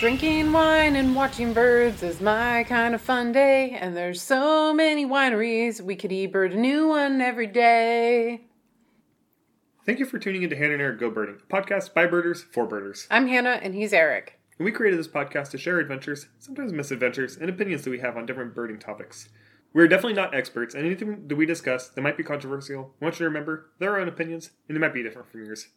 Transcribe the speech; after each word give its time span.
Drinking 0.00 0.50
wine 0.50 0.96
and 0.96 1.14
watching 1.14 1.52
birds 1.52 2.02
is 2.02 2.22
my 2.22 2.64
kind 2.64 2.94
of 2.94 3.02
fun 3.02 3.32
day, 3.32 3.72
and 3.78 3.94
there's 3.94 4.22
so 4.22 4.72
many 4.72 5.04
wineries 5.04 5.82
we 5.82 5.94
could 5.94 6.10
e-bird 6.10 6.54
a 6.54 6.56
new 6.56 6.88
one 6.88 7.20
every 7.20 7.46
day. 7.46 8.40
Thank 9.84 9.98
you 9.98 10.06
for 10.06 10.18
tuning 10.18 10.42
in 10.42 10.48
to 10.48 10.56
Hannah 10.56 10.72
and 10.72 10.80
Eric 10.80 11.00
Go 11.00 11.10
Birding, 11.10 11.36
a 11.42 11.54
podcast 11.54 11.92
by 11.92 12.06
birders 12.06 12.42
for 12.42 12.66
birders. 12.66 13.08
I'm 13.10 13.26
Hannah, 13.26 13.60
and 13.62 13.74
he's 13.74 13.92
Eric. 13.92 14.40
And 14.58 14.64
we 14.64 14.72
created 14.72 14.98
this 14.98 15.06
podcast 15.06 15.50
to 15.50 15.58
share 15.58 15.78
adventures, 15.78 16.28
sometimes 16.38 16.72
misadventures, 16.72 17.36
and 17.36 17.50
opinions 17.50 17.82
that 17.82 17.90
we 17.90 17.98
have 17.98 18.16
on 18.16 18.24
different 18.24 18.54
birding 18.54 18.78
topics. 18.78 19.28
We're 19.74 19.86
definitely 19.86 20.14
not 20.14 20.34
experts, 20.34 20.74
and 20.74 20.86
anything 20.86 21.28
that 21.28 21.36
we 21.36 21.44
discuss 21.44 21.90
that 21.90 22.00
might 22.00 22.16
be 22.16 22.24
controversial, 22.24 22.94
I 23.02 23.04
want 23.04 23.16
you 23.16 23.18
to 23.18 23.24
remember 23.24 23.68
they're 23.78 23.90
our 23.90 24.00
own 24.00 24.08
opinions, 24.08 24.52
and 24.66 24.74
they 24.74 24.80
might 24.80 24.94
be 24.94 25.02
different 25.02 25.30
from 25.30 25.44
yours. 25.44 25.68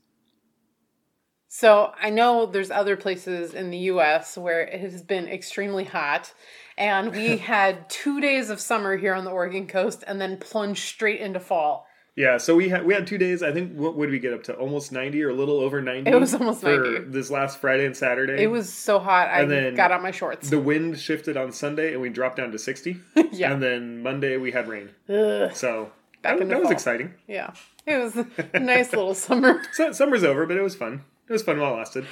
So 1.56 1.92
I 2.02 2.10
know 2.10 2.48
there's 2.48 2.72
other 2.72 2.98
places 2.98 3.54
in 3.54 3.70
the 3.70 3.78
U.S. 3.94 4.36
where 4.40 4.62
it 4.62 4.80
has 4.82 5.04
been 5.04 5.28
extremely 5.28 5.84
hot, 5.84 6.34
and 6.80 7.12
we 7.12 7.38
had 7.54 7.88
two 7.92 8.20
days 8.20 8.50
of 8.50 8.60
summer 8.60 8.98
here 8.98 9.14
on 9.14 9.24
the 9.24 9.30
Oregon 9.30 9.68
coast, 9.68 10.04
and 10.08 10.20
then 10.20 10.38
plunged 10.38 10.82
straight 10.82 11.20
into 11.20 11.40
fall. 11.40 11.86
Yeah, 12.16 12.38
so 12.38 12.56
we 12.56 12.70
had 12.70 12.88
we 12.88 12.96
had 12.96 13.06
two 13.06 13.20
days. 13.20 13.44
I 13.44 13.52
think 13.52 13.78
what 13.78 13.96
would 13.96 14.10
we 14.10 14.18
get 14.18 14.34
up 14.34 14.42
to? 14.46 14.54
Almost 14.56 14.92
ninety 14.92 15.22
or 15.22 15.30
a 15.30 15.34
little 15.36 15.60
over 15.60 15.80
ninety. 15.80 16.10
It 16.10 16.20
was 16.20 16.34
almost 16.34 16.62
for 16.62 16.76
90. 16.76 17.12
this 17.12 17.30
last 17.30 17.62
Friday 17.62 17.86
and 17.86 17.96
Saturday. 17.96 18.42
It 18.42 18.48
was 18.50 18.74
so 18.74 18.98
hot, 18.98 19.28
I 19.28 19.42
And 19.42 19.52
then 19.52 19.76
got 19.76 19.92
out 19.92 20.02
my 20.02 20.10
shorts. 20.10 20.50
the 20.50 20.60
wind 20.60 20.98
shifted 21.00 21.38
on 21.38 21.52
Sunday 21.52 21.94
and 21.94 22.02
we 22.02 22.10
dropped 22.10 22.38
down 22.38 22.52
to 22.52 22.58
sixty. 22.58 22.98
Yeah. 23.32 23.52
and 23.54 23.62
then 23.62 24.02
Monday 24.02 24.38
we 24.38 24.52
had 24.52 24.68
rain. 24.68 24.90
Ugh, 25.08 25.52
So 25.56 25.92
Back 26.24 26.40
that, 26.40 26.50
that 26.50 26.62
was 26.62 26.72
exciting. 26.72 27.14
yeah, 27.28 27.54
it 27.86 27.98
was 27.98 28.16
a 28.18 28.60
nice 28.60 28.92
little 28.92 29.14
summer. 29.14 29.62
So 29.74 29.92
summer's 29.92 30.24
over, 30.24 30.48
but 30.48 30.58
it 30.58 30.62
was 30.62 30.76
fun. 30.76 31.04
It 31.28 31.32
was 31.32 31.42
fun 31.44 31.60
while 31.60 31.74
it 31.74 31.78
lasted. 31.78 32.06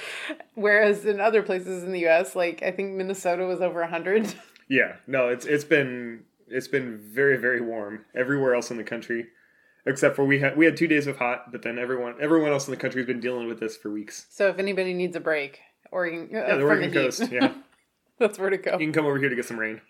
Whereas 0.55 1.05
in 1.05 1.19
other 1.19 1.41
places 1.43 1.83
in 1.83 1.91
the 1.91 1.99
U.S., 2.01 2.35
like 2.35 2.63
I 2.63 2.71
think 2.71 2.93
Minnesota 2.93 3.45
was 3.45 3.61
over 3.61 3.85
hundred. 3.85 4.33
Yeah, 4.69 4.95
no, 5.05 5.27
it's 5.27 5.45
it's 5.45 5.65
been 5.65 6.23
it's 6.47 6.69
been 6.69 6.97
very 6.97 7.35
very 7.35 7.59
warm 7.59 8.05
everywhere 8.15 8.55
else 8.55 8.71
in 8.71 8.77
the 8.77 8.85
country, 8.85 9.25
except 9.85 10.15
for 10.15 10.23
we 10.23 10.39
had 10.39 10.55
we 10.55 10.63
had 10.63 10.77
two 10.77 10.87
days 10.87 11.07
of 11.07 11.17
hot, 11.17 11.51
but 11.51 11.61
then 11.61 11.77
everyone 11.77 12.15
everyone 12.21 12.53
else 12.53 12.69
in 12.69 12.71
the 12.71 12.77
country 12.77 13.01
has 13.01 13.05
been 13.07 13.19
dealing 13.19 13.47
with 13.49 13.59
this 13.59 13.75
for 13.75 13.91
weeks. 13.91 14.27
So 14.29 14.47
if 14.47 14.59
anybody 14.59 14.93
needs 14.93 15.17
a 15.17 15.19
break, 15.19 15.59
Oregon, 15.91 16.29
uh, 16.33 16.37
Yeah, 16.47 16.55
the 16.55 16.63
Oregon 16.63 16.89
the 16.89 16.99
heat, 17.01 17.05
coast. 17.05 17.29
Yeah, 17.29 17.53
that's 18.17 18.39
where 18.39 18.49
to 18.49 18.55
go. 18.57 18.71
you 18.73 18.77
can 18.85 18.93
come 18.93 19.05
over 19.05 19.17
here 19.19 19.27
to 19.27 19.35
get 19.35 19.43
some 19.43 19.59
rain. 19.59 19.81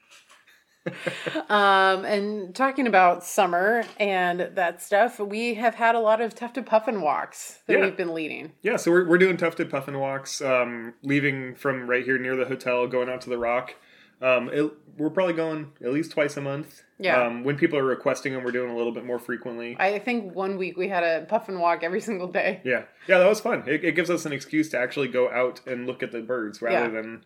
Um, 1.50 2.06
and 2.06 2.56
talking 2.56 2.88
about 2.88 3.24
summer 3.24 3.84
and 4.00 4.50
that 4.56 4.82
stuff, 4.82 5.20
we 5.20 5.54
have 5.56 5.76
had 5.76 5.96
a 5.96 6.00
lot 6.00 6.22
of 6.22 6.34
tufted 6.36 6.66
puffin 6.66 7.02
walks 7.02 7.60
that 7.68 7.78
Yeah. 7.78 7.86
we've 7.86 7.98
been 7.98 8.14
leading. 8.14 8.54
Yeah, 8.62 8.78
so 8.78 8.92
we're 8.92 9.08
we're 9.08 9.18
doing 9.18 9.38
tufted 9.38 9.70
puffin 9.70 10.00
walks, 10.00 10.42
um, 10.42 10.94
leaving 11.04 11.56
from 11.56 11.90
right 11.90 12.04
here 12.04 12.18
near 12.18 12.36
the 12.36 12.46
hotel, 12.46 12.88
going 12.88 13.10
out 13.10 13.22
to 13.22 13.30
the 13.30 13.38
rock. 13.38 13.76
Um, 14.22 14.50
it, 14.54 14.72
we're 14.98 15.10
probably 15.10 15.34
going 15.34 15.72
at 15.84 15.92
least 15.92 16.12
twice 16.12 16.38
a 16.38 16.42
month. 16.42 16.84
Yeah. 17.00 17.23
Um, 17.26 17.44
when 17.44 17.58
people 17.58 17.80
are 17.80 17.84
requesting 17.84 18.34
them, 18.34 18.44
we're 18.44 18.52
doing 18.52 18.70
a 18.70 18.78
little 18.78 18.92
bit 18.92 19.04
more 19.04 19.18
frequently. 19.18 19.76
I 19.80 19.98
think 19.98 20.36
one 20.36 20.58
week 20.60 20.78
we 20.78 20.90
had 20.90 21.04
a 21.04 21.26
puffin 21.26 21.60
walk 21.60 21.84
every 21.84 22.02
single 22.02 22.28
day. 22.28 22.62
Yeah, 22.66 22.84
yeah, 23.08 23.18
that 23.18 23.28
was 23.28 23.40
fun. 23.40 23.64
It, 23.68 23.84
it 23.84 23.95
gives 23.95 24.10
us 24.12 24.26
an 24.26 24.32
excuse 24.34 24.70
to 24.70 24.78
actually 24.80 25.08
go 25.08 25.30
out 25.32 25.62
and 25.66 25.88
look 25.88 26.04
at 26.04 26.12
the 26.12 26.22
birds 26.22 26.62
rather 26.62 26.86
Yeah. 26.94 27.02
than 27.02 27.26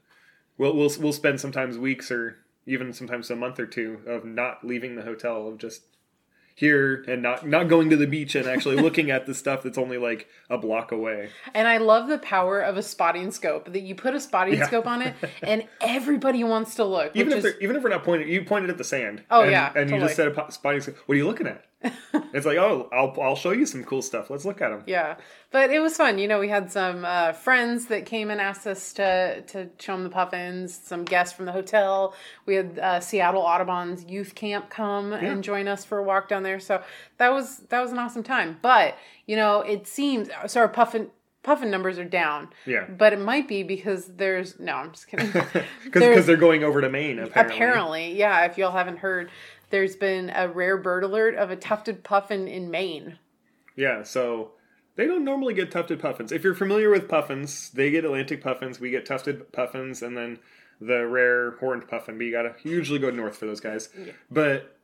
we'll 0.58 0.75
we'll 0.75 0.92
we'll 1.00 1.12
spend 1.14 1.42
sometimes 1.42 1.78
weeks 1.78 2.09
or 2.12 2.38
even 2.66 2.94
sometimes 2.94 3.30
a 3.30 3.35
month 3.35 3.59
or 3.59 3.66
two 3.66 3.99
of 4.08 4.25
not 4.25 4.66
leaving 4.66 4.95
the 4.95 5.03
hotel 5.03 5.47
of 5.47 5.58
just 5.58 5.83
here 6.58 7.03
and 7.09 7.22
not 7.22 7.45
not 7.45 7.67
going 7.67 7.89
to 7.89 7.97
the 7.97 8.07
beach 8.07 8.33
and 8.33 8.47
actually 8.47 8.75
looking 8.81 9.11
at 9.11 9.25
the 9.25 9.33
stuff 9.33 9.61
that's 9.61 9.77
only 9.77 9.97
like 9.97 10.27
a 10.49 10.57
block 10.57 10.91
away. 10.94 11.30
And 11.53 11.67
I 11.67 11.77
love 11.77 12.07
the 12.07 12.17
power 12.17 12.61
of 12.61 12.77
a 12.77 12.81
spotting 12.81 13.31
scope 13.31 13.73
that 13.73 13.81
you 13.81 13.94
put 13.94 14.16
a 14.16 14.19
spotting 14.22 14.56
Yeah. 14.56 14.67
scope 14.67 14.88
on 14.88 15.01
it 15.01 15.13
and 15.44 15.67
everybody 15.81 16.44
wants 16.45 16.75
to 16.75 16.85
look. 16.85 17.12
Even 17.13 17.34
if 17.34 17.44
is, 17.44 17.56
even 17.59 17.75
if 17.75 17.84
we're 17.84 17.90
not 17.90 18.06
pointing, 18.06 18.29
you 18.29 18.44
pointed 18.45 18.69
at 18.69 18.78
the 18.78 18.85
sand. 18.85 19.23
Oh, 19.29 19.41
and, 19.41 19.51
yeah, 19.51 19.73
and 19.75 19.90
you 19.90 20.00
just 20.00 20.16
said 20.16 20.29
a 20.29 20.51
spotting. 20.51 20.79
scope. 20.79 20.95
What 21.06 21.16
are 21.16 21.17
you 21.17 21.28
looking 21.28 21.47
at? 21.47 21.66
It's 22.34 22.46
like 22.46 22.57
oh, 22.57 22.90
I'll 22.91 23.16
I'll 23.22 23.35
show 23.35 23.51
you 23.51 23.66
some 23.66 23.84
cool 23.84 24.01
stuff. 24.01 24.29
Let's 24.29 24.46
look 24.46 24.62
at 24.62 24.69
them. 24.69 24.84
yeah, 24.88 25.16
but 25.51 25.69
it 25.69 25.79
was 25.79 25.96
fun. 25.96 26.18
You 26.18 26.28
know, 26.28 26.40
we 26.40 26.50
had 26.50 26.72
some 26.72 27.06
uh, 27.06 27.34
friends 27.34 27.88
that 27.88 28.06
came 28.06 28.29
and 28.29 28.41
asked 28.41 28.68
us 28.68 28.94
to 28.94 29.41
to 29.41 29.69
show 29.79 29.94
them 29.94 30.03
the 30.03 30.09
puffins. 30.09 30.73
Some 30.84 31.06
guests 31.06 31.35
from 31.35 31.46
the 31.46 31.51
hotel. 31.51 32.13
We 32.46 32.56
had 32.56 32.79
uh, 32.79 33.00
Seattle 33.00 33.41
Audubon's 33.41 34.03
youth 34.06 34.35
camp 34.35 34.69
come 34.69 35.13
and 35.13 35.44
join 35.44 35.68
us 35.68 35.85
for 35.85 35.97
a 35.97 36.03
walk 36.03 36.28
down 36.29 36.44
there. 36.44 36.59
So 36.59 36.81
that 37.18 37.31
was 37.31 37.59
that 37.69 37.81
was 37.81 37.91
an 37.91 38.00
awesome 38.00 38.23
time. 38.23 38.57
But 38.62 38.97
you 39.25 39.35
know, 39.35 39.62
it 39.62 39.88
seems 39.88 40.29
so 40.47 40.62
our 40.62 40.67
puffin 40.67 41.09
puffin 41.46 41.69
numbers 41.69 41.97
are 42.00 42.06
down. 42.06 42.50
Yeah. 42.66 42.85
but 42.90 43.13
it 43.13 43.19
might 43.19 43.47
be 43.47 43.63
because 43.63 44.07
there's 44.07 44.59
no. 44.59 44.73
I'm 44.73 44.91
just 44.91 45.07
kidding. 45.07 45.31
Because 45.84 46.25
they're 46.25 46.35
going 46.35 46.63
over 46.63 46.81
to 46.81 46.90
Maine 46.90 47.19
apparently. 47.19 47.56
Apparently, 47.56 48.17
yeah. 48.17 48.46
If 48.46 48.57
y'all 48.57 48.72
haven't 48.72 48.97
heard, 48.97 49.29
there's 49.70 49.96
been 49.96 50.31
a 50.34 50.48
rare 50.48 50.78
bird 50.78 51.03
alert 51.03 51.36
of 51.36 51.52
a 51.52 51.56
tufted 51.56 52.03
puffin 52.03 52.48
in 52.48 52.70
Maine. 52.72 53.18
Yeah, 53.76 54.03
so 54.03 54.52
they 54.96 55.06
don't 55.06 55.26
normally 55.26 55.53
get 55.53 55.72
tufted 55.72 56.00
puffins. 56.00 56.31
If 56.31 56.44
you're 56.44 56.56
familiar 56.56 56.90
with 56.90 57.09
puffins, 57.09 57.70
they 57.72 57.92
get 57.92 58.06
Atlantic 58.06 58.42
puffins, 58.42 58.80
we 58.80 58.90
get 58.90 59.06
tufted 59.06 59.52
puffins, 59.52 60.02
and 60.02 60.16
then 60.16 60.40
the 60.80 61.06
rare 61.08 61.52
horned 61.58 61.88
puffin. 61.88 62.18
But 62.18 62.26
you 62.26 62.31
gotta 62.31 62.56
usually 62.64 63.00
go 63.00 63.09
north 63.09 63.38
for 63.38 63.46
those 63.46 63.59
guys. 63.59 63.90
But 64.31 64.78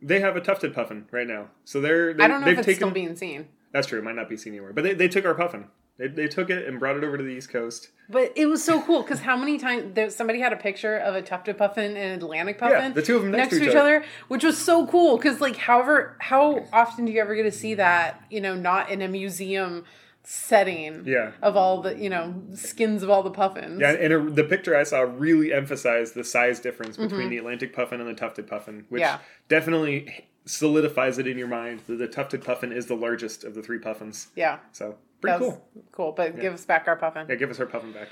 they 0.00 0.20
have 0.20 0.36
a 0.36 0.40
tufted 0.40 0.74
puffin 0.74 1.06
right 1.10 1.26
now, 1.26 1.48
so 1.64 1.80
they're 1.80 2.14
they, 2.14 2.24
I 2.24 2.28
don't 2.28 2.40
know 2.40 2.46
they've 2.46 2.54
if 2.54 2.58
it's 2.60 2.66
taken. 2.66 2.78
still 2.78 2.90
being 2.90 3.16
seen, 3.16 3.48
that's 3.72 3.86
true. 3.86 3.98
It 3.98 4.04
might 4.04 4.16
not 4.16 4.28
be 4.28 4.36
seen 4.36 4.52
anywhere, 4.54 4.72
but 4.72 4.84
they, 4.84 4.94
they 4.94 5.08
took 5.08 5.24
our 5.24 5.34
puffin. 5.34 5.66
They, 5.96 6.08
they 6.08 6.26
took 6.26 6.50
it 6.50 6.66
and 6.66 6.78
brought 6.80 6.96
it 6.96 7.04
over 7.04 7.16
to 7.16 7.22
the 7.22 7.30
East 7.30 7.50
Coast. 7.50 7.90
but 8.08 8.32
it 8.36 8.46
was 8.46 8.64
so 8.64 8.82
cool 8.82 9.02
because 9.02 9.20
how 9.20 9.36
many 9.36 9.58
times 9.58 9.94
there, 9.94 10.10
somebody 10.10 10.40
had 10.40 10.52
a 10.52 10.56
picture 10.56 10.96
of 10.96 11.14
a 11.14 11.22
tufted 11.22 11.56
puffin 11.56 11.96
and 11.96 12.12
an 12.14 12.18
Atlantic 12.22 12.58
Yeah, 12.60 12.68
puffin, 12.70 12.94
the 12.94 13.02
two 13.02 13.16
of 13.16 13.22
them 13.22 13.30
next 13.30 13.50
to 13.56 13.62
each 13.62 13.70
each 13.70 13.76
other, 13.76 14.04
which 14.28 14.42
was 14.42 14.58
so 14.58 14.86
cool. 14.88 15.16
Because 15.16 15.40
like, 15.40 15.56
however, 15.56 16.16
how 16.20 16.64
often 16.72 17.04
do 17.04 17.12
you 17.12 17.20
ever 17.20 17.34
get 17.36 17.44
to 17.44 17.52
see 17.52 17.74
that? 17.74 18.20
You 18.28 18.40
know, 18.40 18.56
not 18.56 18.90
in 18.90 19.02
a 19.02 19.08
museum 19.08 19.84
setting. 20.24 21.04
Yeah. 21.06 21.32
Of 21.42 21.56
all 21.56 21.82
the 21.82 21.96
you 21.96 22.10
know 22.10 22.42
skins 22.54 23.02
of 23.02 23.10
all 23.10 23.22
the 23.22 23.30
puffins. 23.30 23.80
Yeah, 23.80 23.92
and 23.92 24.12
it, 24.12 24.34
the 24.34 24.44
picture 24.44 24.76
I 24.76 24.82
saw 24.82 25.00
really 25.02 25.52
emphasized 25.52 26.14
the 26.14 26.24
size 26.24 26.58
difference 26.60 26.96
between 26.96 27.20
Mm-hmm. 27.20 27.30
the 27.30 27.38
Atlantic 27.38 27.72
puffin 27.74 28.00
and 28.00 28.08
the 28.08 28.14
tufted 28.14 28.46
puffin, 28.48 28.86
which 28.88 29.00
Yeah. 29.00 29.18
definitely 29.48 30.26
solidifies 30.46 31.18
it 31.18 31.26
in 31.26 31.38
your 31.38 31.48
mind 31.48 31.80
that 31.86 31.96
the 31.96 32.08
tufted 32.08 32.44
puffin 32.44 32.72
is 32.72 32.86
the 32.86 32.94
largest 32.94 33.44
of 33.44 33.54
the 33.54 33.62
three 33.62 33.78
puffins. 33.78 34.28
Yeah. 34.36 34.58
So 34.72 34.96
pretty 35.20 35.38
cool. 35.38 35.64
Cool, 35.92 36.12
but 36.12 36.40
give 36.40 36.54
us 36.54 36.64
back 36.64 36.86
our 36.86 36.96
puffin. 36.96 37.26
Yeah, 37.28 37.36
give 37.36 37.50
us 37.50 37.60
our 37.60 37.66
puffin 37.66 37.92
back. 37.92 38.08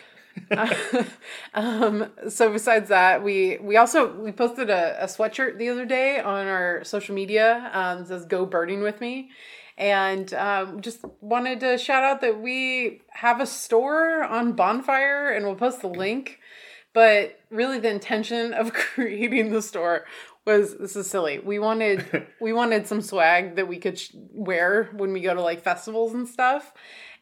um, 1.54 2.10
so 2.28 2.50
besides 2.50 2.88
that, 2.88 3.22
we 3.22 3.58
we 3.60 3.76
also 3.76 4.12
we 4.12 4.32
posted 4.32 4.70
a, 4.70 5.02
a 5.02 5.06
sweatshirt 5.06 5.58
the 5.58 5.68
other 5.68 5.84
day 5.84 6.20
on 6.20 6.46
our 6.46 6.82
social 6.84 7.14
media. 7.14 7.70
Um, 7.72 7.98
it 7.98 8.08
says 8.08 8.24
"Go 8.24 8.46
birding 8.46 8.80
with 8.80 9.00
me," 9.00 9.30
and 9.76 10.32
um, 10.34 10.80
just 10.80 11.04
wanted 11.20 11.60
to 11.60 11.76
shout 11.76 12.02
out 12.02 12.20
that 12.22 12.40
we 12.40 13.02
have 13.10 13.40
a 13.40 13.46
store 13.46 14.24
on 14.24 14.52
Bonfire, 14.52 15.30
and 15.30 15.44
we'll 15.44 15.54
post 15.54 15.82
the 15.82 15.88
link. 15.88 16.38
But 16.94 17.40
really, 17.50 17.78
the 17.78 17.90
intention 17.90 18.52
of 18.52 18.72
creating 18.72 19.50
the 19.50 19.62
store 19.62 20.06
was 20.44 20.76
this 20.76 20.96
is 20.96 21.08
silly. 21.08 21.38
We 21.38 21.58
wanted 21.58 22.26
we 22.40 22.52
wanted 22.52 22.86
some 22.86 23.00
swag 23.00 23.56
that 23.56 23.68
we 23.68 23.78
could 23.78 23.98
sh- 23.98 24.10
wear 24.32 24.90
when 24.92 25.12
we 25.12 25.20
go 25.20 25.34
to 25.34 25.42
like 25.42 25.62
festivals 25.62 26.14
and 26.14 26.26
stuff. 26.26 26.72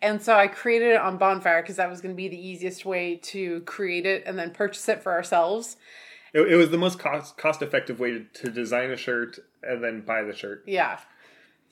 And 0.03 0.23
so 0.23 0.35
I 0.35 0.47
created 0.47 0.93
it 0.93 1.01
on 1.01 1.19
Bonfire 1.19 1.63
because 1.63 1.77
that 1.77 1.91
was 1.91 2.01
going 2.01 2.15
to 2.15 2.17
be 2.17 2.29
the 2.29 2.41
easiest 2.41 2.85
way 2.87 3.17
to 3.17 3.61
create 3.61 4.07
it 4.07 4.23
and 4.27 4.39
then 4.39 4.51
purchase 4.51 4.89
it 4.89 5.03
for 5.03 5.13
ourselves. 5.13 5.77
It, 6.33 6.53
it 6.53 6.57
was 6.57 6.71
the 6.71 6.79
most 6.79 6.99
cost 6.99 7.37
cost 7.37 7.61
effective 7.63 8.01
way 8.01 8.13
to, 8.13 8.25
to 8.45 8.51
design 8.51 8.91
a 8.91 8.97
shirt 8.97 9.39
and 9.63 9.85
then 9.85 10.01
buy 10.01 10.23
the 10.23 10.35
shirt. 10.35 10.65
Yeah. 10.67 10.99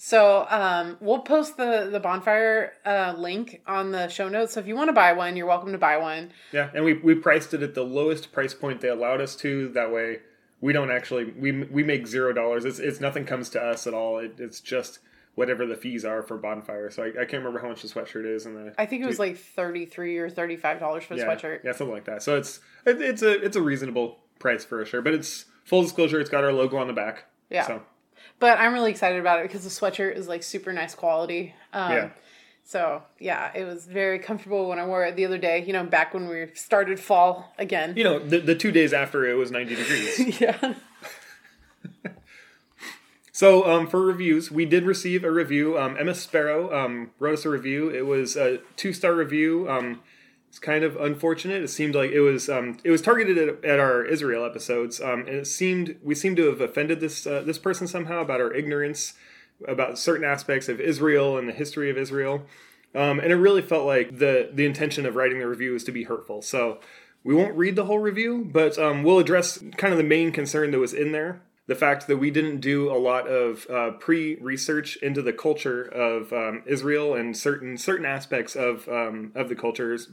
So 0.00 0.46
um, 0.48 0.96
we'll 1.00 1.20
post 1.20 1.56
the 1.56 1.88
the 1.90 1.98
bonfire 1.98 2.74
uh, 2.84 3.14
link 3.16 3.62
on 3.66 3.90
the 3.90 4.08
show 4.08 4.28
notes. 4.28 4.52
So 4.52 4.60
if 4.60 4.68
you 4.68 4.76
want 4.76 4.88
to 4.88 4.92
buy 4.92 5.12
one, 5.12 5.36
you're 5.36 5.46
welcome 5.46 5.72
to 5.72 5.78
buy 5.78 5.96
one. 5.96 6.30
Yeah, 6.52 6.70
and 6.72 6.84
we 6.84 6.94
we 6.94 7.16
priced 7.16 7.52
it 7.52 7.62
at 7.62 7.74
the 7.74 7.82
lowest 7.82 8.30
price 8.30 8.54
point 8.54 8.80
they 8.80 8.88
allowed 8.88 9.20
us 9.20 9.34
to. 9.36 9.68
That 9.70 9.92
way, 9.92 10.18
we 10.60 10.72
don't 10.72 10.90
actually 10.90 11.25
we 11.25 11.52
we 11.52 11.82
make 11.82 12.06
zero 12.06 12.32
dollars. 12.32 12.64
It's 12.64 12.78
it's 12.78 13.00
nothing 13.00 13.25
comes 13.25 13.50
to 13.50 13.62
us 13.62 13.87
at 13.87 13.94
all. 13.94 14.19
It, 14.19 14.34
it's 14.38 14.60
just 14.60 14.99
whatever 15.34 15.66
the 15.66 15.76
fees 15.76 16.05
are 16.05 16.22
for 16.22 16.37
bonfire. 16.37 16.90
So 16.90 17.05
I, 17.05 17.08
I 17.08 17.25
can't 17.25 17.44
remember 17.44 17.60
how 17.60 17.69
much 17.69 17.82
the 17.82 17.88
sweatshirt 17.88 18.26
is 18.26 18.44
and 18.44 18.56
the 18.56 18.75
I 18.76 18.87
think 18.87 19.02
it 19.05 19.06
was 19.06 19.20
like 19.20 19.38
thirty 19.38 19.87
three 19.87 20.19
or 20.19 20.28
thirty 20.28 20.56
five 20.56 20.81
dollars 20.81 21.05
for 21.05 21.14
the 21.14 21.20
yeah, 21.20 21.26
sweatshirt. 21.26 21.64
Yeah, 21.64 21.72
something 21.72 21.94
like 21.94 22.06
that. 22.06 22.22
So 22.22 22.37
it's 22.37 22.60
it, 22.84 23.00
it's 23.00 23.22
a 23.22 23.43
it's 23.44 23.56
a 23.56 23.62
reasonable 23.62 24.19
price 24.38 24.64
for 24.64 24.82
a 24.82 24.87
shirt, 24.87 25.05
but 25.05 25.14
it's 25.14 25.44
full 25.64 25.82
disclosure. 25.82 26.20
It's 26.20 26.31
got 26.31 26.44
our 26.44 26.52
logo 26.52 26.76
on 26.76 26.88
the 26.88 26.93
back. 26.93 27.26
Yeah. 27.50 27.66
So 27.66 27.82
But 28.40 28.58
I'm 28.58 28.72
really 28.75 28.90
excited 28.90 29.20
about 29.20 29.40
it 29.40 29.43
because 29.43 29.62
the 29.62 29.70
sweatshirt 29.70 30.16
is 30.16 30.26
like 30.28 30.43
super 30.43 30.72
nice 30.72 30.94
quality. 30.94 31.54
Um, 31.72 31.93
Yeah. 31.93 32.11
So 32.68 33.02
yeah, 33.18 33.50
it 33.54 33.64
was 33.64 33.86
very 33.86 34.18
comfortable 34.18 34.68
when 34.68 34.78
I 34.78 34.84
wore 34.84 35.02
it 35.06 35.16
the 35.16 35.24
other 35.24 35.38
day. 35.38 35.64
You 35.66 35.72
know, 35.72 35.84
back 35.84 36.12
when 36.12 36.28
we 36.28 36.48
started 36.52 37.00
fall 37.00 37.54
again. 37.58 37.94
you 37.96 38.04
know 38.04 38.18
the 38.18 38.40
the 38.40 38.54
two 38.54 38.70
days 38.70 38.92
after 38.92 39.26
it 39.26 39.38
was 39.38 39.50
ninety 39.50 39.74
degrees. 39.74 40.40
yeah. 40.40 40.74
So, 43.30 43.70
um, 43.70 43.86
for 43.86 44.04
reviews, 44.04 44.50
we 44.50 44.64
did 44.64 44.82
receive 44.82 45.22
a 45.22 45.30
review. 45.30 45.78
Um, 45.78 45.96
Emma 45.96 46.12
Sparrow 46.12 46.76
um, 46.76 47.12
wrote 47.20 47.34
us 47.34 47.44
a 47.44 47.48
review. 47.48 47.88
It 47.88 48.04
was 48.04 48.36
a 48.36 48.58
two 48.74 48.92
star 48.92 49.14
review. 49.14 49.70
Um, 49.70 50.00
It's 50.48 50.58
kind 50.58 50.82
of 50.82 50.96
unfortunate. 50.96 51.62
It 51.62 51.68
seemed 51.68 51.94
like 51.94 52.10
it 52.10 52.18
was 52.18 52.48
um, 52.48 52.78
it 52.82 52.90
was 52.90 53.00
targeted 53.00 53.38
at, 53.38 53.64
at 53.64 53.78
our 53.78 54.04
Israel 54.04 54.44
episodes, 54.44 55.00
um, 55.00 55.20
and 55.20 55.36
it 55.36 55.46
seemed 55.46 55.94
we 56.02 56.16
seemed 56.16 56.36
to 56.38 56.46
have 56.46 56.60
offended 56.60 56.98
this 56.98 57.28
uh, 57.28 57.42
this 57.46 57.58
person 57.58 57.86
somehow 57.86 58.22
about 58.22 58.40
our 58.40 58.52
ignorance 58.52 59.14
about 59.66 59.99
certain 59.99 60.25
aspects 60.25 60.69
of 60.69 60.81
Israel 60.81 61.37
and 61.37 61.49
the 61.49 61.52
history 61.52 61.90
of 61.90 61.99
Israel. 61.99 62.44
Um, 62.94 63.20
and 63.20 63.32
it 63.32 63.37
really 63.37 63.62
felt 63.62 63.87
like 63.87 64.19
the 64.19 64.50
the 64.52 64.64
intention 64.64 65.05
of 65.05 65.14
writing 65.14 65.38
the 65.38 65.49
review 65.49 65.75
is 65.75 65.84
to 65.84 65.93
be 65.93 66.05
hurtful. 66.05 66.43
So 66.43 66.81
we 67.25 67.34
won't 67.34 67.56
read 67.56 67.76
the 67.76 67.84
whole 67.84 67.99
review, 67.99 68.49
but 68.50 68.78
um, 68.78 69.02
we'll 69.02 69.19
address 69.19 69.58
kind 69.76 69.93
of 69.93 69.99
the 69.99 70.05
main 70.05 70.32
concern 70.32 70.70
that 70.70 70.78
was 70.78 70.94
in 70.94 71.12
there. 71.12 71.43
The 71.66 71.75
fact 71.75 72.06
that 72.06 72.16
we 72.16 72.31
didn't 72.31 72.60
do 72.60 72.90
a 72.90 72.96
lot 72.96 73.28
of 73.28 73.66
uh, 73.69 73.90
pre-research 73.99 74.96
into 75.02 75.20
the 75.20 75.34
culture 75.34 75.82
of 75.82 76.32
um, 76.32 76.62
Israel 76.64 77.14
and 77.14 77.37
certain 77.37 77.76
certain 77.76 78.06
aspects 78.06 78.56
of 78.56 78.88
um, 78.88 79.32
of 79.34 79.50
the 79.50 79.54
cultures, 79.54 80.11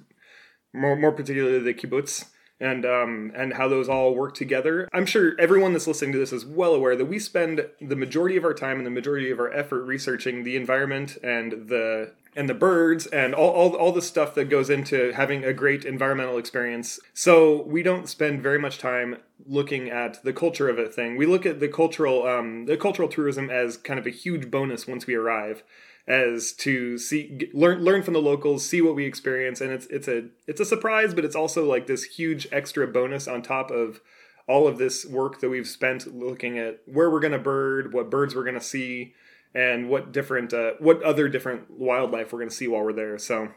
more 0.73 0.97
more 0.97 1.13
particularly 1.13 1.59
the 1.59 1.73
kibbutz 1.73 2.25
and 2.59 2.85
um, 2.85 3.31
and 3.35 3.53
how 3.53 3.67
those 3.67 3.89
all 3.89 4.15
work 4.15 4.33
together. 4.33 4.87
I'm 4.93 5.05
sure 5.05 5.33
everyone 5.39 5.73
that's 5.73 5.87
listening 5.87 6.13
to 6.13 6.17
this 6.17 6.33
is 6.33 6.45
well 6.45 6.73
aware 6.73 6.95
that 6.95 7.05
we 7.05 7.19
spend 7.19 7.67
the 7.81 7.95
majority 7.95 8.37
of 8.37 8.45
our 8.45 8.53
time 8.53 8.77
and 8.77 8.85
the 8.85 8.91
majority 8.91 9.29
of 9.31 9.39
our 9.39 9.51
effort 9.51 9.83
researching 9.83 10.43
the 10.43 10.55
environment 10.55 11.17
and 11.23 11.67
the 11.67 12.11
and 12.35 12.49
the 12.49 12.53
birds 12.53 13.05
and 13.07 13.33
all, 13.33 13.49
all, 13.51 13.75
all 13.75 13.91
the 13.93 14.01
stuff 14.01 14.35
that 14.35 14.49
goes 14.49 14.69
into 14.69 15.13
having 15.13 15.45
a 15.45 15.53
great 15.53 15.85
environmental 15.85 16.37
experience. 16.37 16.99
So 17.13 17.63
we 17.63 17.81
don't 17.81 18.09
spend 18.09 18.43
very 18.43 18.59
much 18.59 18.77
time 18.77 19.17
looking 19.47 19.89
at 19.89 20.21
the 20.23 20.33
culture 20.33 20.67
of 20.67 20.77
a 20.77 20.89
thing. 20.89 21.15
We 21.15 21.25
look 21.25 21.45
at 21.45 21.61
the 21.61 21.69
cultural 21.69 22.27
um, 22.27 22.65
the 22.65 22.77
cultural 22.77 23.09
tourism 23.09 23.49
as 23.49 23.77
kind 23.77 23.99
of 23.99 24.05
a 24.05 24.11
huge 24.11 24.49
bonus 24.51 24.87
once 24.87 25.07
we 25.07 25.15
arrive 25.15 25.63
as 26.07 26.53
to 26.53 26.97
see 26.97 27.49
learn 27.53 27.83
learn 27.83 28.03
from 28.03 28.13
the 28.13 28.21
locals, 28.21 28.67
see 28.67 28.81
what 28.81 28.95
we 28.95 29.05
experience, 29.05 29.61
and 29.61 29.71
it's 29.71 29.87
it's 29.87 30.07
a 30.07 30.25
it's 30.47 30.59
a 30.59 30.65
surprise, 30.65 31.13
but 31.13 31.25
it's 31.25 31.35
also 31.35 31.65
like 31.65 31.87
this 31.87 32.03
huge 32.03 32.47
extra 32.51 32.87
bonus 32.87 33.27
on 33.27 33.41
top 33.41 33.71
of 33.71 34.01
all 34.47 34.67
of 34.67 34.77
this 34.77 35.05
work 35.05 35.39
that 35.39 35.49
we've 35.49 35.67
spent 35.67 36.15
looking 36.15 36.59
at 36.59 36.79
where 36.85 37.09
we're 37.09 37.19
going 37.19 37.33
to 37.33 37.39
bird, 37.39 37.93
what 37.93 38.11
birds 38.11 38.35
we're 38.35 38.43
going 38.43 38.53
to 38.53 38.61
see, 38.61 39.13
and 39.55 39.89
what 39.89 40.11
different 40.11 40.53
uh, 40.53 40.73
what 40.79 41.01
other 41.01 41.27
different 41.27 41.71
wildlife 41.71 42.31
we're 42.31 42.39
going 42.39 42.49
to 42.49 42.55
see 42.55 42.67
while 42.67 42.83
we're 42.83 42.93
there. 42.93 43.17
So, 43.17 43.49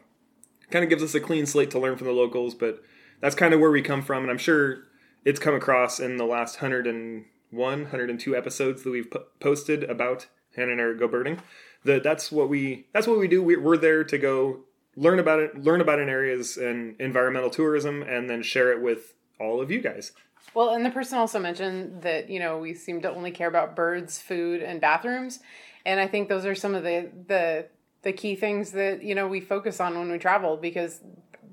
kind 0.71 0.83
of 0.83 0.89
gives 0.89 1.03
us 1.03 1.15
a 1.15 1.21
clean 1.21 1.45
slate 1.45 1.71
to 1.73 1.79
learn 1.79 1.99
from 1.99 2.07
the 2.07 2.15
locals, 2.15 2.55
but 2.55 2.83
that's 3.21 3.35
kind 3.35 3.53
of 3.53 3.61
where 3.61 3.71
we 3.71 3.83
come 3.83 4.01
from, 4.01 4.23
and 4.23 4.31
I'm 4.31 4.39
sure 4.39 4.85
it's 5.25 5.41
come 5.41 5.55
across 5.55 6.01
in 6.01 6.17
the 6.17 6.25
last 6.25 6.63
101, 6.63 7.27
102 7.51 8.37
episodes 8.37 8.85
that 8.85 8.91
we've 8.91 9.13
posted 9.41 9.85
about 9.85 10.29
Hannah 10.57 10.73
and 10.73 10.81
Eric 10.81 11.01
go 11.01 11.09
birding 11.09 11.41
that 11.89 12.03
that's 12.03 12.31
what 12.31 12.49
we 12.49 12.87
that's 12.93 13.07
what 13.07 13.19
we 13.19 13.27
do. 13.27 13.43
We, 13.43 13.57
we're 13.57 13.77
there 13.77 14.05
to 14.05 14.19
go 14.19 14.61
learn 14.97 15.19
about 15.19 15.41
it, 15.41 15.59
learn 15.63 15.81
about 15.81 15.99
an 15.99 16.09
areas 16.09 16.57
and 16.57 16.95
environmental 17.01 17.51
tourism, 17.51 18.03
and 18.03 18.31
then 18.31 18.43
share 18.43 18.73
it 18.73 18.81
with 18.81 19.15
all 19.41 19.61
of 19.61 19.71
you 19.71 19.81
guys. 19.81 20.13
Well, 20.55 20.71
and 20.71 20.85
the 20.85 20.91
person 20.91 21.19
also 21.19 21.39
mentioned 21.39 22.03
that 22.03 22.31
you 22.31 22.39
know 22.39 22.59
we 22.59 22.75
seem 22.75 23.03
to 23.03 23.11
only 23.11 23.31
care 23.31 23.49
about 23.49 23.75
birds, 23.75 24.21
food, 24.21 24.63
and 24.63 24.81
bathrooms, 24.81 25.41
and 25.85 25.99
I 25.99 26.07
think 26.07 26.29
those 26.29 26.47
are 26.47 26.55
some 26.55 26.75
of 26.75 26.85
the 26.85 27.11
the 27.27 27.67
the 28.03 28.13
key 28.13 28.37
things 28.37 28.73
that 28.73 29.03
you 29.03 29.15
know 29.15 29.27
we 29.27 29.41
focus 29.41 29.81
on 29.81 29.99
when 29.99 30.11
we 30.11 30.19
travel 30.19 30.57
because 30.57 31.01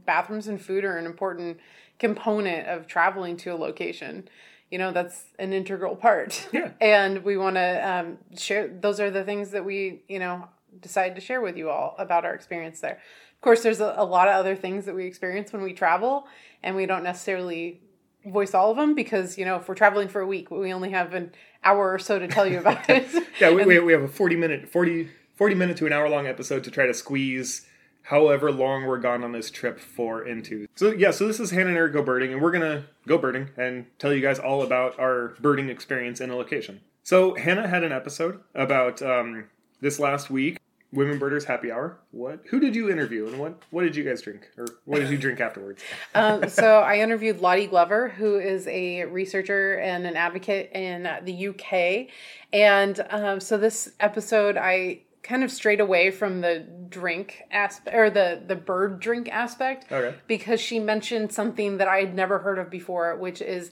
bathrooms 0.06 0.48
and 0.48 0.62
food 0.62 0.84
are 0.84 0.98
an 0.98 1.06
important 1.06 1.60
component 1.98 2.68
of 2.68 2.88
traveling 2.88 3.38
to 3.38 3.50
a 3.50 3.56
location 3.56 4.28
you 4.72 4.78
know 4.78 4.92
that's 4.92 5.26
an 5.40 5.54
integral 5.54 5.96
part. 5.96 6.48
Yeah. 6.52 6.72
And 6.82 7.24
we 7.24 7.38
want 7.38 7.56
to 7.56 7.90
um, 7.90 8.18
share 8.38 8.68
those 8.68 9.00
are 9.00 9.12
the 9.12 9.24
things 9.24 9.52
that 9.52 9.66
we 9.66 10.02
you 10.08 10.20
know 10.20 10.48
decide 10.80 11.16
to 11.16 11.22
share 11.22 11.42
with 11.42 11.58
you 11.58 11.70
all 11.70 11.96
about 11.98 12.26
our 12.26 12.34
experience 12.34 12.80
there. 12.80 13.00
Of 13.36 13.42
course 13.42 13.64
there's 13.64 13.80
a, 13.80 13.94
a 13.98 14.06
lot 14.06 14.28
of 14.28 14.36
other 14.36 14.56
things 14.56 14.86
that 14.86 14.96
we 14.96 15.06
experience 15.06 15.54
when 15.54 15.62
we 15.62 15.74
travel 15.74 16.28
and 16.64 16.76
we 16.76 16.86
don't 16.86 17.04
necessarily 17.04 17.82
voice 18.26 18.56
all 18.56 18.72
of 18.72 18.78
them 18.78 18.96
because 18.96 19.38
you 19.38 19.46
know 19.46 19.58
if 19.58 19.70
we're 19.70 19.76
traveling 19.76 20.08
for 20.08 20.22
a 20.22 20.28
week 20.28 20.50
we 20.50 20.74
only 20.74 20.90
have 20.90 21.14
an 21.14 21.32
hour 21.64 21.94
or 21.94 22.00
so 22.00 22.18
to 22.18 22.28
tell 22.28 22.48
you 22.48 22.60
about 22.60 22.90
it. 22.90 23.08
Yeah 23.40 23.52
we, 23.52 23.62
and, 23.78 23.86
we 23.86 23.94
have 23.94 24.02
a 24.02 24.08
40 24.08 24.36
minute 24.36 24.68
40 24.68 25.10
40 25.36 25.56
minute 25.56 25.78
to 25.78 25.86
an 25.86 25.94
hour 25.94 26.10
long 26.10 26.28
episode 26.28 26.64
to 26.64 26.72
try 26.72 26.86
to 26.88 26.94
squeeze 26.94 27.68
however 28.06 28.52
long 28.52 28.86
we're 28.86 29.00
gone 29.00 29.24
on 29.24 29.32
this 29.32 29.50
trip 29.50 29.80
for 29.80 30.26
into. 30.26 30.68
So 30.76 30.92
yeah, 30.92 31.12
so 31.12 31.28
this 31.28 31.40
is 31.40 31.52
Hannah 31.52 31.70
and 31.70 31.78
Eric 31.78 31.94
go 31.94 32.04
birding, 32.04 32.34
and 32.34 32.42
we're 32.42 32.52
gonna 32.52 32.86
go 33.08 33.18
birding 33.18 33.50
and 33.58 33.86
tell 34.00 34.14
you 34.14 34.22
guys 34.22 34.40
all 34.40 34.62
about 34.62 34.98
our 35.00 35.36
birding 35.40 35.70
experience 35.70 36.22
in 36.22 36.30
a 36.30 36.36
location. 36.36 36.82
So 37.04 37.36
Hannah 37.36 37.68
had 37.68 37.84
an 37.84 37.92
episode 37.92 38.40
about 38.54 39.02
um, 39.02 39.46
this 39.82 40.00
last 40.00 40.30
week, 40.30 40.60
Women 40.92 41.20
Birders 41.20 41.46
Happy 41.46 41.72
Hour. 41.72 42.00
What? 42.12 42.42
Who 42.50 42.60
did 42.60 42.76
you 42.76 42.90
interview, 42.90 43.28
and 43.28 43.40
what? 43.40 43.62
What 43.72 43.82
did 43.82 43.96
you 43.96 44.04
guys 44.04 44.22
drink, 44.22 44.50
or 44.58 44.66
what 44.86 45.00
did 45.00 45.10
you 45.10 45.18
drink 45.18 45.40
afterwards? 45.40 45.84
um, 46.16 46.48
so 46.48 46.80
I 46.80 47.00
interviewed 47.00 47.42
Lottie 47.42 47.68
Glover, 47.68 48.10
who 48.10 48.40
is 48.40 48.68
a 48.68 49.06
researcher 49.06 49.80
and 49.80 50.06
an 50.06 50.16
advocate 50.16 50.72
in 50.74 51.10
the 51.24 51.48
UK, 51.48 52.08
and 52.54 53.06
um, 53.10 53.40
so 53.40 53.58
this 53.58 53.94
episode 54.00 54.58
I 54.58 55.02
kind 55.26 55.44
of 55.44 55.52
strayed 55.52 55.80
away 55.80 56.12
from 56.12 56.42
the 56.42 56.60
drink 56.88 57.42
aspect 57.52 57.96
or 57.96 58.10
the 58.10 58.42
the 58.46 58.56
bird 58.56 59.00
drink 59.00 59.28
aspect 59.30 59.92
okay. 59.92 60.16
because 60.28 60.62
she 60.62 60.80
mentioned 60.80 61.32
something 61.32 61.78
that 61.78 61.88
I 61.88 62.00
had 62.00 62.16
never 62.16 62.40
heard 62.40 62.60
of 62.60 62.70
before, 62.70 63.16
which 63.18 63.42
is 63.42 63.72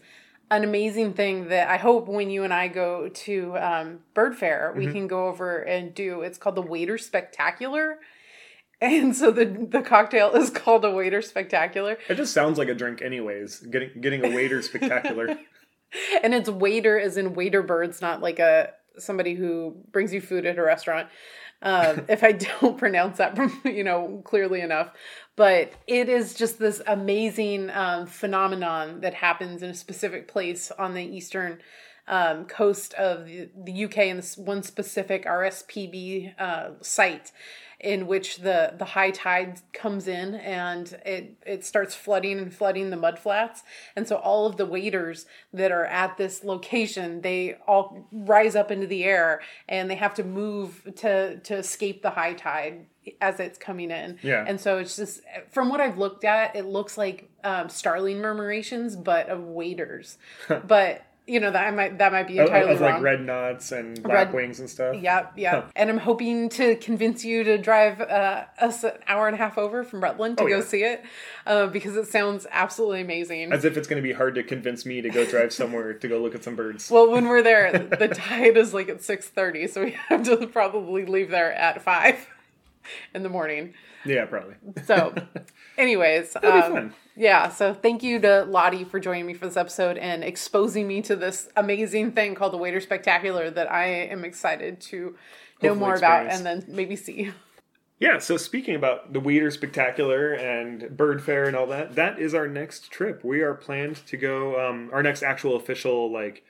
an 0.49 0.63
amazing 0.63 1.13
thing 1.13 1.49
that 1.49 1.69
I 1.69 1.77
hope 1.77 2.07
when 2.07 2.29
you 2.29 2.43
and 2.43 2.53
I 2.53 2.67
go 2.67 3.07
to 3.07 3.57
um, 3.57 3.99
Bird 4.13 4.35
Fair, 4.35 4.71
mm-hmm. 4.71 4.85
we 4.85 4.91
can 4.91 5.07
go 5.07 5.27
over 5.27 5.59
and 5.59 5.93
do. 5.93 6.21
It's 6.21 6.37
called 6.37 6.55
the 6.55 6.61
Wader 6.61 6.97
Spectacular. 6.97 7.99
And 8.81 9.15
so 9.15 9.31
the 9.31 9.45
the 9.45 9.81
cocktail 9.81 10.33
is 10.33 10.49
called 10.49 10.83
a 10.83 10.91
wader 10.91 11.21
spectacular. 11.21 11.97
It 12.09 12.15
just 12.15 12.33
sounds 12.33 12.57
like 12.57 12.67
a 12.67 12.73
drink, 12.73 13.01
anyways. 13.01 13.59
Getting 13.59 14.01
getting 14.01 14.25
a 14.25 14.35
wader 14.35 14.61
spectacular. 14.61 15.37
and 16.21 16.33
it's 16.33 16.49
wader 16.49 16.99
as 16.99 17.15
in 17.15 17.33
wader 17.33 17.61
birds, 17.61 18.01
not 18.01 18.21
like 18.21 18.39
a 18.39 18.73
somebody 18.97 19.35
who 19.35 19.75
brings 19.93 20.13
you 20.13 20.19
food 20.19 20.45
at 20.45 20.57
a 20.57 20.61
restaurant 20.61 21.07
um, 21.63 22.05
if 22.07 22.23
I 22.23 22.31
don't 22.61 22.77
pronounce 22.77 23.17
that, 23.17 23.39
you 23.65 23.83
know, 23.83 24.21
clearly 24.23 24.61
enough. 24.61 24.91
But 25.35 25.73
it 25.87 26.09
is 26.09 26.35
just 26.35 26.59
this 26.59 26.81
amazing 26.85 27.71
um, 27.71 28.05
phenomenon 28.05 29.01
that 29.01 29.15
happens 29.15 29.63
in 29.63 29.71
a 29.71 29.73
specific 29.73 30.27
place 30.27 30.69
on 30.71 30.93
the 30.93 31.03
eastern 31.03 31.59
um, 32.07 32.45
coast 32.45 32.93
of 32.95 33.25
the, 33.25 33.49
the 33.55 33.85
UK 33.85 33.97
and 33.99 34.19
this 34.19 34.37
one 34.37 34.61
specific 34.61 35.25
RSPB 35.25 36.39
uh, 36.39 36.71
site 36.81 37.31
in 37.83 38.07
which 38.07 38.37
the 38.37 38.73
the 38.77 38.85
high 38.85 39.11
tide 39.11 39.59
comes 39.73 40.07
in 40.07 40.35
and 40.35 40.97
it 41.05 41.35
it 41.45 41.65
starts 41.65 41.93
flooding 41.93 42.39
and 42.39 42.53
flooding 42.53 42.89
the 42.89 42.97
mud 42.97 43.19
flats. 43.19 43.61
And 43.95 44.07
so 44.07 44.15
all 44.15 44.45
of 44.47 44.55
the 44.55 44.65
waders 44.65 45.25
that 45.51 45.71
are 45.71 45.85
at 45.85 46.17
this 46.17 46.43
location 46.43 47.21
they 47.21 47.57
all 47.67 48.07
rise 48.11 48.55
up 48.55 48.71
into 48.71 48.87
the 48.87 49.03
air 49.03 49.41
and 49.67 49.91
they 49.91 49.95
have 49.95 50.13
to 50.15 50.23
move 50.23 50.89
to 50.95 51.37
to 51.39 51.55
escape 51.55 52.01
the 52.01 52.11
high 52.11 52.33
tide 52.33 52.85
as 53.19 53.41
it's 53.41 53.57
coming 53.57 53.91
in. 53.91 54.17
Yeah. 54.23 54.45
And 54.47 54.61
so 54.61 54.77
it's 54.77 54.95
just 54.95 55.19
from 55.49 55.67
what 55.67 55.81
i've 55.81 55.97
looked 55.97 56.23
at 56.23 56.55
it 56.55 56.65
looks 56.65 56.97
like 56.97 57.29
um, 57.43 57.67
starling 57.67 58.17
murmurations 58.17 58.95
but 58.95 59.27
of 59.27 59.43
waders 59.43 60.17
but 60.65 61.05
you 61.25 61.39
know 61.39 61.51
that 61.51 61.67
I 61.67 61.71
might 61.71 61.97
that 61.99 62.11
might 62.11 62.27
be 62.27 62.37
entirely 62.37 62.71
of, 62.71 62.75
of 62.75 62.81
wrong. 62.81 62.93
like 62.95 63.01
red 63.01 63.21
knots 63.21 63.71
and 63.71 64.01
black 64.03 64.27
red, 64.27 64.33
wings 64.33 64.59
and 64.59 64.69
stuff. 64.69 64.95
Yeah, 64.99 65.27
yeah. 65.37 65.51
Huh. 65.51 65.63
And 65.75 65.89
I'm 65.89 65.97
hoping 65.97 66.49
to 66.49 66.75
convince 66.75 67.23
you 67.23 67.43
to 67.45 67.57
drive 67.57 68.01
uh, 68.01 68.45
us 68.59 68.83
an 68.83 68.93
hour 69.07 69.27
and 69.27 69.35
a 69.35 69.37
half 69.37 69.57
over 69.57 69.83
from 69.83 70.03
Rutland 70.03 70.37
to 70.37 70.43
oh, 70.43 70.47
go 70.47 70.57
yeah. 70.57 70.63
see 70.63 70.83
it 70.83 71.03
uh, 71.45 71.67
because 71.67 71.95
it 71.95 72.07
sounds 72.07 72.45
absolutely 72.51 73.01
amazing. 73.01 73.53
As 73.53 73.63
if 73.63 73.77
it's 73.77 73.87
going 73.87 74.01
to 74.01 74.07
be 74.07 74.13
hard 74.13 74.35
to 74.35 74.43
convince 74.43 74.85
me 74.85 75.01
to 75.01 75.09
go 75.09 75.25
drive 75.25 75.53
somewhere 75.53 75.93
to 75.93 76.07
go 76.07 76.19
look 76.19 76.35
at 76.35 76.43
some 76.43 76.55
birds. 76.55 76.91
Well, 76.91 77.09
when 77.09 77.27
we're 77.27 77.41
there, 77.41 77.71
the 77.99 78.09
tide 78.09 78.57
is 78.57 78.73
like 78.73 78.89
at 78.89 79.01
six 79.01 79.29
thirty, 79.29 79.67
so 79.67 79.83
we 79.85 79.91
have 80.09 80.23
to 80.23 80.47
probably 80.47 81.05
leave 81.05 81.29
there 81.29 81.53
at 81.53 81.81
five 81.81 82.27
in 83.13 83.23
the 83.23 83.29
morning. 83.29 83.73
Yeah, 84.05 84.25
probably. 84.25 84.55
So, 84.85 85.13
anyways, 85.77 86.35
um, 86.43 86.93
yeah. 87.15 87.49
So 87.49 87.73
thank 87.73 88.03
you 88.03 88.19
to 88.19 88.43
Lottie 88.43 88.83
for 88.83 88.99
joining 88.99 89.25
me 89.25 89.33
for 89.33 89.45
this 89.45 89.57
episode 89.57 89.97
and 89.97 90.23
exposing 90.23 90.87
me 90.87 91.01
to 91.03 91.15
this 91.15 91.49
amazing 91.55 92.11
thing 92.11 92.35
called 92.35 92.53
the 92.53 92.57
Wader 92.57 92.81
Spectacular 92.81 93.49
that 93.49 93.71
I 93.71 93.85
am 93.85 94.25
excited 94.25 94.81
to 94.81 95.15
know 95.61 95.75
more 95.75 95.93
experience. 95.93 96.39
about 96.39 96.51
and 96.51 96.63
then 96.63 96.75
maybe 96.75 96.95
see. 96.95 97.31
Yeah, 97.99 98.17
so 98.17 98.35
speaking 98.35 98.75
about 98.75 99.13
the 99.13 99.19
Wader 99.19 99.49
Spectacular 99.49 100.33
and 100.33 100.97
Bird 100.97 101.23
Fair 101.23 101.45
and 101.45 101.55
all 101.55 101.67
that, 101.67 101.95
that 101.95 102.19
is 102.19 102.33
our 102.33 102.47
next 102.47 102.91
trip. 102.91 103.23
We 103.23 103.41
are 103.41 103.53
planned 103.53 104.05
to 104.07 104.17
go 104.17 104.59
um, 104.59 104.89
our 104.91 105.01
next 105.01 105.23
actual 105.23 105.55
official 105.55 106.11
like 106.11 106.43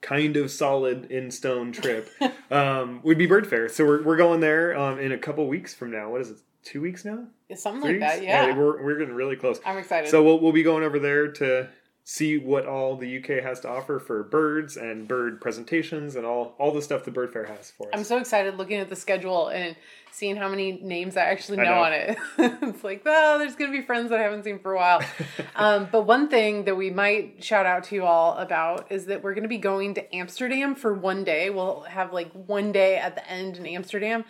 kind 0.00 0.36
of 0.36 0.50
solid 0.50 1.10
in 1.10 1.30
stone 1.30 1.72
trip 1.72 2.08
um, 2.50 3.00
would 3.02 3.18
be 3.18 3.26
Bird 3.26 3.46
Fair. 3.46 3.68
So 3.68 3.84
we're, 3.84 4.02
we're 4.02 4.16
going 4.16 4.40
there 4.40 4.76
um, 4.78 4.98
in 4.98 5.12
a 5.12 5.18
couple 5.18 5.46
weeks 5.48 5.74
from 5.74 5.90
now. 5.90 6.10
What 6.10 6.20
is 6.20 6.30
it? 6.30 6.38
Two 6.64 6.80
weeks 6.80 7.04
now? 7.04 7.24
Something 7.54 7.82
Three 7.82 8.00
like 8.00 8.00
that. 8.00 8.22
Yeah. 8.22 8.48
yeah, 8.48 8.56
we're 8.56 8.82
we're 8.84 8.98
getting 8.98 9.14
really 9.14 9.36
close. 9.36 9.58
I'm 9.64 9.78
excited. 9.78 10.10
So 10.10 10.22
we'll 10.22 10.40
we'll 10.40 10.52
be 10.52 10.62
going 10.62 10.84
over 10.84 10.98
there 10.98 11.32
to 11.32 11.68
see 12.10 12.38
what 12.38 12.64
all 12.64 12.96
the 12.96 13.18
UK 13.18 13.44
has 13.44 13.60
to 13.60 13.68
offer 13.68 13.98
for 13.98 14.22
birds 14.22 14.78
and 14.78 15.06
bird 15.06 15.42
presentations 15.42 16.16
and 16.16 16.24
all 16.24 16.54
all 16.58 16.72
the 16.72 16.80
stuff 16.80 17.04
the 17.04 17.10
bird 17.10 17.30
fair 17.30 17.44
has 17.44 17.70
for 17.70 17.86
us. 17.88 17.90
I'm 17.92 18.02
so 18.02 18.16
excited 18.16 18.56
looking 18.56 18.78
at 18.78 18.88
the 18.88 18.96
schedule 18.96 19.48
and 19.48 19.76
seeing 20.10 20.34
how 20.34 20.48
many 20.48 20.72
names 20.72 21.18
I 21.18 21.24
actually 21.24 21.58
know, 21.58 21.64
I 21.64 21.66
know. 21.66 21.82
on 21.82 21.92
it. 21.92 22.18
it's 22.62 22.82
like, 22.82 23.02
oh, 23.04 23.38
there's 23.38 23.56
going 23.56 23.70
to 23.70 23.78
be 23.78 23.84
friends 23.84 24.08
that 24.08 24.20
I 24.20 24.22
haven't 24.22 24.44
seen 24.44 24.58
for 24.58 24.72
a 24.72 24.76
while. 24.76 25.02
um, 25.54 25.86
but 25.92 26.06
one 26.06 26.28
thing 26.28 26.64
that 26.64 26.78
we 26.78 26.88
might 26.88 27.44
shout 27.44 27.66
out 27.66 27.84
to 27.84 27.94
you 27.94 28.06
all 28.06 28.38
about 28.38 28.90
is 28.90 29.04
that 29.06 29.22
we're 29.22 29.34
going 29.34 29.42
to 29.42 29.48
be 29.48 29.58
going 29.58 29.92
to 29.92 30.16
Amsterdam 30.16 30.76
for 30.76 30.94
one 30.94 31.24
day. 31.24 31.50
We'll 31.50 31.82
have 31.82 32.14
like 32.14 32.32
one 32.32 32.72
day 32.72 32.96
at 32.96 33.16
the 33.16 33.30
end 33.30 33.58
in 33.58 33.66
Amsterdam. 33.66 34.24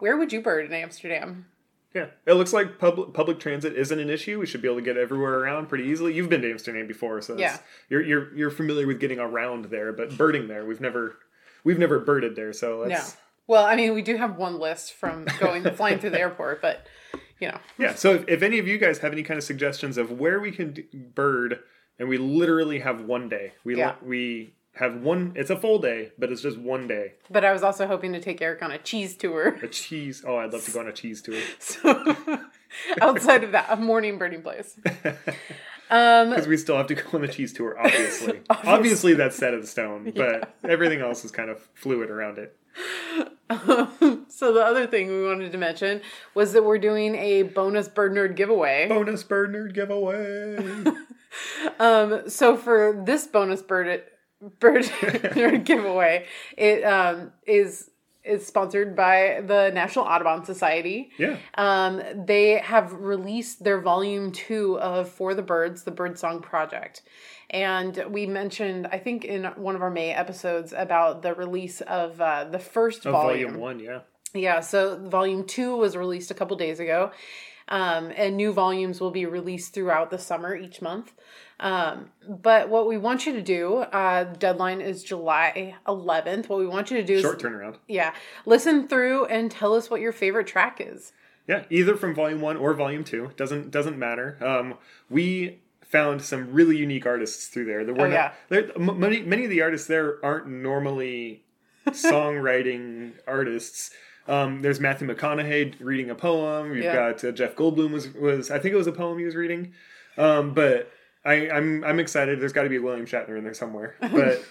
Where 0.00 0.18
would 0.18 0.34
you 0.34 0.42
bird 0.42 0.66
in 0.66 0.74
Amsterdam? 0.74 1.46
Yeah, 1.96 2.06
it 2.26 2.34
looks 2.34 2.52
like 2.52 2.78
public 2.78 3.12
public 3.14 3.40
transit 3.40 3.74
isn't 3.76 3.98
an 3.98 4.10
issue. 4.10 4.38
We 4.38 4.46
should 4.46 4.62
be 4.62 4.68
able 4.68 4.76
to 4.78 4.84
get 4.84 4.96
everywhere 4.96 5.40
around 5.40 5.68
pretty 5.68 5.84
easily. 5.84 6.12
You've 6.14 6.28
been 6.28 6.42
to 6.42 6.50
Amsterdam 6.50 6.86
before, 6.86 7.20
so 7.22 7.36
Yeah. 7.38 7.56
you're 7.88 8.02
you're 8.02 8.36
you're 8.36 8.50
familiar 8.50 8.86
with 8.86 9.00
getting 9.00 9.18
around 9.18 9.64
there. 9.66 9.92
But 9.92 10.16
birding 10.18 10.46
there, 10.48 10.64
we've 10.66 10.80
never 10.80 11.16
we've 11.64 11.78
never 11.78 11.98
birded 11.98 12.36
there, 12.36 12.52
so 12.52 12.82
No. 12.82 12.88
let's 12.88 13.16
Well, 13.48 13.64
I 13.64 13.74
mean, 13.76 13.94
we 13.94 14.02
do 14.02 14.16
have 14.16 14.36
one 14.36 14.58
list 14.58 14.92
from 14.92 15.24
going 15.40 15.62
flying 15.74 15.98
through 15.98 16.10
the 16.10 16.20
airport, 16.20 16.60
but 16.60 16.86
you 17.40 17.48
know, 17.48 17.58
Yeah. 17.78 17.94
So 17.94 18.14
if, 18.14 18.28
if 18.28 18.42
any 18.42 18.58
of 18.58 18.66
you 18.68 18.76
guys 18.78 18.98
have 18.98 19.12
any 19.12 19.22
kind 19.22 19.38
of 19.38 19.44
suggestions 19.44 19.96
of 19.98 20.10
where 20.10 20.38
we 20.40 20.50
can 20.52 20.72
d- 20.72 20.84
bird, 20.92 21.60
and 21.98 22.08
we 22.08 22.18
literally 22.18 22.80
have 22.80 23.02
one 23.02 23.28
day, 23.28 23.52
we 23.64 23.76
Yeah. 23.76 23.94
we 24.02 24.52
have 24.76 25.00
one. 25.00 25.32
It's 25.34 25.50
a 25.50 25.56
full 25.56 25.78
day, 25.78 26.12
but 26.18 26.30
it's 26.30 26.42
just 26.42 26.58
one 26.58 26.86
day. 26.86 27.14
but 27.30 27.44
I 27.44 27.52
was 27.52 27.62
also 27.62 27.86
hoping 27.86 28.12
to 28.12 28.20
take 28.20 28.40
Eric 28.42 28.62
on 28.62 28.70
a 28.70 28.78
cheese 28.78 29.16
tour. 29.16 29.58
A 29.62 29.68
cheese. 29.68 30.22
Oh, 30.26 30.36
I'd 30.36 30.52
love 30.52 30.64
to 30.64 30.70
go 30.70 30.80
on 30.80 30.88
a 30.88 30.92
cheese 30.92 31.22
tour 31.22 31.40
So 31.58 32.16
outside 33.00 33.42
of 33.42 33.52
that, 33.52 33.66
a 33.70 33.76
morning 33.76 34.18
birding 34.18 34.42
place. 34.42 34.78
Um, 35.88 36.30
because 36.30 36.48
we 36.48 36.56
still 36.56 36.76
have 36.76 36.88
to 36.88 36.96
go 36.96 37.02
on 37.12 37.20
the 37.20 37.28
cheese 37.28 37.52
tour. 37.52 37.78
Obviously, 37.80 38.40
obviously 38.50 39.14
that's 39.14 39.36
set 39.36 39.54
in 39.54 39.64
stone, 39.64 40.12
but 40.16 40.52
everything 40.64 41.00
else 41.00 41.24
is 41.24 41.30
kind 41.30 41.48
of 41.48 41.60
fluid 41.74 42.10
around 42.10 42.38
it. 42.38 42.56
so 44.28 44.52
the 44.52 44.64
other 44.64 44.88
thing 44.88 45.06
we 45.06 45.24
wanted 45.24 45.52
to 45.52 45.58
mention 45.58 46.00
was 46.34 46.54
that 46.54 46.64
we're 46.64 46.78
doing 46.78 47.14
a 47.14 47.44
bonus 47.44 47.86
bird 47.88 48.10
nerd 48.14 48.34
giveaway. 48.34 48.88
Bonus 48.88 49.22
bird 49.22 49.52
nerd 49.52 49.74
giveaway. 49.74 50.56
Um, 51.78 52.28
so 52.28 52.56
for 52.56 53.00
this 53.06 53.28
bonus 53.28 53.62
bird 53.62 54.02
bird 54.60 54.84
giveaway, 55.64 56.26
it 56.56 56.82
um, 56.84 57.32
is 57.46 57.90
is 58.24 58.44
sponsored 58.44 58.96
by 58.96 59.40
the 59.46 59.70
National 59.72 60.04
Audubon 60.04 60.44
Society. 60.44 61.10
yeah. 61.16 61.36
Um, 61.54 62.02
they 62.26 62.58
have 62.58 62.92
released 62.92 63.62
their 63.62 63.80
volume 63.80 64.32
two 64.32 64.80
of 64.80 65.08
For 65.08 65.32
the 65.34 65.42
Birds, 65.42 65.84
the 65.84 65.92
Bird 65.92 66.18
Song 66.18 66.42
Project. 66.42 67.02
And 67.50 68.02
we 68.10 68.26
mentioned, 68.26 68.88
I 68.90 68.98
think, 68.98 69.24
in 69.24 69.44
one 69.44 69.76
of 69.76 69.82
our 69.82 69.90
May 69.92 70.10
episodes 70.12 70.74
about 70.76 71.22
the 71.22 71.34
release 71.34 71.80
of 71.82 72.20
uh, 72.20 72.44
the 72.50 72.58
first 72.58 73.06
Of 73.06 73.12
volume. 73.12 73.50
volume 73.50 73.60
one. 73.60 73.78
Yeah. 73.78 74.00
Yeah, 74.34 74.58
so 74.60 74.98
volume 75.08 75.46
two 75.46 75.76
was 75.76 75.96
released 75.96 76.32
a 76.32 76.34
couple 76.34 76.56
days 76.56 76.80
ago. 76.80 77.12
Um, 77.68 78.12
and 78.16 78.36
new 78.36 78.52
volumes 78.52 79.00
will 79.00 79.10
be 79.10 79.26
released 79.26 79.74
throughout 79.74 80.10
the 80.10 80.18
summer 80.18 80.54
each 80.54 80.80
month. 80.80 81.12
Um, 81.58 82.10
but 82.28 82.68
what 82.68 82.86
we 82.86 82.96
want 82.96 83.26
you 83.26 83.32
to 83.32 83.42
do, 83.42 83.78
uh, 83.78 84.24
deadline 84.34 84.80
is 84.80 85.02
July 85.02 85.74
11th. 85.88 86.48
What 86.48 86.58
we 86.60 86.66
want 86.66 86.90
you 86.92 86.98
to 86.98 87.02
do 87.02 87.14
is, 87.14 87.22
Short 87.22 87.40
turnaround. 87.42 87.76
yeah, 87.88 88.14
listen 88.44 88.86
through 88.86 89.24
and 89.26 89.50
tell 89.50 89.74
us 89.74 89.90
what 89.90 90.00
your 90.00 90.12
favorite 90.12 90.46
track 90.46 90.80
is. 90.80 91.12
Yeah, 91.48 91.64
either 91.70 91.96
from 91.96 92.14
volume 92.14 92.40
one 92.40 92.56
or 92.56 92.72
volume 92.74 93.02
two 93.04 93.30
doesn't 93.36 93.70
doesn't 93.70 93.98
matter. 93.98 94.36
Um, 94.44 94.74
we 95.08 95.60
found 95.82 96.20
some 96.22 96.52
really 96.52 96.76
unique 96.76 97.06
artists 97.06 97.46
through 97.48 97.64
there. 97.64 97.84
There 97.84 97.94
were 97.94 98.06
Oh, 98.06 98.10
not, 98.10 98.34
yeah. 98.50 98.60
m- 98.76 98.98
many 99.00 99.22
many 99.22 99.44
of 99.44 99.50
the 99.50 99.62
artists 99.62 99.86
there 99.88 100.24
aren't 100.24 100.48
normally 100.48 101.44
songwriting 101.88 103.12
artists. 103.26 103.90
Um, 104.28 104.62
there's 104.62 104.80
Matthew 104.80 105.06
McConaughey 105.08 105.74
reading 105.80 106.10
a 106.10 106.14
poem. 106.14 106.74
You've 106.74 106.84
Yeah. 106.84 107.12
got 107.12 107.24
uh, 107.24 107.32
Jeff 107.32 107.54
Goldblum 107.54 107.90
was 107.92 108.12
was 108.12 108.50
I 108.50 108.58
think 108.58 108.74
it 108.74 108.76
was 108.78 108.86
a 108.86 108.92
poem 108.92 109.18
he 109.18 109.24
was 109.24 109.36
reading. 109.36 109.72
Um, 110.18 110.54
but 110.54 110.90
I, 111.24 111.50
I'm 111.50 111.84
I'm 111.84 112.00
excited. 112.00 112.40
There's 112.40 112.52
got 112.52 112.62
to 112.64 112.68
be 112.68 112.76
a 112.76 112.82
William 112.82 113.06
Shatner 113.06 113.36
in 113.38 113.44
there 113.44 113.54
somewhere. 113.54 113.94
But 114.00 114.42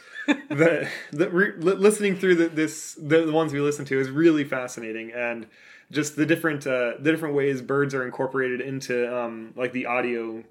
the 0.49 0.89
the 1.11 1.29
re, 1.29 1.51
listening 1.57 2.15
through 2.17 2.35
the, 2.35 2.47
this 2.49 2.95
the, 2.95 3.25
the 3.25 3.31
ones 3.31 3.53
we 3.53 3.59
listen 3.59 3.85
to 3.85 3.99
is 3.99 4.09
really 4.09 4.43
fascinating 4.43 5.11
and 5.11 5.45
just 5.91 6.15
the 6.15 6.25
different 6.25 6.65
uh, 6.65 6.93
the 6.99 7.11
different 7.11 7.35
ways 7.35 7.61
birds 7.61 7.93
are 7.93 8.03
incorporated 8.03 8.59
into 8.59 9.15
um, 9.15 9.53
like 9.55 9.71
the 9.71 9.85
audio 9.85 10.43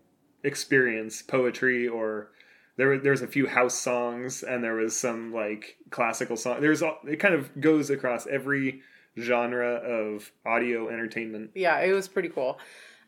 experience, 0.45 1.23
poetry 1.23 1.89
or 1.89 2.29
there 2.77 2.89
were 2.89 2.99
there's 2.99 3.23
a 3.23 3.27
few 3.27 3.47
house 3.49 3.75
songs 3.75 4.43
and 4.43 4.63
there 4.63 4.75
was 4.75 4.97
some 4.97 5.33
like 5.33 5.77
classical 5.91 6.37
song. 6.37 6.61
There's 6.61 6.83
all, 6.83 6.99
it 7.07 7.17
kind 7.17 7.35
of 7.35 7.61
goes 7.61 7.91
across 7.91 8.27
every 8.27 8.83
genre 9.19 9.75
of 9.75 10.31
audio 10.45 10.89
entertainment. 10.89 11.51
Yeah, 11.55 11.81
it 11.81 11.93
was 11.93 12.09
pretty 12.09 12.29
cool. 12.29 12.59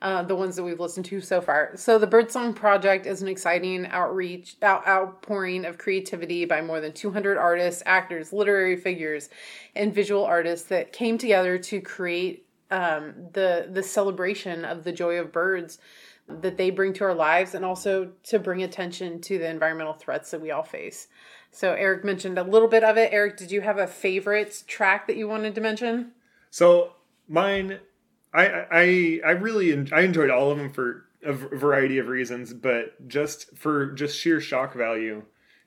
Uh, 0.03 0.23
the 0.23 0.37
ones 0.37 0.57
that 0.57 0.63
we've 0.63 0.79
listened 0.79 1.07
to 1.07 1.23
so 1.23 1.41
far. 1.41 1.73
So 1.75 1.99
the 1.99 2.07
Birdsong 2.07 2.53
Project 2.53 3.07
is 3.07 3.23
an 3.23 3.29
exciting 3.29 3.87
outreach, 3.87 4.57
out, 4.61 4.87
outpouring 4.87 5.65
of 5.65 5.79
creativity 5.79 6.45
by 6.45 6.61
more 6.61 6.83
than 6.83 6.93
200 6.93 7.39
artists, 7.39 7.83
actors, 7.87 8.31
literary 8.31 8.77
figures, 8.77 9.31
and 9.75 9.95
visual 9.95 10.23
artists 10.23 10.69
that 10.69 10.93
came 10.93 11.17
together 11.17 11.57
to 11.59 11.81
create 11.81 12.47
um, 12.71 13.15
the 13.33 13.69
the 13.73 13.83
celebration 13.83 14.65
of 14.65 14.85
the 14.85 14.93
joy 14.93 15.19
of 15.19 15.33
birds 15.33 15.79
that 16.29 16.57
they 16.57 16.71
bring 16.71 16.93
to 16.93 17.05
our 17.05 17.15
lives, 17.15 17.55
and 17.55 17.65
also 17.65 18.11
to 18.25 18.39
bring 18.39 18.65
attention 18.65 19.21
to 19.21 19.39
the 19.39 19.49
environmental 19.49 19.93
threats 19.93 20.31
that 20.33 20.41
we 20.41 20.51
all 20.51 20.65
face. 20.65 21.09
So 21.51 21.73
Eric 21.73 22.05
mentioned 22.05 22.39
a 22.39 22.43
little 22.43 22.69
bit 22.69 22.85
of 22.85 22.97
it. 22.99 23.13
Eric, 23.13 23.37
did 23.37 23.51
you 23.51 23.63
have 23.63 23.79
a 23.79 23.87
favorite 23.87 24.65
track 24.67 25.07
that 25.07 25.17
you 25.17 25.27
wanted 25.29 25.55
to 25.55 25.61
mention? 25.61 26.13
So 26.51 26.93
mine, 27.29 27.81
I 28.33 28.47
I 28.71 29.21
I 29.27 29.31
really 29.31 29.73
en- 29.73 29.89
I 29.93 30.03
enjoyed 30.03 30.31
all 30.31 30.51
of 30.51 30.59
them 30.59 30.71
for 30.71 31.05
a 31.23 31.33
v- 31.33 31.57
variety 31.57 31.99
of 31.99 32.09
reasons, 32.09 32.53
but 32.53 33.09
just 33.09 33.57
for 33.57 33.87
just 33.93 34.19
sheer 34.19 34.41
shock 34.41 34.75
value, 34.75 35.23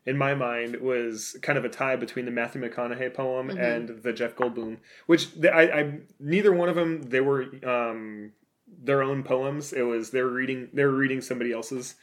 in 0.05 0.17
my 0.17 0.33
mind 0.33 0.77
was 0.77 1.37
kind 1.41 1.57
of 1.57 1.65
a 1.65 1.69
tie 1.69 1.95
between 1.95 2.25
the 2.25 2.31
Matthew 2.31 2.61
McConaughey 2.61 3.13
poem 3.13 3.49
and 3.49 3.89
the 4.01 4.13
Jeff 4.13 4.35
Goldblum, 4.35 4.77
which 5.07 5.33
the, 5.33 5.53
I, 5.53 5.79
I 5.79 5.99
neither 6.19 6.51
one 6.53 6.69
of 6.69 6.75
them 6.75 7.03
they 7.03 7.21
were 7.21 7.45
um, 7.63 8.31
their 8.67 9.03
own 9.03 9.23
poems. 9.23 9.73
It 9.73 9.83
was 9.83 10.11
they 10.11 10.21
were 10.21 10.31
reading 10.31 10.69
they 10.73 10.85
were 10.85 10.95
reading 10.95 11.21
somebody 11.21 11.51
else's 11.51 11.95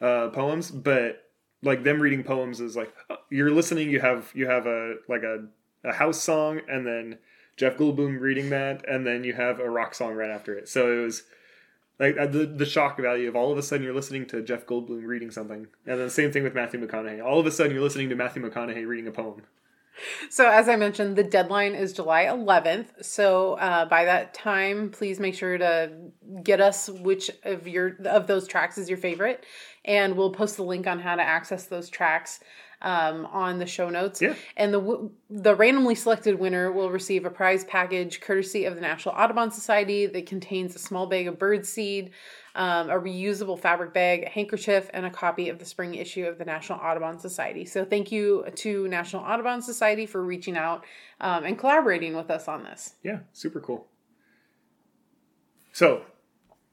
uh, 0.00 0.28
poems, 0.28 0.70
but 0.70 1.23
like 1.64 1.82
them 1.82 2.00
reading 2.00 2.22
poems 2.22 2.60
is 2.60 2.76
like 2.76 2.92
uh, 3.10 3.16
you're 3.30 3.50
listening. 3.50 3.90
You 3.90 4.00
have 4.00 4.30
you 4.34 4.46
have 4.46 4.66
a 4.66 4.96
like 5.08 5.22
a 5.22 5.46
a 5.84 5.92
house 5.92 6.22
song 6.22 6.60
and 6.68 6.86
then 6.86 7.18
Jeff 7.56 7.76
Goldblum 7.76 8.20
reading 8.20 8.50
that, 8.50 8.88
and 8.88 9.06
then 9.06 9.24
you 9.24 9.32
have 9.34 9.60
a 9.60 9.68
rock 9.68 9.94
song 9.94 10.14
right 10.14 10.30
after 10.30 10.56
it. 10.56 10.68
So 10.68 10.92
it 10.92 11.04
was 11.04 11.22
like 11.98 12.18
uh, 12.18 12.26
the 12.26 12.46
the 12.46 12.66
shock 12.66 12.98
value 12.98 13.28
of 13.28 13.36
all 13.36 13.52
of 13.52 13.58
a 13.58 13.62
sudden 13.62 13.84
you're 13.84 13.94
listening 13.94 14.26
to 14.26 14.42
Jeff 14.42 14.66
Goldblum 14.66 15.06
reading 15.06 15.30
something, 15.30 15.66
and 15.86 16.00
then 16.00 16.10
same 16.10 16.32
thing 16.32 16.42
with 16.42 16.54
Matthew 16.54 16.84
McConaughey. 16.84 17.24
All 17.24 17.38
of 17.38 17.46
a 17.46 17.50
sudden 17.50 17.72
you're 17.72 17.82
listening 17.82 18.08
to 18.08 18.16
Matthew 18.16 18.42
McConaughey 18.42 18.86
reading 18.86 19.06
a 19.06 19.12
poem. 19.12 19.42
So, 20.28 20.50
as 20.50 20.68
I 20.68 20.74
mentioned, 20.74 21.14
the 21.14 21.22
deadline 21.22 21.74
is 21.74 21.92
July 21.92 22.24
11th. 22.24 23.04
So, 23.04 23.54
uh, 23.54 23.84
by 23.84 24.04
that 24.06 24.34
time, 24.34 24.90
please 24.90 25.20
make 25.20 25.36
sure 25.36 25.56
to 25.56 25.92
get 26.42 26.60
us 26.60 26.88
which 26.88 27.30
of 27.44 27.68
your 27.68 27.96
of 28.04 28.26
those 28.26 28.48
tracks 28.48 28.76
is 28.76 28.88
your 28.88 28.98
favorite, 28.98 29.44
and 29.84 30.16
we'll 30.16 30.30
post 30.32 30.56
the 30.56 30.62
link 30.64 30.86
on 30.86 30.98
how 31.00 31.14
to 31.16 31.22
access 31.22 31.66
those 31.66 31.88
tracks 31.88 32.40
um, 32.82 33.24
on 33.26 33.58
the 33.58 33.66
show 33.66 33.88
notes. 33.88 34.20
Yeah. 34.20 34.34
And 34.56 34.74
the 34.74 34.80
w- 34.80 35.10
the 35.30 35.54
randomly 35.54 35.94
selected 35.94 36.38
winner 36.38 36.70
will 36.70 36.90
receive 36.90 37.24
a 37.24 37.30
prize 37.30 37.64
package 37.64 38.20
courtesy 38.20 38.66
of 38.66 38.74
the 38.74 38.80
National 38.82 39.14
Audubon 39.14 39.50
Society 39.50 40.04
that 40.06 40.26
contains 40.26 40.74
a 40.74 40.78
small 40.78 41.06
bag 41.06 41.26
of 41.26 41.38
bird 41.38 41.64
seed, 41.64 42.10
um, 42.54 42.90
a 42.90 42.94
reusable 43.00 43.58
fabric 43.58 43.94
bag, 43.94 44.24
a 44.24 44.28
handkerchief, 44.28 44.90
and 44.92 45.06
a 45.06 45.10
copy 45.10 45.48
of 45.48 45.58
the 45.58 45.64
spring 45.64 45.94
issue 45.94 46.26
of 46.26 46.36
the 46.36 46.44
National 46.44 46.78
Audubon 46.78 47.18
Society. 47.18 47.64
So 47.64 47.86
thank 47.86 48.12
you 48.12 48.44
to 48.56 48.86
National 48.88 49.22
Audubon 49.22 49.62
Society 49.62 50.04
for 50.04 50.22
reaching 50.22 50.56
out 50.56 50.84
um, 51.22 51.44
and 51.44 51.58
collaborating 51.58 52.14
with 52.14 52.30
us 52.30 52.48
on 52.48 52.64
this 52.64 52.96
Yeah, 53.02 53.20
super 53.32 53.60
cool. 53.60 53.86
So, 55.72 56.02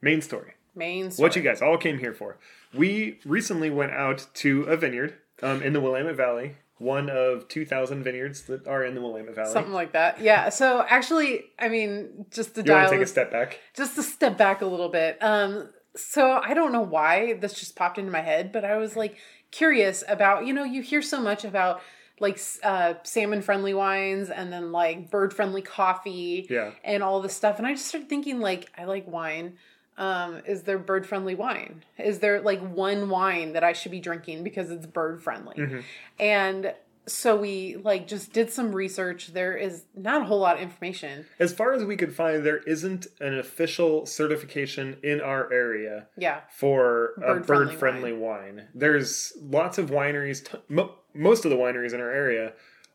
main 0.00 0.20
story. 0.20 0.52
main. 0.74 1.10
Story. 1.10 1.26
What 1.26 1.36
you 1.36 1.42
guys 1.42 1.62
all 1.62 1.76
came 1.78 1.98
here 1.98 2.12
for? 2.14 2.38
We 2.74 3.18
recently 3.24 3.70
went 3.70 3.92
out 3.92 4.26
to 4.34 4.62
a 4.64 4.76
vineyard 4.76 5.14
um, 5.42 5.62
in 5.62 5.72
the 5.72 5.80
Willamette 5.80 6.16
Valley, 6.16 6.56
one 6.78 7.10
of 7.10 7.48
2,000 7.48 8.02
vineyards 8.02 8.42
that 8.44 8.66
are 8.66 8.84
in 8.84 8.94
the 8.94 9.00
Willamette 9.00 9.34
Valley. 9.34 9.52
Something 9.52 9.72
like 9.72 9.92
that. 9.92 10.20
Yeah. 10.20 10.48
So 10.48 10.84
actually, 10.88 11.44
I 11.58 11.68
mean, 11.68 12.26
just 12.30 12.54
to 12.54 12.60
you 12.60 12.66
dial 12.66 12.90
take 12.90 13.00
a 13.00 13.06
step 13.06 13.30
back? 13.30 13.60
just 13.76 13.94
to 13.96 14.02
step 14.02 14.36
back 14.38 14.62
a 14.62 14.66
little 14.66 14.88
bit. 14.88 15.22
Um, 15.22 15.68
so 15.94 16.32
I 16.42 16.54
don't 16.54 16.72
know 16.72 16.80
why 16.80 17.34
this 17.34 17.52
just 17.54 17.76
popped 17.76 17.98
into 17.98 18.10
my 18.10 18.22
head, 18.22 18.50
but 18.52 18.64
I 18.64 18.76
was 18.78 18.96
like 18.96 19.16
curious 19.50 20.02
about, 20.08 20.46
you 20.46 20.54
know, 20.54 20.64
you 20.64 20.80
hear 20.82 21.02
so 21.02 21.20
much 21.20 21.44
about 21.44 21.82
like 22.20 22.40
uh, 22.62 22.94
salmon 23.02 23.42
friendly 23.42 23.74
wines 23.74 24.30
and 24.30 24.52
then 24.52 24.72
like 24.72 25.10
bird 25.10 25.34
friendly 25.34 25.60
coffee 25.60 26.46
Yeah. 26.48 26.70
and 26.84 27.02
all 27.02 27.20
this 27.20 27.34
stuff. 27.34 27.58
And 27.58 27.66
I 27.66 27.72
just 27.72 27.86
started 27.86 28.08
thinking 28.08 28.40
like, 28.40 28.70
I 28.78 28.84
like 28.84 29.06
wine, 29.06 29.54
um, 29.98 30.42
is 30.46 30.62
there 30.62 30.78
bird 30.78 31.06
friendly 31.06 31.34
wine? 31.34 31.84
Is 31.98 32.18
there 32.20 32.40
like 32.40 32.60
one 32.60 33.08
wine 33.08 33.52
that 33.52 33.64
I 33.64 33.72
should 33.72 33.92
be 33.92 34.00
drinking 34.00 34.42
because 34.44 34.70
it's 34.70 34.86
bird 34.86 35.22
friendly? 35.22 35.56
Mm-hmm. 35.56 35.80
And 36.18 36.74
so 37.06 37.34
we 37.36 37.76
like 37.76 38.06
just 38.06 38.32
did 38.32 38.50
some 38.52 38.72
research. 38.72 39.32
There 39.32 39.56
is 39.56 39.84
not 39.96 40.22
a 40.22 40.24
whole 40.24 40.38
lot 40.38 40.56
of 40.56 40.62
information. 40.62 41.26
As 41.40 41.52
far 41.52 41.72
as 41.72 41.84
we 41.84 41.96
could 41.96 42.14
find, 42.14 42.44
there 42.46 42.58
isn't 42.58 43.06
an 43.20 43.36
official 43.38 44.06
certification 44.06 44.96
in 45.02 45.20
our 45.20 45.52
area 45.52 46.06
Yeah. 46.16 46.40
for 46.48 47.14
a 47.16 47.34
Bird-friendly 47.34 47.66
bird 47.72 47.78
friendly 47.78 48.12
wine. 48.12 48.68
There's 48.74 49.32
lots 49.42 49.78
of 49.78 49.90
wineries, 49.90 50.44
t- 50.48 50.58
mo- 50.68 50.94
most 51.12 51.44
of 51.44 51.50
the 51.50 51.56
wineries 51.56 51.92
in 51.92 52.00
our 52.00 52.10
area 52.10 52.52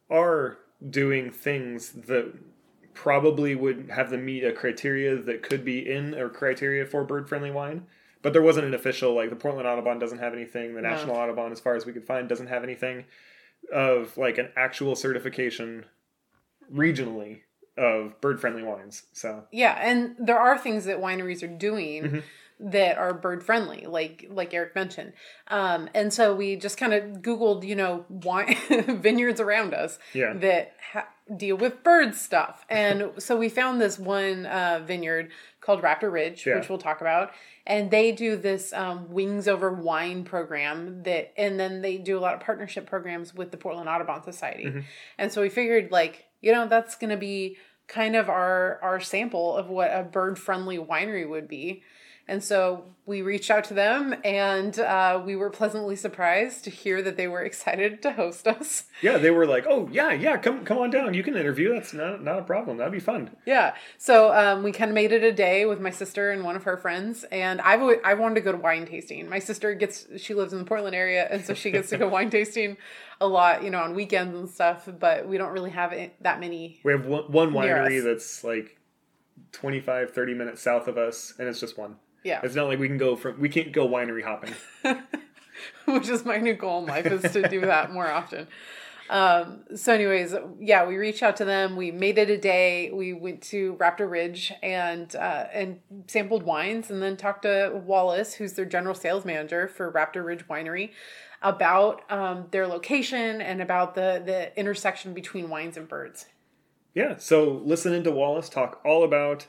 are 0.10 0.58
doing 0.90 1.30
things 1.30 1.90
that 1.92 2.34
probably 2.98 3.54
would 3.56 3.90
have 3.94 4.10
them 4.10 4.26
meet 4.26 4.44
a 4.44 4.52
criteria 4.52 5.16
that 5.16 5.44
could 5.44 5.64
be 5.64 5.90
in 5.90 6.14
a 6.14 6.28
criteria 6.30 6.86
for 6.86 7.04
bird 7.04 7.30
friendly 7.30 7.52
wine. 7.52 7.86
But 8.24 8.34
there 8.34 8.42
wasn't 8.42 8.66
an 8.66 8.74
official, 8.74 9.14
like 9.14 9.30
the 9.30 9.36
Portland 9.36 9.68
Audubon 9.68 10.00
doesn't 10.00 10.18
have 10.18 10.34
anything, 10.34 10.74
the 10.74 10.82
No. 10.82 10.90
National 10.90 11.16
Audubon, 11.16 11.52
as 11.52 11.60
far 11.60 11.76
as 11.76 11.86
we 11.86 11.94
could 11.94 12.06
find, 12.06 12.28
doesn't 12.28 12.48
have 12.48 12.64
anything 12.64 13.06
of 13.72 14.18
like 14.18 14.38
an 14.38 14.50
actual 14.56 14.96
certification 14.96 15.86
regionally 16.74 17.42
of 17.78 18.20
bird 18.22 18.42
friendly 18.42 18.64
wines. 18.64 19.04
So 19.14 19.46
Yeah, 19.52 19.78
and 19.80 20.16
there 20.20 20.40
are 20.40 20.58
things 20.58 20.86
that 20.86 20.98
wineries 21.00 21.44
are 21.44 21.48
doing 21.48 22.04
Mm-hmm. 22.04 22.20
that 22.72 22.98
are 22.98 23.14
bird 23.14 23.44
friendly, 23.44 23.86
like 23.86 24.26
like 24.30 24.52
Eric 24.54 24.74
mentioned. 24.74 25.14
Um, 25.48 25.90
and 25.94 26.12
so 26.12 26.36
we 26.36 26.56
just 26.56 26.78
kind 26.78 26.94
of 26.94 27.04
Googled, 27.22 27.64
you 27.64 27.76
know, 27.76 28.04
wine 28.10 28.58
vineyards 28.70 29.40
around 29.40 29.76
us 29.76 30.00
Yeah. 30.14 30.34
that 30.34 30.74
ha- 30.92 31.08
deal 31.36 31.56
with 31.58 31.84
bird 31.84 32.16
stuff. 32.16 32.66
And 32.70 33.12
so 33.18 33.36
we 33.38 33.50
found 33.50 33.82
this 33.82 34.00
one 34.00 34.46
uh, 34.46 34.82
vineyard 34.86 35.32
called 35.62 35.82
Raptor 35.82 36.12
Ridge, 36.12 36.46
Yeah. 36.46 36.56
which 36.58 36.70
we'll 36.70 36.78
talk 36.78 37.02
about. 37.02 37.32
And 37.66 37.92
they 37.92 38.12
do 38.14 38.38
this 38.38 38.72
um, 38.72 39.12
Wings 39.12 39.48
Over 39.48 39.72
Wine 39.72 40.24
program 40.24 41.04
that, 41.04 41.34
and 41.38 41.60
then 41.60 41.82
they 41.82 41.98
do 41.98 42.18
a 42.18 42.22
lot 42.22 42.34
of 42.34 42.40
partnership 42.40 42.86
programs 42.88 43.36
with 43.36 43.52
the 43.52 43.58
Portland 43.58 43.90
Audubon 43.90 44.24
Society. 44.24 44.66
Mm-hmm. 44.66 44.80
And 45.18 45.32
so 45.32 45.42
we 45.42 45.50
figured, 45.50 45.92
like, 45.92 46.26
you 46.40 46.54
know, 46.54 46.68
that's 46.68 46.96
going 46.96 47.10
to 47.10 47.18
be 47.18 47.58
kind 47.88 48.16
of 48.16 48.30
our 48.30 48.80
our 48.82 49.00
sample 49.00 49.56
of 49.56 49.68
what 49.70 49.90
a 49.94 50.04
bird 50.04 50.38
friendly 50.38 50.78
winery 50.78 51.28
would 51.28 51.48
be. 51.48 51.84
And 52.28 52.44
so 52.44 52.84
we 53.06 53.22
reached 53.22 53.50
out 53.50 53.64
to 53.64 53.74
them, 53.74 54.14
and 54.26 54.78
uh, 54.80 55.22
we 55.26 55.38
were 55.38 55.50
pleasantly 55.50 55.96
surprised 55.96 56.66
to 56.66 56.70
hear 56.70 57.02
that 57.02 57.16
they 57.16 57.28
were 57.28 57.42
excited 57.46 58.02
to 58.02 58.12
host 58.12 58.48
us. 58.48 58.84
yeah, 59.02 59.18
they 59.18 59.32
were 59.32 59.46
like, 59.46 59.66
"Oh 59.68 59.88
yeah, 59.92 60.12
yeah, 60.12 60.38
come 60.38 60.66
come 60.66 60.78
on 60.78 60.90
down. 60.90 61.14
You 61.14 61.24
can 61.24 61.38
interview. 61.38 61.74
That's 61.74 61.94
not 61.94 62.22
not 62.22 62.40
a 62.40 62.44
problem. 62.44 62.78
That'd 62.78 62.92
be 62.92 63.00
fun." 63.00 63.32
Yeah. 63.46 63.76
So 63.98 64.34
um, 64.34 64.62
we 64.62 64.74
kind 64.74 64.92
of 64.92 64.96
made 64.96 65.14
it 65.14 65.24
a 65.24 65.32
day 65.32 65.66
with 65.66 65.80
my 65.80 65.90
sister 65.90 66.32
and 66.32 66.44
one 66.44 66.58
of 66.58 66.64
her 66.64 66.76
friends, 66.76 67.24
and 67.32 67.62
I've 67.62 67.82
I 68.04 68.14
wanted 68.16 68.36
to 68.36 68.42
go 68.42 68.52
to 68.52 68.58
wine 68.58 68.86
tasting. 68.86 69.30
My 69.30 69.40
sister 69.40 69.74
gets 69.74 70.06
she 70.18 70.34
lives 70.34 70.52
in 70.52 70.60
the 70.60 70.66
Portland 70.66 70.96
area, 70.96 71.28
and 71.32 71.46
so 71.46 71.54
she 71.54 71.72
gets 71.72 71.90
to 71.92 71.98
go 71.98 72.08
wine 72.10 72.30
tasting 72.30 72.76
a 73.22 73.28
lot, 73.28 73.64
you 73.64 73.70
know, 73.70 73.80
on 73.80 73.96
weekends 73.96 74.38
and 74.38 74.50
stuff. 74.50 74.90
But 75.00 75.28
we 75.28 75.38
don't 75.38 75.54
really 75.54 75.72
have 75.72 75.94
it, 75.94 76.22
that 76.24 76.42
many. 76.42 76.82
We 76.84 76.92
have 76.92 77.06
one, 77.06 77.32
one 77.32 77.52
winery 77.52 78.04
that's 78.04 78.44
like 78.44 78.78
25, 79.54 80.12
30 80.12 80.34
minutes 80.34 80.62
south 80.62 80.90
of 80.90 80.98
us, 80.98 81.34
and 81.40 81.48
it's 81.48 81.60
just 81.62 81.78
one. 81.78 81.96
Yeah. 82.24 82.42
It's 82.44 82.56
not 82.56 82.68
like 82.68 82.80
we 82.80 82.88
can 82.88 82.98
go 82.98 83.16
from 83.16 83.40
we 83.40 83.50
can't 83.50 83.72
go 83.72 83.88
winery 83.88 84.24
hopping. 84.24 84.54
which 85.86 86.10
is 86.10 86.26
my 86.26 86.38
new 86.38 86.54
goal 86.54 86.80
in 86.80 86.86
life 86.86 87.06
is 87.06 87.32
to 87.34 87.48
do 87.48 87.62
that 87.62 87.92
more 87.92 88.10
often. 88.10 88.48
Um, 89.10 89.64
so, 89.76 89.94
anyways, 89.94 90.36
yeah, 90.60 90.86
we 90.86 90.98
reached 90.98 91.24
out 91.24 91.38
to 91.38 91.46
them. 91.46 91.76
We 91.76 91.92
made 91.92 92.18
it 92.18 92.30
a 92.30 92.38
day. 92.38 92.92
We 92.92 93.14
went 93.14 93.42
to 93.44 93.76
Raptor 93.76 94.10
Ridge 94.10 94.52
and 94.62 95.16
uh, 95.16 95.46
and 95.54 95.80
sampled 96.08 96.44
wines, 96.44 96.92
and 96.92 97.02
then 97.02 97.16
talked 97.16 97.44
to 97.44 97.72
Wallace, 97.86 98.34
who's 98.34 98.54
their 98.54 98.66
general 98.66 98.96
sales 98.96 99.24
manager 99.24 99.68
for 99.68 99.92
Raptor 99.92 100.26
Ridge 100.26 100.48
Winery, 100.48 100.92
about 101.42 102.02
um, 102.12 102.48
their 102.52 102.68
location 102.68 103.42
and 103.42 103.62
about 103.62 103.96
the 103.96 104.22
the 104.26 104.58
intersection 104.60 105.14
between 105.14 105.50
wines 105.50 105.78
and 105.78 105.88
birds. 105.88 106.26
Yeah, 106.94 107.16
so 107.18 107.62
listening 107.64 108.04
to 108.04 108.12
Wallace 108.12 108.50
talk 108.50 108.82
all 108.84 109.04
about 109.04 109.48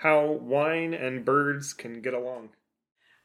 how 0.00 0.24
wine 0.26 0.94
and 0.94 1.26
birds 1.26 1.74
can 1.74 2.00
get 2.00 2.14
along. 2.14 2.48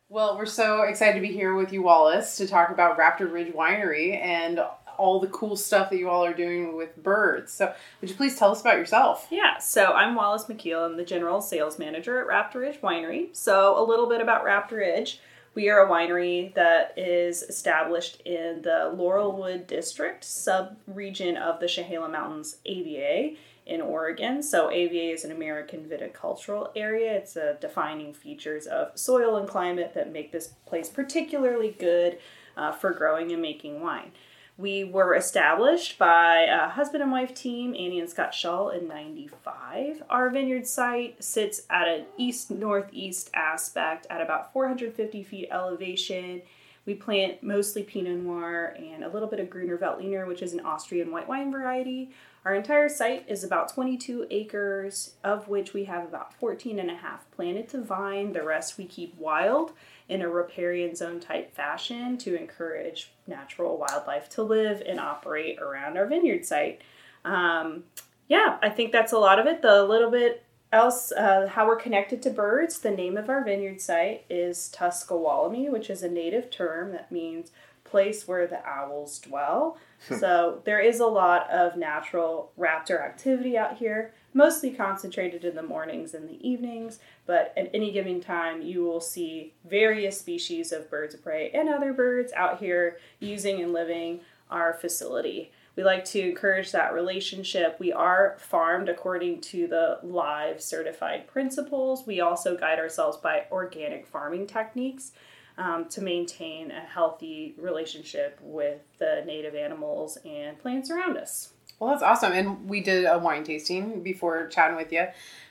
Well, 0.09 0.38
we're 0.38 0.45
so 0.45 0.81
excited 0.81 1.15
to 1.15 1.25
be 1.25 1.33
here 1.33 1.55
with 1.55 1.71
you, 1.71 1.81
Wallace, 1.81 2.35
to 2.38 2.47
talk 2.47 2.69
about 2.69 2.97
Raptor 2.97 3.31
Ridge 3.31 3.53
Winery 3.53 4.21
and 4.21 4.59
all 4.97 5.21
the 5.21 5.27
cool 5.27 5.55
stuff 5.55 5.89
that 5.89 5.97
you 5.97 6.09
all 6.09 6.25
are 6.25 6.33
doing 6.33 6.75
with 6.75 7.01
birds. 7.01 7.53
So, 7.53 7.73
would 8.01 8.09
you 8.09 8.15
please 8.15 8.38
tell 8.38 8.51
us 8.51 8.59
about 8.59 8.77
yourself? 8.77 9.27
Yeah, 9.31 9.57
so 9.57 9.93
I'm 9.93 10.15
Wallace 10.15 10.45
McKeel. 10.45 10.85
I'm 10.85 10.97
the 10.97 11.05
general 11.05 11.41
sales 11.41 11.79
manager 11.79 12.19
at 12.19 12.27
Raptor 12.27 12.61
Ridge 12.61 12.81
Winery. 12.81 13.33
So, 13.33 13.81
a 13.81 13.83
little 13.83 14.09
bit 14.09 14.21
about 14.21 14.43
Raptor 14.43 14.73
Ridge. 14.73 15.21
We 15.53 15.69
are 15.69 15.85
a 15.85 15.89
winery 15.89 16.53
that 16.55 16.93
is 16.97 17.41
established 17.41 18.21
in 18.25 18.61
the 18.63 18.93
Laurelwood 18.93 19.67
District, 19.67 20.25
sub 20.25 20.75
region 20.85 21.38
of 21.38 21.61
the 21.61 21.67
Chehalem 21.67 22.11
Mountains 22.11 22.57
AVA 22.65 23.38
in 23.65 23.82
Oregon. 23.82 24.43
So, 24.43 24.69
AVA 24.71 25.13
is 25.13 25.23
an 25.25 25.32
American 25.32 25.86
viticultural 25.86 26.69
area. 26.75 27.13
It's 27.13 27.36
a 27.36 27.58
defining 27.60 28.13
features 28.13 28.67
of 28.67 28.97
soil 28.97 29.38
and 29.38 29.47
climate 29.47 29.93
that 29.95 30.12
make 30.12 30.32
this 30.32 30.49
place 30.65 30.89
particularly 30.89 31.75
good 31.78 32.19
uh, 32.58 32.71
for 32.71 32.91
growing 32.91 33.32
and 33.32 33.41
making 33.41 33.82
wine. 33.82 34.12
We 34.58 34.86
were 34.86 35.15
established 35.15 35.97
by 35.97 36.43
a 36.43 36.69
husband 36.69 37.04
and 37.04 37.12
wife 37.12 37.34
team, 37.34 37.73
Annie 37.73 37.99
and 37.99 38.10
Scott 38.10 38.34
Shull, 38.34 38.69
in 38.69 38.88
95. 38.88 40.04
Our 40.10 40.30
vineyard 40.30 40.65
site 40.65 41.21
sits 41.21 41.63
at 41.69 41.89
an 41.89 42.06
east 42.17 42.49
northeast 42.49 43.30
aspect 43.34 44.08
at 44.10 44.21
about 44.21 44.54
450 44.54 45.23
feet 45.23 45.49
elevation. 45.51 46.41
We 46.86 46.93
plant 46.93 47.43
mostly 47.43 47.84
Pinot 47.84 48.19
Noir 48.19 48.78
and 48.78 49.04
a 49.04 49.10
little 49.10 49.28
bit 49.28 49.41
of 49.41 49.49
Gruner 49.49 49.78
Veltliner, 49.78 50.25
which 50.25 50.41
is 50.41 50.54
an 50.54 50.62
Austrian 50.62 51.12
white 51.12 51.28
wine 51.28 51.51
variety. 51.51 52.12
Our 52.45 52.53
entire 52.53 52.89
site 52.89 53.25
is 53.27 53.43
about 53.43 53.73
22 53.73 54.27
acres, 54.29 55.15
of 55.23 55.47
which 55.47 55.73
we 55.73 55.86
have 55.86 56.03
about 56.03 56.36
14 56.36 56.77
and 56.77 56.91
a 56.91 56.95
half 56.95 57.29
planted 57.31 57.67
to 57.69 57.81
vine. 57.81 58.34
The 58.34 58.43
rest 58.43 58.77
we 58.77 58.86
keep 58.86 59.17
wild 59.17 59.71
in 60.08 60.21
a 60.21 60.29
riparian 60.29 60.95
zone 60.95 61.19
type 61.19 61.55
fashion 61.55 62.19
to 62.19 62.39
encourage 62.39 63.12
natural 63.25 63.77
wildlife 63.77 64.29
to 64.29 64.43
live 64.43 64.84
and 64.86 64.99
operate 64.99 65.60
around 65.60 65.97
our 65.97 66.05
vineyard 66.05 66.45
site. 66.45 66.81
Um, 67.23 67.86
yeah, 68.27 68.60
I 68.62 68.69
think 68.69 68.91
that's 68.91 69.12
a 69.12 69.17
lot 69.17 69.39
of 69.39 69.47
it. 69.47 69.63
The 69.63 69.84
little 69.84 70.12
bit 70.12 70.43
else, 70.71 71.12
uh, 71.12 71.47
how 71.47 71.65
we're 71.65 71.75
connected 71.77 72.21
to 72.21 72.29
birds, 72.29 72.77
the 72.77 72.91
name 72.91 73.17
of 73.17 73.27
our 73.27 73.43
vineyard 73.43 73.81
site 73.81 74.23
is 74.29 74.71
Tuscowallame, 74.75 75.71
which 75.71 75.89
is 75.89 76.03
a 76.03 76.10
native 76.10 76.51
term 76.51 76.91
that 76.91 77.12
means 77.12 77.49
place 77.84 78.27
where 78.27 78.45
the 78.45 78.63
owls 78.67 79.17
dwell. 79.19 79.77
so 80.19 80.61
there 80.65 80.79
is 80.79 80.99
a 80.99 81.05
lot 81.05 81.49
of 81.49 81.77
natural 81.77 82.51
raptor 82.57 83.03
activity 83.03 83.57
out 83.57 83.77
here, 83.77 84.13
mostly 84.33 84.71
concentrated 84.71 85.43
in 85.43 85.55
the 85.55 85.63
mornings 85.63 86.13
and 86.13 86.27
the 86.29 86.47
evenings, 86.47 86.99
but 87.25 87.53
at 87.57 87.69
any 87.73 87.91
given 87.91 88.21
time 88.21 88.61
you 88.61 88.83
will 88.83 89.01
see 89.01 89.53
various 89.67 90.19
species 90.19 90.71
of 90.71 90.89
birds 90.89 91.15
of 91.15 91.23
prey 91.23 91.49
and 91.51 91.69
other 91.69 91.93
birds 91.93 92.31
out 92.33 92.59
here 92.59 92.97
using 93.19 93.61
and 93.61 93.73
living 93.73 94.19
our 94.51 94.73
facility. 94.73 95.51
We 95.75 95.83
like 95.83 96.05
to 96.05 96.21
encourage 96.21 96.71
that 96.71 96.93
relationship. 96.93 97.77
We 97.79 97.91
are 97.91 98.37
farmed 98.39 98.87
according 98.87 99.41
to 99.41 99.67
the 99.67 99.99
live 100.03 100.61
certified 100.61 101.27
principles. 101.27 102.07
We 102.07 102.21
also 102.21 102.55
guide 102.55 102.79
ourselves 102.79 103.17
by 103.17 103.45
organic 103.51 104.07
farming 104.07 104.47
techniques 104.47 105.11
um, 105.57 105.87
to 105.89 106.01
maintain 106.01 106.71
a 106.71 106.81
healthy 106.81 107.55
relationship 107.57 108.39
with 108.41 108.81
the 108.99 109.23
native 109.25 109.55
animals 109.55 110.17
and 110.25 110.59
plants 110.59 110.89
around 110.89 111.17
us. 111.17 111.54
Well, 111.79 111.89
that's 111.89 112.03
awesome. 112.03 112.31
And 112.31 112.69
we 112.69 112.81
did 112.81 113.05
a 113.05 113.19
wine 113.19 113.43
tasting 113.43 114.01
before 114.01 114.47
chatting 114.47 114.77
with 114.77 114.91
you. 114.93 115.07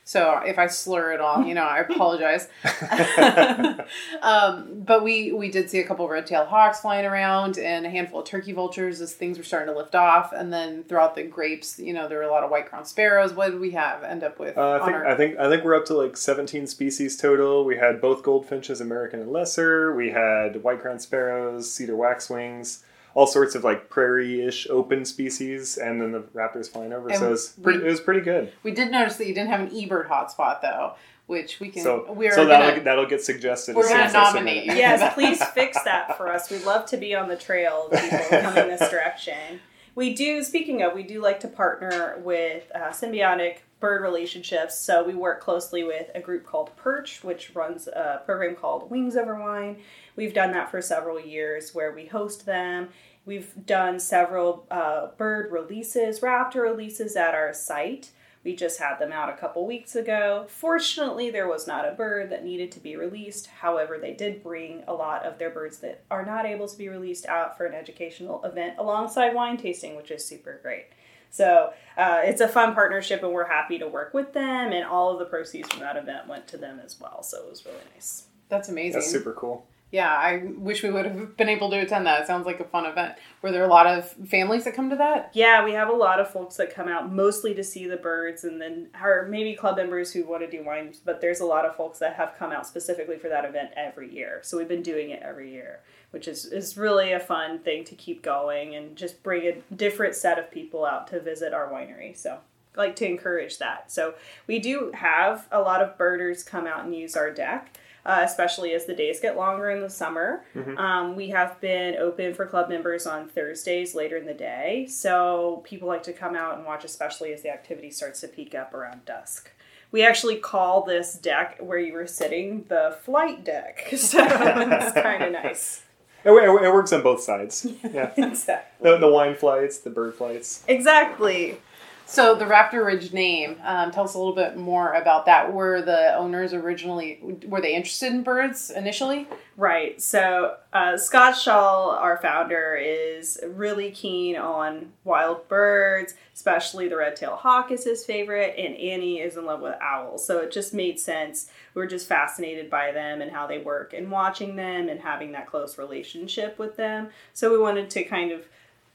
So 0.07 0.41
if 0.45 0.59
I 0.59 0.67
slur 0.67 1.13
at 1.13 1.21
all, 1.21 1.45
you 1.45 1.55
know, 1.55 1.63
I 1.63 1.79
apologize. 1.79 2.49
um, 4.23 4.83
but 4.85 5.03
we 5.03 5.33
we 5.33 5.51
did 5.51 5.71
see 5.71 5.79
a 5.81 5.87
couple 5.87 6.07
red-tailed 6.09 6.49
hawks 6.49 6.81
flying 6.81 7.07
around 7.07 7.57
and 7.59 7.87
a 7.87 7.91
handful 7.91 8.21
of 8.21 8.27
turkey 8.27 8.53
vultures 8.53 9.01
as 9.01 9.15
things 9.15 9.39
were 9.39 9.45
starting 9.45 9.73
to 9.73 9.79
lift 9.79 9.95
off. 9.95 10.33
And 10.33 10.53
then 10.53 10.85
throughout 10.85 11.15
the 11.15 11.23
grapes, 11.23 11.79
you 11.79 11.93
know, 11.93 12.07
there 12.07 12.19
were 12.19 12.25
a 12.25 12.31
lot 12.31 12.45
of 12.45 12.51
white 12.51 12.69
crowned 12.69 12.87
sparrows. 12.87 13.33
What 13.33 13.53
did 13.53 13.61
we 13.61 13.71
have 13.71 14.03
end 14.05 14.23
up 14.23 14.39
with? 14.39 14.59
Uh, 14.59 14.79
I 14.83 14.85
think 14.85 14.97
our- 14.97 15.07
I 15.07 15.15
think 15.17 15.39
I 15.39 15.49
think 15.49 15.65
we're 15.65 15.75
up 15.75 15.87
to 15.87 15.95
like 15.95 16.17
17 16.17 16.67
species 16.67 17.17
total. 17.17 17.65
We 17.65 17.77
had 17.79 18.01
both 18.01 18.23
goldfinches, 18.23 18.81
American 18.83 19.21
and 19.21 19.33
lesser. 19.33 19.95
We 19.95 20.11
had 20.11 20.63
white 20.63 20.81
crowned 20.81 21.01
sparrows, 21.03 21.73
cedar 21.73 21.97
waxwings, 21.97 22.83
all 23.15 23.27
sorts 23.27 23.55
of 23.55 23.65
like 23.65 23.89
prairie-ish 23.89 24.69
open 24.71 25.05
species, 25.05 25.77
and 25.79 26.01
then 26.01 26.13
the 26.13 26.21
raptors 26.35 26.69
flying 26.71 26.93
over. 26.93 27.09
And 27.09 27.19
so 27.19 27.27
it 27.29 27.31
was 27.31 27.49
pretty, 27.63 27.79
we- 27.81 27.85
it 27.87 27.91
was 27.91 28.01
pretty 28.01 28.21
good. 28.21 28.53
we 28.63 28.73
did 28.73 28.91
notice 28.91 29.17
that 29.17 29.27
you 29.27 29.35
didn't 29.35 29.51
have 29.51 29.61
an 29.61 29.71
eBird 29.71 30.09
hotspot 30.09 30.61
though, 30.61 30.95
which 31.27 31.61
we 31.61 31.69
can. 31.69 31.83
So 31.83 32.13
we're 32.13 32.33
so 32.33 32.47
gonna, 32.47 32.49
that'll 32.67 32.85
that'll 32.85 33.07
get 33.07 33.23
suggested. 33.23 33.77
we're 33.77 33.89
gonna 33.89 34.05
as 34.05 34.15
I 34.15 34.33
submit 34.33 34.67
nominate 34.67 34.77
Yes, 34.79 35.15
please 35.15 35.43
fix 35.55 35.83
that 35.85 36.17
for 36.17 36.29
us. 36.29 36.51
We'd 36.51 36.65
love 36.65 36.87
to 36.87 36.97
be 36.97 37.15
on 37.15 37.29
the 37.29 37.37
trail 37.37 37.89
of 37.91 38.01
people 38.01 38.19
coming 38.41 38.69
this 38.69 38.91
direction. 38.91 39.61
We 39.97 40.13
do, 40.13 40.43
speaking 40.43 40.83
of, 40.83 40.93
we 40.93 41.05
do 41.05 41.23
like 41.23 41.39
to 41.41 41.49
partner 41.49 42.19
with 42.25 42.65
uh, 42.75 42.91
symbiotic 42.91 43.59
bird 43.81 44.03
relationships. 44.03 44.79
So 44.79 45.05
we 45.05 45.15
work 45.15 45.41
closely 45.41 45.85
with 45.85 46.11
a 46.15 46.21
group 46.21 46.47
called 46.47 46.75
Perch, 46.77 47.23
which 47.23 47.55
runs 47.55 47.87
a 47.87 48.23
program 48.25 48.57
called 48.57 48.91
Wings 48.91 49.17
Over 49.17 49.39
Wine. 49.39 49.79
We've 50.17 50.35
done 50.35 50.53
that 50.53 50.71
for 50.71 50.81
several 50.81 51.21
years 51.21 51.75
where 51.75 51.93
we 51.93 52.07
host 52.07 52.47
them. 52.47 52.89
We've 53.27 53.53
done 53.67 54.01
several 54.01 54.67
uh, 54.71 55.09
bird 55.17 55.51
releases, 55.51 56.21
raptor 56.21 56.63
releases 56.63 57.17
at 57.17 57.35
our 57.35 57.53
site. 57.53 58.11
We 58.45 58.55
just 58.55 58.79
had 58.79 58.99
them 58.99 59.11
out 59.11 59.31
a 59.31 59.37
couple 59.39 59.67
weeks 59.67 59.97
ago. 59.97 60.45
Fortunately, 60.49 61.31
there 61.31 61.49
was 61.49 61.67
not 61.67 61.89
a 61.89 61.93
bird 61.93 62.29
that 62.31 62.45
needed 62.45 62.71
to 62.73 62.81
be 62.81 62.95
released. 62.95 63.47
However, 63.47 63.97
they 63.99 64.13
did 64.13 64.43
bring 64.43 64.85
a 64.87 64.93
lot 64.93 65.25
of 65.25 65.39
their 65.39 65.49
birds 65.49 65.79
that 65.79 66.05
are 66.11 66.27
not 66.27 66.45
able 66.45 66.69
to 66.69 66.77
be 66.77 66.91
released 66.91 67.25
out 67.25 67.57
for 67.57 67.65
an 67.65 67.75
educational 67.75 68.45
event 68.45 68.75
alongside 68.79 69.35
wine 69.35 69.57
tasting, 69.57 69.97
which 69.97 70.11
is 70.11 70.27
super 70.27 70.61
great. 70.63 70.89
So 71.35 71.73
uh, 71.99 72.21
it's 72.23 72.41
a 72.41 72.47
fun 72.47 72.75
partnership, 72.75 73.25
and 73.25 73.33
we're 73.33 73.49
happy 73.49 73.77
to 73.81 73.89
work 73.89 74.15
with 74.15 74.33
them. 74.35 74.73
And 74.73 74.85
all 74.87 75.13
of 75.13 75.19
the 75.19 75.25
proceeds 75.25 75.69
from 75.69 75.81
that 75.81 75.97
event 75.97 76.29
went 76.29 76.47
to 76.49 76.57
them 76.57 76.79
as 76.79 77.01
well. 77.01 77.25
So 77.25 77.39
it 77.39 77.51
was 77.51 77.67
really 77.67 77.81
nice. 77.93 78.27
That's 78.49 78.69
amazing. 78.69 79.01
That's 79.01 79.11
super 79.11 79.33
cool. 79.33 79.67
Yeah, 79.95 80.13
I 80.13 80.43
wish 80.59 80.83
we 80.83 80.91
would 80.91 81.05
have 81.05 81.37
been 81.37 81.49
able 81.49 81.71
to 81.71 81.79
attend 81.79 82.05
that. 82.07 82.21
It 82.21 82.27
sounds 82.27 82.47
like 82.47 82.59
a 82.59 82.65
fun 82.65 82.85
event. 82.85 83.15
Were 83.43 83.53
there 83.53 83.63
a 83.63 83.69
lot 83.69 83.87
of 83.87 84.11
families 84.29 84.65
that 84.65 84.75
come 84.75 84.91
to 84.91 84.97
that? 84.97 85.31
Yeah, 85.35 85.65
we 85.65 85.71
have 85.75 85.89
a 85.89 85.93
lot 85.93 86.19
of 86.19 86.29
folks 86.29 86.57
that 86.57 86.75
come 86.75 86.89
out 86.89 87.13
mostly 87.13 87.55
to 87.55 87.63
see 87.63 87.87
the 87.87 87.97
birds 87.97 88.43
and 88.43 88.61
then 88.61 88.89
or 89.01 89.29
maybe 89.31 89.55
club 89.55 89.77
members 89.77 90.13
who 90.13 90.25
want 90.25 90.43
to 90.43 90.51
do 90.51 90.65
wines, 90.65 91.01
but 91.05 91.21
there's 91.21 91.39
a 91.39 91.47
lot 91.47 91.65
of 91.65 91.77
folks 91.77 92.01
that 92.01 92.17
have 92.17 92.35
come 92.37 92.51
out 92.51 92.67
specifically 92.67 93.19
for 93.19 93.29
that 93.29 93.45
event 93.45 93.71
every 93.77 94.13
year. 94.13 94.41
So 94.43 94.59
we've 94.59 94.67
been 94.67 94.83
doing 94.83 95.11
it 95.11 95.23
every 95.23 95.53
year, 95.53 95.79
which 96.11 96.27
is, 96.27 96.45
is 96.47 96.77
really 96.77 97.13
a 97.13 97.21
fun 97.21 97.61
thing 97.61 97.85
to 97.85 97.95
keep 97.95 98.21
going 98.21 98.75
and 98.75 98.97
just 98.97 99.23
bring 99.23 99.47
a 99.47 99.75
different 99.77 100.17
set 100.17 100.41
of 100.41 100.51
people 100.51 100.85
out 100.85 101.07
to 101.11 101.21
visit 101.21 101.55
our 101.55 101.69
winery. 101.69 102.17
So 102.17 102.39
like 102.77 102.97
to 102.97 103.07
encourage 103.07 103.59
that. 103.59 103.93
So 103.93 104.15
we 104.49 104.59
do 104.59 104.91
have 104.93 105.47
a 105.53 105.61
lot 105.61 105.83
of 105.83 105.97
birders 105.97 106.43
come 106.43 106.67
out 106.67 106.85
and 106.85 106.97
use 106.97 107.15
our 107.15 107.31
deck 107.31 107.79
uh, 108.07 108.21
especially 108.23 108.73
as 108.73 108.85
the 108.85 108.95
days 108.95 109.21
get 109.21 109.37
longer 109.37 109.71
in 109.71 109.81
the 109.81 109.91
summer. 109.91 110.45
Mm-hmm. 110.55 110.79
Um, 110.79 111.17
we 111.17 111.29
have 111.31 111.61
been 111.61 111.97
open 111.97 112.35
for 112.35 112.47
club 112.47 112.69
members 112.69 113.07
on 113.07 113.29
Thursdays 113.29 113.95
later 113.95 114.17
in 114.17 114.27
the 114.27 114.35
day, 114.35 114.87
so 114.89 115.63
people 115.65 115.89
like 115.89 116.03
to 116.05 116.13
come 116.13 116.37
out 116.37 116.57
and 116.57 116.67
watch, 116.67 116.85
especially 116.85 117.33
as 117.33 117.43
the 117.43 117.51
activity 117.51 117.91
starts 117.91 118.21
to 118.21 118.29
peak 118.29 118.55
up 118.55 118.75
around 118.75 119.05
dusk. 119.05 119.51
We 119.91 120.05
actually 120.05 120.37
call 120.37 120.83
this 120.83 121.15
deck 121.15 121.59
where 121.61 121.79
you 121.79 121.93
were 121.93 122.07
sitting 122.07 122.65
the 122.69 122.99
flight 123.03 123.45
deck, 123.45 123.87
so 123.97 124.19
it's 124.23 124.93
kind 125.01 125.23
of 125.23 125.33
nice. 125.33 125.83
It, 126.25 126.31
it, 126.31 126.73
works 126.73 126.93
on 126.93 127.03
both 127.03 127.21
sides. 127.21 127.67
Yeah, 127.85 128.13
exactly. 128.17 128.91
The, 128.91 128.99
the 128.99 129.09
wine 129.09 129.35
flights, 129.35 129.79
the 129.79 129.91
bird 129.91 130.15
flights. 130.15 130.65
Exactly. 130.67 131.59
So 132.07 132.35
the 132.35 132.45
Raptor 132.45 132.85
Ridge 132.85 133.13
name, 133.13 133.57
um, 133.65 133.91
tell 133.91 134.05
us 134.05 134.15
a 134.15 134.19
little 134.19 134.35
bit 134.35 134.57
more 134.57 134.93
about 134.93 135.27
that. 135.27 135.53
Were 135.53 135.83
the 135.83 136.15
owners 136.15 136.53
originally 136.53 137.19
were 137.47 137.61
they 137.61 137.75
interested 137.75 138.13
in 138.13 138.23
birds 138.23 138.71
initially? 138.71 139.27
Right. 139.57 140.01
So 140.01 140.57
uh, 140.73 140.97
Scott 140.97 141.37
Shaw, 141.37 141.97
our 141.97 142.19
founder, 142.19 142.77
is 142.77 143.41
really 143.47 143.91
keen 143.91 144.37
on 144.37 144.93
wild 145.05 145.49
birds, 145.49 146.15
especially 146.35 146.89
the 146.89 146.97
red-tailed 146.97 147.39
hawk 147.39 147.73
is 147.73 147.85
his 147.85 148.05
favorite, 148.05 148.55
and 148.59 148.77
Annie 148.77 149.21
is 149.21 149.37
in 149.37 149.47
love 149.47 149.61
with 149.61 149.75
owls. 149.81 150.27
So 150.27 150.39
it 150.39 150.53
just 150.53 150.75
made 150.75 151.01
sense. 151.01 151.51
We 151.75 151.81
were 151.81 151.89
just 151.89 152.09
fascinated 152.09 152.69
by 152.69 152.93
them 152.93 153.23
and 153.23 153.31
how 153.31 153.47
they 153.47 153.59
work, 153.59 153.93
and 153.93 154.11
watching 154.11 154.57
them 154.57 154.89
and 154.89 155.01
having 155.01 155.33
that 155.33 155.47
close 155.47 155.79
relationship 155.79 156.59
with 156.59 156.77
them. 156.77 157.09
So 157.33 157.51
we 157.51 157.59
wanted 157.59 157.91
to 157.91 158.05
kind 158.05 158.31
of 158.31 158.47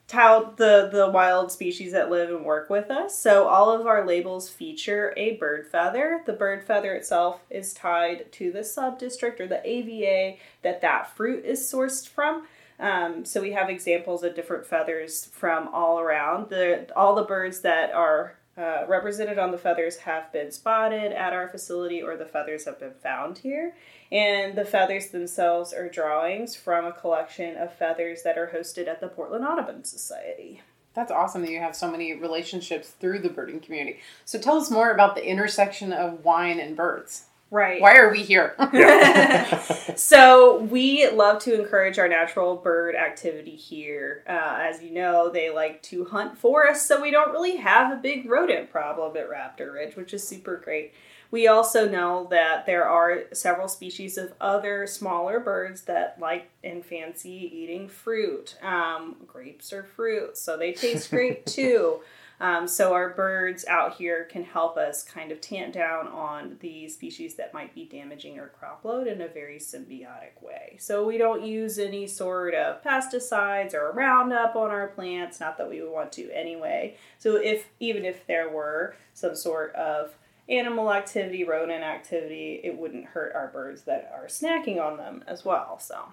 tout 0.10 0.58
the 0.58 0.89
the 0.91 1.10
wild 1.10 1.52
species 1.52 1.91
that 1.93 2.10
live 2.10 2.30
and 2.30 2.43
work 2.43 2.69
with 2.69 2.89
us. 2.89 3.17
So 3.17 3.48
all 3.48 3.72
of 3.72 3.88
our 3.88 4.06
labels 4.06 4.50
feature 4.50 5.13
a 5.15 5.38
bird 5.38 5.67
feather. 5.67 6.24
The 6.26 6.34
bird 6.34 6.63
feather 6.63 6.93
itself 6.93 7.41
is 7.50 7.74
tied 7.74 8.32
to 8.34 8.52
the 8.52 8.63
sub 8.63 9.00
district 9.00 9.39
or 9.39 9.48
the 9.48 9.65
AVA 9.65 10.38
that 10.63 10.82
that 10.82 11.15
fruit 11.15 11.45
is 11.45 11.62
sourced 11.62 12.08
from. 12.08 12.48
Um, 12.80 13.24
so 13.24 13.41
we 13.41 13.52
have 13.52 13.69
examples 13.69 14.24
of 14.24 14.36
different 14.36 14.65
feathers 14.65 15.26
from 15.26 15.67
all 15.67 16.00
around. 16.00 16.50
The 16.50 16.91
all 16.95 17.13
the 17.13 17.24
birds 17.24 17.62
that 17.62 17.91
are 17.93 18.36
uh, 18.60 18.86
represented 18.88 19.39
on 19.39 19.52
the 19.52 19.58
feathers 19.58 19.98
have 19.98 20.32
been 20.34 20.52
spotted 20.52 21.13
at 21.13 21.32
our 21.32 21.48
facility 21.48 22.02
or 22.02 22.17
the 22.17 22.26
feathers 22.26 22.65
have 22.65 22.78
been 22.80 22.93
found 22.93 23.38
here. 23.38 23.74
And 24.12 24.58
the 24.58 24.65
feathers 24.65 25.10
themselves 25.10 25.72
are 25.72 25.88
drawings 25.88 26.56
from 26.56 26.86
a 26.86 26.91
collection 26.91 27.56
of 27.56 27.74
feathers 27.74 28.24
that 28.24 28.38
are 28.38 28.52
hosted 28.54 28.88
at 28.88 29.00
the 29.00 29.08
Portland 29.08 29.45
Audubon 29.45 29.86
Society. 29.86 30.62
That's 30.93 31.12
awesome 31.12 31.43
that 31.43 31.52
you 31.52 31.60
have 31.60 31.76
so 31.76 31.89
many 31.89 32.15
relationships 32.15 32.89
through 32.89 33.19
the 33.19 33.30
birding 33.30 33.62
community. 33.62 34.00
So 34.26 34.39
tell 34.39 34.58
us 34.58 34.69
more 34.69 34.91
about 34.91 35.15
the 35.15 35.26
intersection 35.26 35.93
of 35.93 36.26
wine 36.26 36.60
and 36.60 36.76
birds. 36.76 37.28
Right. 37.52 37.82
Why 37.82 37.96
are 37.96 38.12
we 38.12 38.24
here? 38.24 38.56
so 39.96 40.60
we 40.64 41.10
love 41.10 41.42
to 41.44 41.60
encourage 41.60 41.98
our 41.98 42.08
natural 42.08 42.56
bird 42.58 42.96
activity 42.96 43.56
here. 43.56 44.24
Uh, 44.28 44.60
as 44.62 44.84
you 44.84 44.92
know, 44.92 45.30
they 45.30 45.50
like 45.50 45.82
to 45.84 46.06
hunt 46.06 46.38
for 46.38 46.68
us, 46.68 46.86
so 46.86 47.02
we 47.02 47.12
don't 47.12 47.32
really 47.32 47.58
have 47.58 47.92
a 47.92 47.96
big 47.96 48.30
rodent 48.30 48.72
problem 48.72 49.18
at 49.18 49.30
Raptor 49.30 49.74
Ridge, 49.74 49.96
which 49.96 50.14
is 50.14 50.28
super 50.28 50.58
great. 50.58 50.94
We 51.32 51.48
also 51.48 51.88
know 51.88 52.28
that 52.32 52.66
there 52.66 52.88
are 52.88 53.24
several 53.34 53.68
species 53.68 54.18
of 54.18 54.34
other 54.42 54.88
smaller 54.88 55.40
birds 55.40 55.84
that 55.84 56.18
like 56.20 56.50
and 56.64 56.84
fancy 56.84 57.52
eating 57.54 57.88
fruit. 57.88 58.58
Um, 58.64 59.16
grapes 59.28 59.72
are 59.72 59.84
fruit, 59.84 60.38
so 60.38 60.58
they 60.58 60.74
taste 60.74 61.12
great 61.12 61.46
too. 61.48 62.02
Um, 62.41 62.67
so 62.67 62.93
our 62.93 63.10
birds 63.10 63.65
out 63.65 63.95
here 63.95 64.23
can 64.23 64.43
help 64.43 64.78
us 64.78 65.04
kind 65.04 65.32
of 65.32 65.41
tamp 65.41 65.73
down 65.73 66.08
on 66.08 66.58
the 66.62 66.88
species 66.88 67.36
that 67.36 67.54
might 67.54 67.75
be 67.75 67.86
damaging 67.86 68.39
our 68.39 68.47
crop 68.47 68.86
load 68.86 69.08
in 69.08 69.21
a 69.21 69.28
very 69.28 69.58
symbiotic 69.58 70.41
way. 70.41 70.78
So 70.80 71.06
we 71.06 71.17
don't 71.17 71.43
use 71.43 71.78
any 71.78 72.08
sort 72.08 72.54
of 72.54 72.82
pesticides 72.82 73.73
or 73.73 73.91
Roundup 73.91 74.56
on 74.56 74.71
our 74.71 74.88
plants, 74.88 75.41
not 75.41 75.58
that 75.58 75.69
we 75.69 75.82
would 75.82 75.91
want 75.91 76.13
to 76.13 76.32
anyway. 76.32 76.95
So 77.17 77.36
if 77.36 77.67
even 77.80 78.06
if 78.06 78.25
there 78.25 78.49
were 78.49 78.95
some 79.13 79.36
sort 79.36 79.75
of 79.75 80.15
animal 80.47 80.91
activity, 80.91 81.43
rodent 81.43 81.84
activity, 81.84 82.62
it 82.63 82.78
wouldn't 82.78 83.06
hurt 83.06 83.36
our 83.36 83.47
birds 83.47 83.84
that 83.84 84.12
are 84.13 84.25
snacking 84.25 84.82
on 84.82 84.97
them 84.97 85.23
as 85.28 85.45
well. 85.45 85.78
So, 85.80 86.06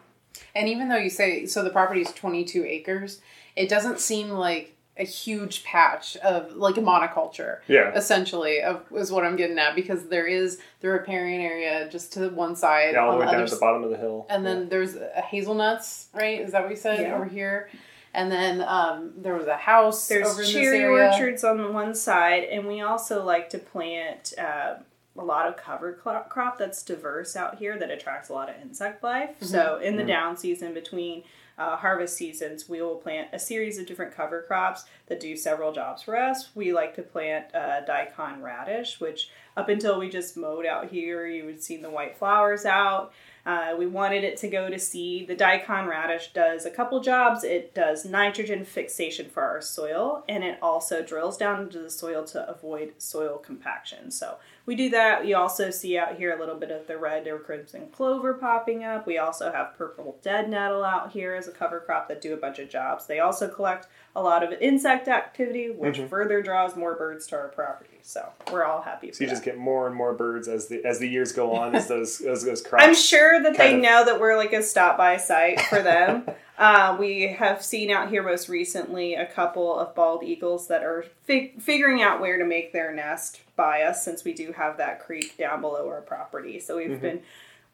and 0.54 0.68
even 0.68 0.88
though 0.88 0.96
you 0.96 1.10
say 1.10 1.46
so, 1.46 1.62
the 1.62 1.70
property 1.70 2.02
is 2.02 2.12
22 2.12 2.64
acres, 2.64 3.20
it 3.54 3.68
doesn't 3.68 4.00
seem 4.00 4.30
like 4.30 4.75
a 4.98 5.04
huge 5.04 5.62
patch 5.64 6.16
of 6.18 6.56
like 6.56 6.76
a 6.76 6.80
monoculture. 6.80 7.58
Yeah. 7.68 7.92
Essentially, 7.94 8.62
of, 8.62 8.82
is 8.94 9.10
what 9.10 9.24
I'm 9.24 9.36
getting 9.36 9.58
at 9.58 9.74
because 9.74 10.08
there 10.08 10.26
is 10.26 10.58
the 10.80 10.88
riparian 10.88 11.40
area 11.40 11.88
just 11.90 12.12
to 12.14 12.28
one 12.30 12.56
side. 12.56 12.92
Yeah, 12.92 13.04
all 13.04 13.12
the 13.12 13.18
way 13.18 13.32
down 13.32 13.46
to 13.46 13.54
the 13.54 13.60
bottom 13.60 13.84
of 13.84 13.90
the 13.90 13.96
hill. 13.96 14.26
And 14.28 14.44
then 14.44 14.62
yeah. 14.62 14.68
there's 14.70 14.96
a 14.96 15.20
hazelnuts, 15.20 16.08
right? 16.14 16.40
Is 16.40 16.52
that 16.52 16.62
what 16.62 16.70
you 16.70 16.76
said 16.76 17.00
yeah. 17.00 17.14
over 17.14 17.26
here? 17.26 17.68
And 18.14 18.32
then 18.32 18.62
um, 18.62 19.12
there 19.18 19.34
was 19.34 19.46
a 19.46 19.58
house. 19.58 20.08
There's 20.08 20.50
cherry 20.50 20.84
orchards 20.84 21.44
on 21.44 21.58
the 21.58 21.70
one 21.70 21.94
side, 21.94 22.44
and 22.44 22.66
we 22.66 22.80
also 22.80 23.22
like 23.22 23.50
to 23.50 23.58
plant 23.58 24.32
uh, 24.38 24.76
a 25.18 25.24
lot 25.24 25.46
of 25.46 25.58
cover 25.58 25.92
crop 25.92 26.58
that's 26.58 26.82
diverse 26.82 27.36
out 27.36 27.58
here 27.58 27.78
that 27.78 27.90
attracts 27.90 28.30
a 28.30 28.32
lot 28.32 28.48
of 28.48 28.56
insect 28.62 29.02
life. 29.02 29.30
Mm-hmm. 29.36 29.46
So 29.46 29.78
in 29.82 29.96
the 29.96 30.02
mm-hmm. 30.02 30.08
down 30.08 30.36
season 30.38 30.72
between 30.72 31.24
uh, 31.58 31.76
harvest 31.76 32.16
seasons, 32.16 32.68
we 32.68 32.82
will 32.82 32.96
plant 32.96 33.28
a 33.32 33.38
series 33.38 33.78
of 33.78 33.86
different 33.86 34.14
cover 34.14 34.42
crops 34.42 34.84
that 35.06 35.20
do 35.20 35.36
several 35.36 35.72
jobs 35.72 36.02
for 36.02 36.16
us. 36.16 36.50
We 36.54 36.72
like 36.72 36.94
to 36.96 37.02
plant 37.02 37.54
uh, 37.54 37.80
daikon 37.84 38.42
radish, 38.42 39.00
which 39.00 39.30
up 39.56 39.68
until 39.68 39.98
we 39.98 40.10
just 40.10 40.36
mowed 40.36 40.66
out 40.66 40.90
here, 40.90 41.26
you 41.26 41.46
would 41.46 41.62
see 41.62 41.76
the 41.76 41.90
white 41.90 42.18
flowers 42.18 42.64
out. 42.66 43.12
Uh, 43.46 43.74
we 43.78 43.86
wanted 43.86 44.24
it 44.24 44.36
to 44.36 44.48
go 44.48 44.68
to 44.68 44.78
seed. 44.78 45.28
The 45.28 45.36
daikon 45.36 45.86
radish 45.86 46.32
does 46.32 46.66
a 46.66 46.70
couple 46.70 47.00
jobs. 47.00 47.44
It 47.44 47.74
does 47.74 48.04
nitrogen 48.04 48.64
fixation 48.64 49.30
for 49.30 49.44
our 49.44 49.62
soil, 49.62 50.24
and 50.28 50.42
it 50.42 50.58
also 50.60 51.02
drills 51.02 51.36
down 51.36 51.62
into 51.62 51.78
the 51.78 51.90
soil 51.90 52.24
to 52.24 52.48
avoid 52.48 52.94
soil 52.98 53.38
compaction. 53.38 54.10
So 54.10 54.38
we 54.66 54.74
do 54.74 54.90
that. 54.90 55.24
We 55.24 55.32
also 55.32 55.70
see 55.70 55.96
out 55.96 56.16
here 56.16 56.36
a 56.36 56.38
little 56.38 56.56
bit 56.56 56.72
of 56.72 56.88
the 56.88 56.98
red 56.98 57.28
or 57.28 57.38
crimson 57.38 57.88
clover 57.92 58.34
popping 58.34 58.82
up. 58.82 59.06
We 59.06 59.16
also 59.16 59.52
have 59.52 59.78
purple 59.78 60.18
dead 60.22 60.50
nettle 60.50 60.84
out 60.84 61.12
here 61.12 61.36
as 61.36 61.46
a 61.46 61.52
cover 61.52 61.78
crop 61.78 62.08
that 62.08 62.20
do 62.20 62.34
a 62.34 62.36
bunch 62.36 62.58
of 62.58 62.68
jobs. 62.68 63.06
They 63.06 63.20
also 63.20 63.48
collect 63.48 63.86
a 64.16 64.22
lot 64.22 64.42
of 64.42 64.52
insect 64.60 65.06
activity, 65.06 65.70
which 65.70 65.98
mm-hmm. 65.98 66.08
further 66.08 66.42
draws 66.42 66.74
more 66.74 66.96
birds 66.96 67.28
to 67.28 67.36
our 67.36 67.48
property. 67.48 67.98
So 68.02 68.28
we're 68.50 68.64
all 68.64 68.82
happy. 68.82 69.12
So 69.12 69.22
you 69.22 69.28
that. 69.28 69.34
just 69.34 69.44
get 69.44 69.56
more 69.56 69.86
and 69.86 69.94
more 69.94 70.14
birds 70.14 70.48
as 70.48 70.66
the 70.66 70.84
as 70.84 70.98
the 70.98 71.08
years 71.08 71.30
go 71.30 71.54
on, 71.54 71.76
as 71.76 71.86
those 71.88 72.20
as 72.20 72.44
those 72.44 72.60
crops. 72.60 72.84
I'm 72.84 72.94
sure 72.94 73.40
that 73.42 73.56
they 73.56 73.74
of... 73.74 73.80
know 73.80 74.04
that 74.04 74.18
we're 74.18 74.36
like 74.36 74.52
a 74.52 74.62
stop 74.62 74.98
by 74.98 75.16
site 75.16 75.60
for 75.60 75.80
them. 75.80 76.28
uh, 76.58 76.96
we 76.98 77.28
have 77.28 77.64
seen 77.64 77.90
out 77.90 78.08
here 78.08 78.24
most 78.24 78.48
recently 78.48 79.14
a 79.14 79.26
couple 79.26 79.78
of 79.78 79.94
bald 79.94 80.24
eagles 80.24 80.66
that 80.68 80.82
are 80.82 81.04
fig- 81.22 81.60
figuring 81.60 82.02
out 82.02 82.20
where 82.20 82.38
to 82.38 82.44
make 82.44 82.72
their 82.72 82.92
nest 82.92 83.42
by 83.56 83.82
us, 83.82 84.04
since 84.04 84.22
we 84.24 84.32
do 84.34 84.52
have 84.52 84.76
that 84.76 85.00
creek 85.00 85.36
down 85.38 85.60
below 85.60 85.88
our 85.88 86.02
property. 86.02 86.60
So 86.60 86.76
we've 86.76 86.90
mm-hmm. 86.90 87.00
been 87.00 87.22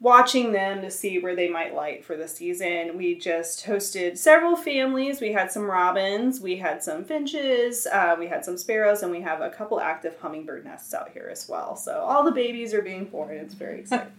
watching 0.00 0.50
them 0.50 0.82
to 0.82 0.90
see 0.90 1.20
where 1.20 1.36
they 1.36 1.48
might 1.48 1.74
light 1.74 2.04
for 2.04 2.16
the 2.16 2.26
season. 2.26 2.96
We 2.96 3.14
just 3.14 3.66
hosted 3.66 4.18
several 4.18 4.56
families. 4.56 5.20
We 5.20 5.32
had 5.32 5.52
some 5.52 5.64
robins, 5.64 6.40
we 6.40 6.56
had 6.56 6.82
some 6.82 7.04
finches, 7.04 7.86
uh, 7.86 8.16
we 8.18 8.26
had 8.26 8.44
some 8.44 8.58
sparrows, 8.58 9.02
and 9.02 9.12
we 9.12 9.20
have 9.20 9.40
a 9.40 9.50
couple 9.50 9.80
active 9.80 10.18
hummingbird 10.18 10.64
nests 10.64 10.92
out 10.92 11.10
here 11.10 11.28
as 11.30 11.48
well. 11.48 11.76
So 11.76 12.00
all 12.00 12.24
the 12.24 12.32
babies 12.32 12.74
are 12.74 12.82
being 12.82 13.04
born. 13.04 13.36
It's 13.36 13.54
very 13.54 13.80
exciting. 13.80 14.12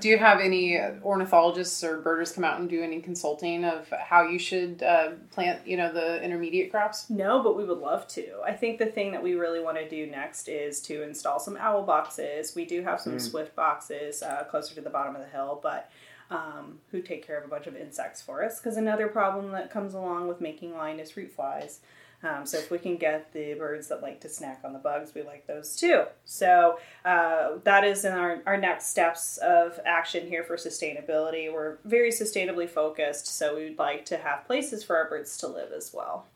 Do 0.00 0.08
you 0.08 0.18
have 0.18 0.40
any 0.40 0.78
ornithologists 1.02 1.82
or 1.84 2.00
birders 2.00 2.32
come 2.32 2.44
out 2.44 2.60
and 2.60 2.68
do 2.68 2.82
any 2.82 3.00
consulting 3.00 3.64
of 3.64 3.88
how 3.90 4.22
you 4.22 4.38
should 4.38 4.82
uh, 4.82 5.12
plant, 5.30 5.66
you 5.66 5.76
know, 5.76 5.92
the 5.92 6.22
intermediate 6.22 6.70
crops? 6.70 7.08
No, 7.10 7.42
but 7.42 7.56
we 7.56 7.64
would 7.64 7.78
love 7.78 8.06
to. 8.08 8.40
I 8.44 8.52
think 8.52 8.78
the 8.78 8.86
thing 8.86 9.12
that 9.12 9.22
we 9.22 9.34
really 9.34 9.60
want 9.60 9.76
to 9.78 9.88
do 9.88 10.06
next 10.06 10.48
is 10.48 10.80
to 10.82 11.02
install 11.02 11.38
some 11.38 11.56
owl 11.56 11.82
boxes. 11.84 12.54
We 12.54 12.64
do 12.64 12.82
have 12.82 13.00
some 13.00 13.14
Mm. 13.14 13.20
swift 13.20 13.56
boxes 13.56 14.22
uh, 14.22 14.44
closer 14.50 14.74
to 14.74 14.80
the 14.80 14.90
bottom 14.90 15.14
of 15.14 15.22
the 15.22 15.28
hill, 15.28 15.58
but 15.62 15.90
um, 16.30 16.78
who 16.90 17.02
take 17.02 17.26
care 17.26 17.38
of 17.38 17.44
a 17.44 17.48
bunch 17.48 17.66
of 17.66 17.74
insects 17.76 18.22
for 18.22 18.44
us. 18.44 18.60
Because 18.60 18.76
another 18.76 19.08
problem 19.08 19.52
that 19.52 19.70
comes 19.70 19.94
along 19.94 20.28
with 20.28 20.40
making 20.40 20.76
line 20.76 21.00
is 21.00 21.10
fruit 21.10 21.32
flies. 21.32 21.80
Um, 22.22 22.44
so 22.44 22.58
if 22.58 22.70
we 22.70 22.78
can 22.78 22.96
get 22.96 23.32
the 23.32 23.54
birds 23.54 23.88
that 23.88 24.02
like 24.02 24.20
to 24.20 24.28
snack 24.28 24.60
on 24.62 24.74
the 24.74 24.78
bugs, 24.78 25.14
we 25.14 25.22
like 25.22 25.46
those 25.46 25.74
too. 25.74 26.02
So 26.26 26.78
uh, 27.04 27.52
that 27.64 27.82
is 27.84 28.04
in 28.04 28.12
our, 28.12 28.42
our 28.44 28.58
next 28.58 28.88
steps 28.88 29.38
of 29.38 29.80
action 29.86 30.26
here 30.28 30.44
for 30.44 30.56
sustainability. 30.56 31.50
We're 31.50 31.78
very 31.86 32.10
sustainably 32.10 32.68
focused, 32.68 33.26
so 33.26 33.56
we'd 33.56 33.78
like 33.78 34.04
to 34.06 34.18
have 34.18 34.44
places 34.46 34.84
for 34.84 34.96
our 34.96 35.08
birds 35.08 35.36
to 35.38 35.46
live 35.46 35.72
as 35.72 35.92
well. 35.94 36.26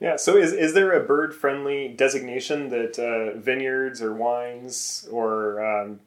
Yeah. 0.00 0.16
So 0.16 0.36
is 0.38 0.52
is 0.54 0.72
there 0.74 0.92
a 0.92 1.04
bird 1.04 1.34
friendly 1.34 1.88
designation 1.88 2.68
that 2.70 2.98
uh, 2.98 3.38
vineyards 3.38 4.00
or 4.00 4.12
wines 4.14 5.06
or 5.10 5.62
um, 5.64 6.00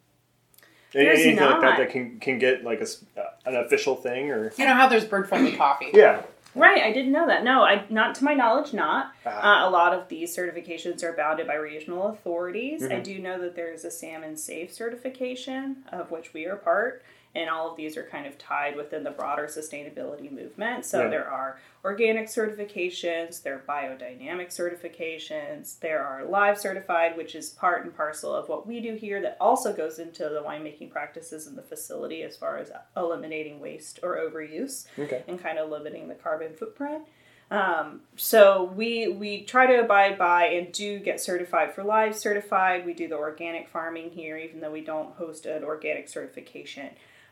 any- 0.95 1.05
There's 1.05 1.19
anything 1.19 1.43
like 1.45 1.61
that 1.61 1.77
that 1.77 1.89
can 1.91 2.19
can 2.19 2.39
get 2.39 2.63
like 2.63 2.79
a 2.79 2.83
s- 2.83 3.03
uh, 3.17 3.21
an 3.45 3.55
official 3.57 3.95
thing 3.95 4.31
or 4.31 4.51
You 4.57 4.65
know 4.65 4.73
how 4.73 4.87
there's 4.87 5.05
bird 5.05 5.29
friendly 5.29 5.55
coffee? 5.55 5.89
yeah. 5.93 6.21
Right, 6.59 6.83
I 6.83 6.91
didn't 6.91 7.11
know 7.11 7.27
that. 7.27 7.43
No, 7.43 7.63
I 7.63 7.85
not 7.89 8.15
to 8.15 8.23
my 8.23 8.33
knowledge, 8.33 8.73
not. 8.73 9.11
Ah. 9.25 9.65
Uh, 9.65 9.69
a 9.69 9.71
lot 9.71 9.93
of 9.93 10.07
these 10.09 10.35
certifications 10.35 11.03
are 11.03 11.13
bounded 11.13 11.47
by 11.47 11.55
regional 11.55 12.07
authorities. 12.09 12.83
I 12.83 12.95
Mhm. 12.95 13.03
do 13.03 13.19
know 13.19 13.39
that 13.39 13.55
there 13.55 13.71
is 13.71 13.85
a 13.85 13.91
salmon 13.91 14.35
safe 14.37 14.71
certification, 14.73 15.83
of 15.91 16.11
which 16.11 16.33
we 16.33 16.45
are 16.45 16.55
part, 16.55 17.03
and 17.35 17.49
all 17.49 17.69
of 17.69 17.77
these 17.77 17.95
are 17.95 18.03
kind 18.03 18.25
of 18.25 18.37
tied 18.37 18.75
within 18.75 19.03
the 19.03 19.11
broader 19.11 19.43
sustainability 19.45 20.31
movement. 20.31 20.83
So 20.85 21.03
Yeah. 21.03 21.09
there 21.09 21.29
are 21.29 21.59
organic 21.85 22.27
certifications, 22.27 23.43
there 23.43 23.55
are 23.55 23.59
biodynamic 23.67 24.47
certifications, 24.47 25.79
there 25.79 26.03
are 26.03 26.25
live 26.25 26.57
certified, 26.59 27.15
which 27.15 27.35
is 27.35 27.49
part 27.51 27.83
and 27.85 27.95
parcel 27.95 28.33
of 28.33 28.49
what 28.49 28.65
we 28.67 28.79
do 28.79 28.95
here. 28.95 29.21
That 29.21 29.37
also 29.39 29.73
goes 29.73 29.99
into 29.99 30.23
the 30.29 30.41
winemaking 30.45 30.89
practices 30.91 31.47
in 31.47 31.55
the 31.55 31.61
facility 31.61 32.23
as 32.23 32.35
far 32.35 32.57
as 32.57 32.71
eliminating 32.97 33.59
waste 33.59 33.99
or 34.03 34.17
overuse 34.17 34.87
Okay. 34.97 35.23
and 35.27 35.39
kind 35.41 35.59
of 35.59 35.69
limiting 35.69 36.07
the 36.07 36.15
carbon 36.15 36.53
footprint. 36.53 37.03
Um, 37.51 38.01
so 38.15 38.65
we 38.75 39.07
we 39.07 39.41
try 39.43 39.65
to 39.65 39.79
abide 39.79 40.19
by 40.19 40.45
and 40.49 40.71
do 40.71 40.99
get 40.99 41.19
certified 41.19 41.73
for 41.73 41.83
live 41.83 42.15
certified. 42.15 42.85
We 42.85 42.93
do 42.93 43.07
the 43.07 43.17
organic 43.17 43.67
farming 43.69 44.11
here, 44.11 44.37
even 44.37 44.59
though 44.59 44.69
we 44.69 44.81
don't 44.81 45.15
host 45.15 45.47
an 45.47 45.63
organic 45.63 46.07
certification. 46.09 46.89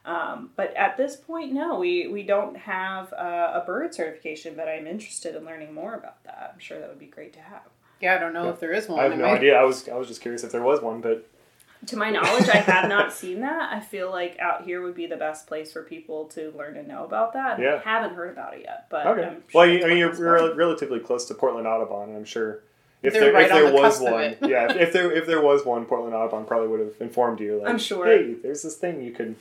Um, 0.07 0.51
but 0.55 0.73
at 0.75 0.95
this 0.97 1.15
point, 1.17 1.51
no, 1.53 1.77
we 1.77 2.07
we 2.07 2.23
don't 2.23 2.55
have 2.57 3.11
a, 3.11 3.61
a 3.61 3.63
bird 3.65 3.93
certification. 3.93 4.53
But 4.55 4.67
I'm 4.67 4.87
interested 4.87 5.35
in 5.35 5.45
learning 5.45 5.73
more 5.73 5.93
about 5.93 6.23
that. 6.23 6.51
I'm 6.53 6.59
sure 6.59 6.79
that 6.79 6.87
would 6.89 6.99
be 6.99 7.07
great 7.07 7.33
to 7.33 7.41
have. 7.41 7.61
Yeah, 8.01 8.15
I 8.15 8.17
don't 8.19 8.33
know 8.33 8.49
if 8.49 8.59
there 8.59 8.73
is 8.73 8.87
one. 8.87 8.99
I 8.99 9.03
have 9.03 9.17
no 9.17 9.25
might- 9.25 9.37
idea. 9.37 9.55
I 9.59 9.63
was 9.63 9.87
I 9.89 9.95
was 9.95 10.07
just 10.07 10.21
curious 10.21 10.43
if 10.43 10.51
there 10.51 10.63
was 10.63 10.81
one, 10.81 11.01
but 11.01 11.27
To 11.87 11.97
my 11.97 12.09
knowledge, 12.09 12.47
I 12.49 12.57
have 12.57 12.89
not 12.89 13.11
seen 13.13 13.41
that. 13.41 13.71
I 13.73 13.79
feel 13.79 14.09
like 14.09 14.39
out 14.39 14.63
here 14.65 14.81
would 14.81 14.95
be 14.95 15.07
the 15.07 15.15
best 15.17 15.45
place 15.45 15.71
for 15.73 15.83
people 15.83 16.25
to 16.29 16.51
learn 16.57 16.77
and 16.77 16.87
know 16.87 17.03
about 17.05 17.33
that. 17.33 17.59
Yeah. 17.59 17.81
I 17.85 17.89
haven't 17.89 18.15
heard 18.15 18.31
about 18.31 18.55
it 18.55 18.61
yet, 18.63 18.87
but 18.89 19.05
okay. 19.07 19.23
I'm 19.23 19.43
well, 19.53 19.65
sure 19.65 19.73
you, 19.77 19.85
I 19.85 19.87
mean, 19.89 19.97
you're, 19.97 20.15
you're 20.15 20.55
relatively 20.55 20.99
close 20.99 21.25
to 21.25 21.33
Portland 21.35 21.67
Audubon. 21.67 22.15
I'm 22.15 22.25
sure. 22.25 22.61
If 23.03 23.13
They're 23.13 23.25
there, 23.25 23.33
right 23.33 23.45
if 23.45 23.51
on 23.51 23.61
there 23.61 23.69
the 23.69 23.75
was 23.75 23.99
cusp 23.99 24.03
one, 24.11 24.37
yeah, 24.49 24.71
if, 24.71 24.77
if 24.77 24.93
there 24.93 25.11
if 25.11 25.27
there 25.27 25.39
was 25.41 25.65
one, 25.65 25.85
Portland 25.85 26.15
Audubon 26.15 26.45
probably 26.45 26.67
would 26.67 26.79
have 26.79 26.93
informed 26.99 27.39
you. 27.39 27.59
Like, 27.59 27.69
I'm 27.69 27.77
sure. 27.77 28.05
Hey, 28.07 28.33
there's 28.33 28.63
this 28.63 28.75
thing 28.75 29.03
you 29.03 29.11
could 29.11 29.35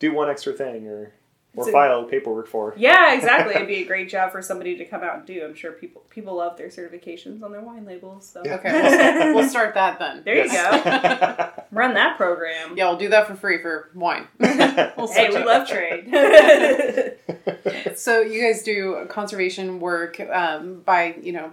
do 0.00 0.12
one 0.12 0.28
extra 0.28 0.52
thing 0.52 0.88
or 0.88 1.12
or 1.56 1.64
So- 1.64 1.72
file 1.72 2.04
paperwork 2.04 2.46
for. 2.46 2.74
Yeah, 2.76 3.12
exactly. 3.18 3.54
It'd 3.56 3.66
be 3.66 3.82
a 3.82 3.84
great 3.84 4.08
job 4.08 4.30
for 4.30 4.40
somebody 4.40 4.76
to 4.76 4.84
come 4.84 5.02
out 5.02 5.16
and 5.16 5.26
do. 5.26 5.44
I'm 5.44 5.54
sure 5.54 5.72
people 5.72 6.02
people 6.10 6.36
love 6.36 6.56
their 6.56 6.68
certifications 6.68 7.42
on 7.42 7.50
their 7.52 7.60
wine 7.60 7.84
labels. 7.86 8.28
So 8.28 8.42
Yeah. 8.44 8.54
Okay, 8.58 8.70
we'll 8.72 8.90
start, 8.92 9.34
we'll 9.34 9.48
start 9.48 9.74
that 9.74 9.98
then. 9.98 10.22
there 10.24 10.44
you 10.44 10.50
go. 10.50 10.82
go. 10.84 11.50
Run 11.72 11.94
that 11.94 12.16
program. 12.16 12.76
Yeah, 12.76 12.88
we'll 12.88 12.98
do 12.98 13.08
that 13.08 13.26
for 13.26 13.34
free 13.34 13.60
for 13.60 13.90
wine. 13.94 14.26
We'll 14.38 15.08
Hey, 15.12 15.28
we 15.30 15.36
it. 15.36 15.46
love 15.46 15.68
trade. 15.68 16.08
So 17.96 18.20
you 18.20 18.40
guys 18.42 18.62
do 18.62 19.06
conservation 19.08 19.80
work 19.80 20.20
um, 20.20 20.80
by 20.82 21.16
you 21.22 21.32
know 21.32 21.50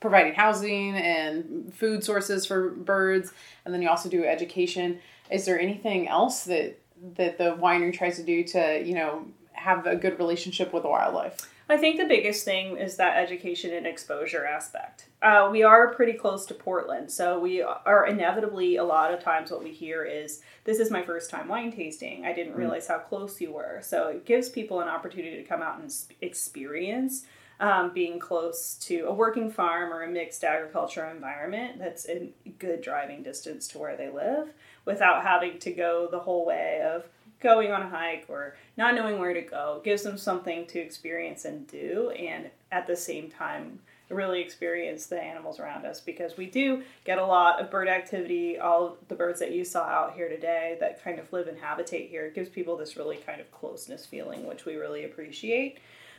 providing 0.00 0.34
housing 0.34 0.94
and 0.96 1.72
food 1.74 2.02
sources 2.04 2.46
for 2.46 2.70
birds, 2.70 3.32
and 3.64 3.72
then 3.74 3.80
you 3.82 3.88
also 3.88 4.08
do 4.08 4.24
education. 4.24 4.98
Is 5.30 5.44
there 5.46 5.58
anything 5.60 6.08
else 6.08 6.44
that 6.44 6.78
that 7.16 7.38
the 7.38 7.56
winery 7.56 7.92
tries 7.92 8.16
to 8.16 8.22
do 8.22 8.44
to 8.44 8.82
you 8.84 8.94
know 8.94 9.26
have 9.52 9.86
a 9.86 9.96
good 9.96 10.18
relationship 10.18 10.72
with 10.72 10.82
the 10.82 10.88
wildlife? 10.88 11.50
I 11.68 11.76
think 11.76 11.98
the 11.98 12.06
biggest 12.06 12.44
thing 12.44 12.78
is 12.78 12.96
that 12.96 13.16
education 13.16 13.72
and 13.72 13.86
exposure 13.86 14.44
aspect. 14.44 15.06
Uh, 15.22 15.48
we 15.52 15.62
are 15.62 15.94
pretty 15.94 16.14
close 16.14 16.44
to 16.46 16.54
Portland, 16.54 17.12
so 17.12 17.38
we 17.38 17.62
are 17.62 18.06
inevitably 18.06 18.74
a 18.74 18.82
lot 18.82 19.14
of 19.14 19.22
times 19.22 19.52
what 19.52 19.62
we 19.62 19.70
hear 19.70 20.04
is, 20.04 20.42
"This 20.64 20.80
is 20.80 20.90
my 20.90 21.02
first 21.02 21.30
time 21.30 21.46
wine 21.46 21.70
tasting. 21.70 22.26
I 22.26 22.32
didn't 22.32 22.56
realize 22.56 22.88
how 22.88 22.98
close 22.98 23.40
you 23.40 23.52
were." 23.52 23.78
So 23.82 24.08
it 24.08 24.24
gives 24.24 24.48
people 24.48 24.80
an 24.80 24.88
opportunity 24.88 25.36
to 25.36 25.44
come 25.44 25.62
out 25.62 25.78
and 25.78 25.94
experience 26.20 27.24
um, 27.60 27.92
being 27.92 28.18
close 28.18 28.74
to 28.76 29.06
a 29.06 29.12
working 29.12 29.50
farm 29.50 29.92
or 29.92 30.02
a 30.02 30.08
mixed 30.08 30.42
agriculture 30.42 31.06
environment 31.06 31.78
that's 31.78 32.06
in 32.06 32.32
good 32.58 32.80
driving 32.80 33.22
distance 33.22 33.68
to 33.68 33.78
where 33.78 33.96
they 33.96 34.08
live, 34.08 34.48
without 34.90 35.22
having 35.22 35.58
to 35.58 35.70
go 35.72 36.08
the 36.10 36.18
whole 36.18 36.44
way 36.44 36.82
of 36.82 37.04
going 37.40 37.72
on 37.72 37.82
a 37.82 37.88
hike 37.88 38.26
or 38.28 38.56
not 38.76 38.94
knowing 38.94 39.18
where 39.18 39.34
to 39.34 39.40
go. 39.40 39.76
It 39.78 39.84
gives 39.84 40.02
them 40.02 40.18
something 40.18 40.66
to 40.66 40.78
experience 40.78 41.44
and 41.44 41.66
do 41.66 42.10
and 42.10 42.50
at 42.70 42.86
the 42.86 42.96
same 42.96 43.30
time 43.30 43.80
really 44.10 44.40
experience 44.40 45.06
the 45.06 45.20
animals 45.20 45.60
around 45.60 45.86
us 45.86 46.00
because 46.00 46.36
we 46.36 46.46
do 46.46 46.82
get 47.04 47.18
a 47.18 47.24
lot 47.24 47.60
of 47.60 47.70
bird 47.70 47.88
activity. 47.88 48.58
All 48.58 48.96
the 49.08 49.14
birds 49.14 49.38
that 49.38 49.52
you 49.52 49.64
saw 49.64 49.84
out 49.84 50.14
here 50.14 50.28
today 50.28 50.76
that 50.80 51.02
kind 51.02 51.18
of 51.18 51.32
live 51.32 51.46
and 51.46 51.56
habitate 51.58 52.10
here 52.10 52.26
it 52.26 52.34
gives 52.34 52.48
people 52.48 52.76
this 52.76 52.96
really 52.96 53.16
kind 53.16 53.40
of 53.40 53.50
closeness 53.52 54.04
feeling 54.04 54.46
which 54.46 54.64
we 54.64 54.74
really 54.74 55.04
appreciate. 55.04 55.78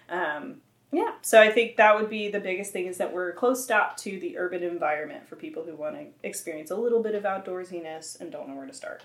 Um, 0.09 0.61
yeah 0.91 1.11
so 1.21 1.41
i 1.41 1.49
think 1.49 1.77
that 1.77 1.95
would 1.95 2.09
be 2.09 2.29
the 2.29 2.39
biggest 2.39 2.71
thing 2.73 2.85
is 2.87 2.97
that 2.97 3.13
we're 3.13 3.29
a 3.29 3.33
close 3.33 3.69
up 3.69 3.95
to 3.97 4.19
the 4.19 4.37
urban 4.37 4.61
environment 4.63 5.27
for 5.27 5.35
people 5.35 5.63
who 5.63 5.75
want 5.75 5.95
to 5.95 6.05
experience 6.27 6.71
a 6.71 6.75
little 6.75 7.01
bit 7.01 7.15
of 7.15 7.23
outdoorsiness 7.23 8.19
and 8.19 8.31
don't 8.31 8.47
know 8.49 8.55
where 8.55 8.67
to 8.67 8.73
start 8.73 9.03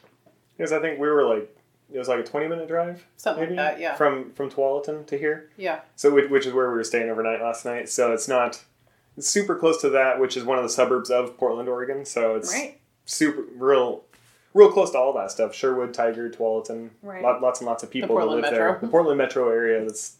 Because 0.56 0.72
I 0.72 0.80
think 0.80 0.98
we 0.98 1.08
were 1.08 1.24
like 1.24 1.56
it 1.92 1.98
was 1.98 2.08
like 2.08 2.18
a 2.18 2.24
20 2.24 2.48
minute 2.48 2.66
drive 2.66 3.06
Something 3.16 3.44
maybe 3.44 3.54
like 3.56 3.74
that, 3.74 3.80
yeah, 3.80 3.94
from 3.94 4.32
from 4.32 4.50
Tualatin 4.50 5.06
to 5.06 5.16
here. 5.16 5.50
yeah. 5.56 5.80
So 5.94 6.12
which, 6.12 6.28
which 6.30 6.44
is 6.46 6.52
where 6.52 6.68
we 6.68 6.74
were 6.74 6.82
staying 6.84 7.08
overnight 7.08 7.40
last 7.40 7.64
night. 7.64 7.88
So 7.88 8.12
it's 8.12 8.26
not 8.26 8.60
it's 9.16 9.28
super 9.30 9.54
close 9.54 9.80
to 9.82 9.90
that, 9.90 10.18
which 10.20 10.36
is 10.36 10.42
one 10.42 10.58
of 10.58 10.64
the 10.64 10.68
suburbs 10.68 11.10
of 11.10 11.36
Portland, 11.38 11.68
Oregon. 11.68 12.04
So 12.04 12.34
it's 12.34 12.52
right 12.52 12.80
super 13.04 13.44
real 13.54 14.02
real 14.52 14.72
close 14.72 14.90
to 14.90 14.98
all 14.98 15.12
that 15.12 15.30
stuff. 15.30 15.54
Sherwood, 15.54 15.94
Tigard, 15.94 16.34
Tualatin, 16.36 16.90
Right. 17.02 17.22
lot, 17.22 17.40
lots 17.40 17.60
and 17.60 17.68
lots 17.68 17.84
of 17.84 17.90
people 17.90 18.16
that 18.18 18.26
live 18.26 18.40
metro. 18.42 18.58
there. 18.58 18.78
The 18.80 18.88
Portland 18.88 19.18
metro 19.18 19.48
area 19.48 19.84
that's 19.84 20.15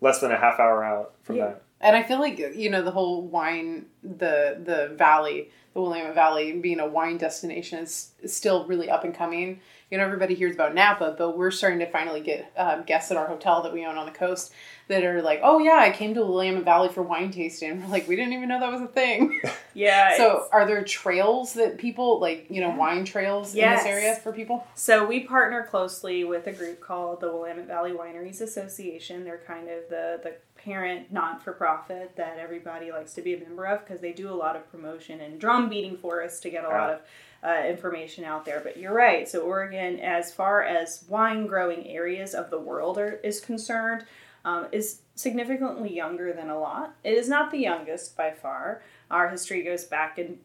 less 0.00 0.20
than 0.20 0.30
a 0.32 0.36
half 0.38 0.58
hour 0.60 0.84
out 0.84 1.14
from 1.22 1.36
Yeah. 1.36 1.46
that. 1.46 1.62
And 1.80 1.94
I 1.94 2.02
feel 2.02 2.18
like 2.18 2.38
you 2.38 2.70
know 2.70 2.82
the 2.82 2.90
whole 2.90 3.22
wine, 3.22 3.86
the 4.02 4.58
the 4.64 4.92
valley, 4.96 5.50
the 5.74 5.80
Willamette 5.80 6.12
Valley 6.14 6.52
being 6.52 6.80
a 6.80 6.86
wine 6.88 7.18
destination 7.18 7.78
is, 7.78 8.10
is 8.20 8.34
still 8.34 8.66
really 8.66 8.90
up 8.90 9.04
and 9.04 9.14
coming. 9.14 9.60
You 9.88 9.98
know, 9.98 10.04
everybody 10.04 10.34
hears 10.34 10.54
about 10.56 10.74
Napa, 10.74 11.14
but 11.16 11.38
we're 11.38 11.52
starting 11.52 11.78
to 11.78 11.86
finally 11.90 12.20
get 12.20 12.52
um, 12.56 12.82
guests 12.82 13.12
at 13.12 13.16
our 13.16 13.26
hotel 13.28 13.62
that 13.62 13.72
we 13.72 13.86
own 13.86 13.96
on 13.96 14.06
the 14.06 14.12
coast 14.12 14.52
that 14.88 15.04
are 15.04 15.22
like, 15.22 15.40
"Oh 15.42 15.58
yeah, 15.58 15.78
I 15.78 15.90
came 15.90 16.14
to 16.14 16.22
Willamette 16.24 16.64
Valley 16.64 16.88
for 16.88 17.02
wine 17.02 17.30
tasting." 17.30 17.70
And 17.72 17.84
we're 17.84 17.90
like, 17.90 18.08
"We 18.08 18.16
didn't 18.16 18.32
even 18.32 18.48
know 18.48 18.60
that 18.60 18.72
was 18.72 18.80
a 18.82 18.86
thing." 18.88 19.40
yeah 19.74 20.16
so, 20.16 20.46
are 20.50 20.66
there 20.66 20.82
trails 20.82 21.52
that 21.54 21.78
people 21.78 22.18
like? 22.20 22.46
You 22.50 22.60
know, 22.60 22.70
wine 22.70 23.04
trails 23.04 23.54
Yes. 23.54 23.80
in 23.80 23.86
this 23.86 23.94
area 23.94 24.14
for 24.16 24.32
people? 24.32 24.66
So 24.74 25.06
we 25.06 25.20
partner 25.20 25.66
closely 25.70 26.24
with 26.24 26.46
a 26.46 26.52
group 26.52 26.80
called 26.80 27.20
the 27.20 27.28
Willamette 27.32 27.66
Valley 27.66 27.92
Wineries 27.92 28.40
Association. 28.40 29.24
They're 29.24 29.42
kind 29.46 29.68
of 29.68 29.88
the 29.88 30.20
the 30.22 30.34
parent 30.56 31.12
non 31.12 31.38
for 31.38 31.52
profit 31.52 32.16
that 32.16 32.38
everybody 32.38 32.90
likes 32.90 33.14
to 33.14 33.22
be 33.22 33.34
a 33.34 33.38
member 33.38 33.64
of 33.66 33.84
because 33.84 34.00
they 34.00 34.12
do 34.12 34.28
a 34.28 34.34
lot 34.34 34.56
of 34.56 34.70
promotion 34.72 35.20
and 35.20 35.40
drum 35.40 35.68
beating 35.68 35.96
for 35.96 36.22
us 36.22 36.40
to 36.40 36.50
get 36.50 36.64
a 36.64 36.68
lot 36.68 36.90
of 36.90 37.00
uh, 37.44 37.62
information 37.68 38.24
out 38.24 38.44
there. 38.44 38.60
But 38.60 38.76
you're 38.76 38.92
right. 38.92 39.28
So 39.28 39.40
Oregon, 39.42 40.00
as 40.00 40.32
far 40.32 40.62
as 40.64 41.04
wine 41.08 41.46
growing 41.46 41.86
areas 41.86 42.34
of 42.34 42.50
the 42.50 42.58
world 42.58 42.98
are, 42.98 43.12
is 43.22 43.40
concerned, 43.40 44.04
um, 44.48 44.66
is 44.72 45.00
significantly 45.14 45.94
younger 45.94 46.32
than 46.32 46.48
a 46.48 46.58
lot. 46.58 46.94
It 47.04 47.14
is 47.14 47.28
not 47.28 47.50
the 47.50 47.58
youngest 47.58 48.16
by 48.16 48.30
far. 48.30 48.82
Our 49.10 49.28
history 49.28 49.62
goes 49.62 49.84
back 49.84 50.18
in. 50.18 50.38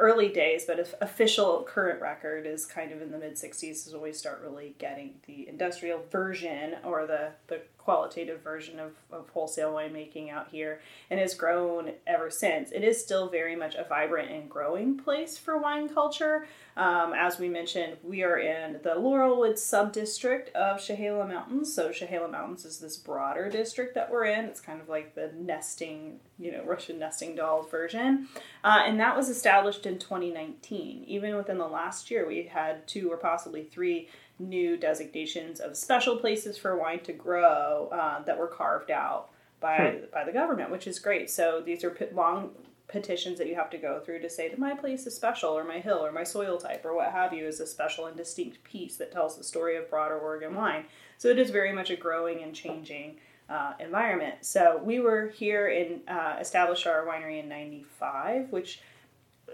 Early 0.00 0.28
days, 0.28 0.64
but 0.64 0.78
if 0.78 0.94
official 1.00 1.64
current 1.64 2.00
record 2.00 2.46
is 2.46 2.64
kind 2.64 2.92
of 2.92 3.02
in 3.02 3.10
the 3.10 3.18
mid 3.18 3.34
60s 3.34 3.88
is 3.88 3.92
when 3.92 4.00
we 4.00 4.12
start 4.12 4.40
really 4.44 4.76
getting 4.78 5.14
the 5.26 5.48
industrial 5.48 6.04
version 6.08 6.76
or 6.84 7.04
the, 7.04 7.30
the 7.48 7.62
qualitative 7.88 8.42
version 8.42 8.78
of, 8.78 8.92
of 9.10 9.30
wholesale 9.30 9.72
winemaking 9.72 10.30
out 10.30 10.46
here 10.50 10.78
and 11.08 11.18
has 11.18 11.32
grown 11.32 11.90
ever 12.06 12.28
since. 12.28 12.70
It 12.70 12.84
is 12.84 13.02
still 13.02 13.30
very 13.30 13.56
much 13.56 13.76
a 13.76 13.84
vibrant 13.88 14.30
and 14.30 14.50
growing 14.50 14.98
place 14.98 15.38
for 15.38 15.56
wine 15.56 15.88
culture. 15.88 16.46
Um, 16.76 17.14
as 17.14 17.38
we 17.38 17.48
mentioned, 17.48 17.96
we 18.04 18.22
are 18.22 18.38
in 18.38 18.74
the 18.82 18.90
Laurelwood 18.90 19.54
subdistrict 19.54 20.52
of 20.52 20.80
Chehalem 20.80 21.30
Mountains. 21.30 21.74
So 21.74 21.88
Chehalem 21.88 22.32
Mountains 22.32 22.66
is 22.66 22.78
this 22.78 22.98
broader 22.98 23.48
district 23.48 23.94
that 23.94 24.10
we're 24.10 24.26
in. 24.26 24.44
It's 24.44 24.60
kind 24.60 24.82
of 24.82 24.90
like 24.90 25.14
the 25.14 25.32
nesting, 25.34 26.20
you 26.38 26.52
know, 26.52 26.64
Russian 26.64 26.98
nesting 26.98 27.34
dolls 27.36 27.70
version. 27.70 28.28
Uh, 28.62 28.82
and 28.84 29.00
that 29.00 29.16
was 29.16 29.30
established 29.30 29.86
in 29.86 29.98
2019. 29.98 31.04
Even 31.06 31.36
within 31.36 31.56
the 31.56 31.66
last 31.66 32.10
year, 32.10 32.28
we 32.28 32.42
had 32.42 32.86
two 32.86 33.10
or 33.10 33.16
possibly 33.16 33.64
three 33.64 34.08
new 34.38 34.76
designations 34.76 35.60
of 35.60 35.76
special 35.76 36.16
places 36.16 36.56
for 36.56 36.76
wine 36.76 37.00
to 37.00 37.12
grow 37.12 37.88
uh, 37.92 38.22
that 38.24 38.38
were 38.38 38.46
carved 38.46 38.90
out 38.90 39.30
by 39.60 39.76
hmm. 39.76 40.04
by 40.12 40.24
the 40.24 40.32
government, 40.32 40.70
which 40.70 40.86
is 40.86 40.98
great. 40.98 41.30
So 41.30 41.62
these 41.64 41.84
are 41.84 41.96
long 42.12 42.50
petitions 42.88 43.38
that 43.38 43.46
you 43.46 43.54
have 43.54 43.68
to 43.70 43.78
go 43.78 44.00
through 44.00 44.20
to 44.20 44.30
say 44.30 44.48
that 44.48 44.58
my 44.58 44.74
place 44.74 45.06
is 45.06 45.14
special, 45.14 45.50
or 45.50 45.62
my 45.62 45.78
hill, 45.78 46.04
or 46.04 46.10
my 46.10 46.24
soil 46.24 46.56
type, 46.56 46.84
or 46.84 46.94
what 46.94 47.12
have 47.12 47.34
you, 47.34 47.46
is 47.46 47.60
a 47.60 47.66
special 47.66 48.06
and 48.06 48.16
distinct 48.16 48.64
piece 48.64 48.96
that 48.96 49.12
tells 49.12 49.36
the 49.36 49.44
story 49.44 49.76
of 49.76 49.90
broader 49.90 50.18
Oregon 50.18 50.54
wine. 50.54 50.86
So 51.18 51.28
it 51.28 51.38
is 51.38 51.50
very 51.50 51.72
much 51.72 51.90
a 51.90 51.96
growing 51.96 52.42
and 52.42 52.54
changing 52.54 53.16
uh, 53.50 53.74
environment. 53.78 54.36
So 54.40 54.80
we 54.82 55.00
were 55.00 55.28
here 55.28 55.68
and 55.68 56.00
uh, 56.08 56.36
established 56.40 56.86
our 56.86 57.04
winery 57.04 57.42
in 57.42 57.48
'95, 57.48 58.50
which 58.50 58.80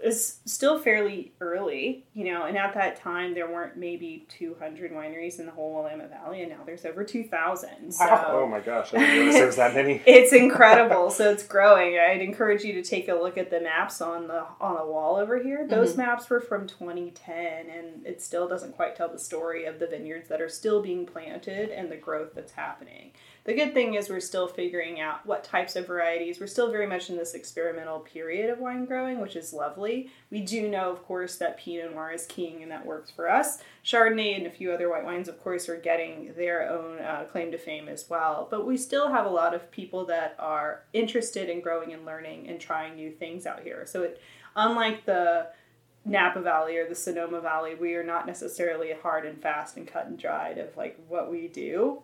is 0.03 0.39
still 0.45 0.77
fairly 0.79 1.33
early, 1.41 2.05
you 2.13 2.25
know, 2.25 2.45
and 2.45 2.57
at 2.57 2.73
that 2.73 2.99
time 2.99 3.33
there 3.33 3.51
weren't 3.51 3.77
maybe 3.77 4.25
200 4.29 4.91
wineries 4.91 5.39
in 5.39 5.45
the 5.45 5.51
whole 5.51 5.73
Willamette 5.73 6.09
Valley, 6.09 6.41
and 6.41 6.51
now 6.51 6.59
there's 6.65 6.85
over 6.85 7.03
2,000. 7.03 7.91
So 7.91 8.05
wow. 8.05 8.25
Oh 8.29 8.47
my 8.47 8.59
gosh, 8.59 8.93
I 8.93 8.99
didn't 8.99 9.15
realize 9.15 9.33
there 9.35 9.45
was 9.47 9.55
that 9.55 9.73
many. 9.73 10.01
it's 10.05 10.33
incredible. 10.33 11.09
so 11.09 11.31
it's 11.31 11.43
growing. 11.43 11.97
I'd 11.97 12.21
encourage 12.21 12.63
you 12.63 12.73
to 12.73 12.83
take 12.83 13.07
a 13.07 13.15
look 13.15 13.37
at 13.37 13.49
the 13.49 13.61
maps 13.61 14.01
on 14.01 14.27
the 14.27 14.45
on 14.59 14.75
the 14.75 14.85
wall 14.85 15.15
over 15.15 15.41
here. 15.41 15.67
Those 15.67 15.91
mm-hmm. 15.91 16.01
maps 16.01 16.29
were 16.29 16.41
from 16.41 16.67
2010, 16.67 17.69
and 17.69 18.05
it 18.05 18.21
still 18.21 18.47
doesn't 18.47 18.75
quite 18.75 18.95
tell 18.95 19.09
the 19.09 19.19
story 19.19 19.65
of 19.65 19.79
the 19.79 19.87
vineyards 19.87 20.29
that 20.29 20.41
are 20.41 20.49
still 20.49 20.81
being 20.81 21.05
planted 21.05 21.69
and 21.69 21.91
the 21.91 21.97
growth 21.97 22.33
that's 22.35 22.53
happening. 22.53 23.11
The 23.45 23.53
good 23.53 23.75
thing 23.75 23.93
is 23.93 24.09
we're 24.09 24.21
still 24.21 24.47
figuring 24.47 24.99
out 24.99 25.23
what 25.23 25.43
types 25.43 25.75
of 25.75 25.85
varieties. 25.85 26.39
We're 26.39 26.47
still 26.47 26.71
very 26.71 26.87
much 26.87 27.11
in 27.11 27.15
this 27.15 27.35
experimental 27.35 27.99
period 27.99 28.49
of 28.49 28.57
wine 28.57 28.85
growing, 28.85 29.21
which 29.21 29.35
is 29.35 29.53
lovely. 29.53 30.09
We 30.31 30.41
do 30.41 30.67
know, 30.67 30.89
of 30.89 31.03
course, 31.05 31.37
that 31.37 31.59
Pinot 31.59 31.93
Noir 31.93 32.11
is 32.11 32.25
king 32.25 32.63
and 32.63 32.71
that 32.71 32.87
works 32.87 33.11
for 33.11 33.29
us. 33.29 33.59
Chardonnay 33.83 34.35
and 34.35 34.47
a 34.47 34.51
few 34.51 34.71
other 34.71 34.89
white 34.89 35.05
wines, 35.05 35.27
of 35.27 35.39
course, 35.43 35.69
are 35.69 35.77
getting 35.77 36.33
their 36.35 36.67
own 36.67 36.97
uh, 36.97 37.25
claim 37.31 37.51
to 37.51 37.59
fame 37.59 37.87
as 37.87 38.09
well. 38.09 38.47
But 38.49 38.65
we 38.65 38.77
still 38.77 39.11
have 39.11 39.27
a 39.27 39.29
lot 39.29 39.53
of 39.53 39.69
people 39.69 40.05
that 40.05 40.35
are 40.39 40.81
interested 40.91 41.47
in 41.47 41.61
growing 41.61 41.93
and 41.93 42.03
learning 42.03 42.49
and 42.49 42.59
trying 42.59 42.95
new 42.95 43.11
things 43.11 43.45
out 43.45 43.61
here. 43.61 43.85
So 43.85 44.01
it, 44.01 44.19
unlike 44.55 45.05
the 45.05 45.49
Napa 46.03 46.41
Valley 46.41 46.77
or 46.77 46.89
the 46.89 46.95
Sonoma 46.95 47.41
Valley, 47.41 47.75
we 47.75 47.93
are 47.93 48.03
not 48.03 48.25
necessarily 48.25 48.93
hard 49.03 49.23
and 49.23 49.39
fast 49.39 49.77
and 49.77 49.87
cut 49.87 50.07
and 50.07 50.17
dried 50.17 50.57
of 50.57 50.75
like 50.75 50.99
what 51.07 51.29
we 51.29 51.47
do 51.47 52.01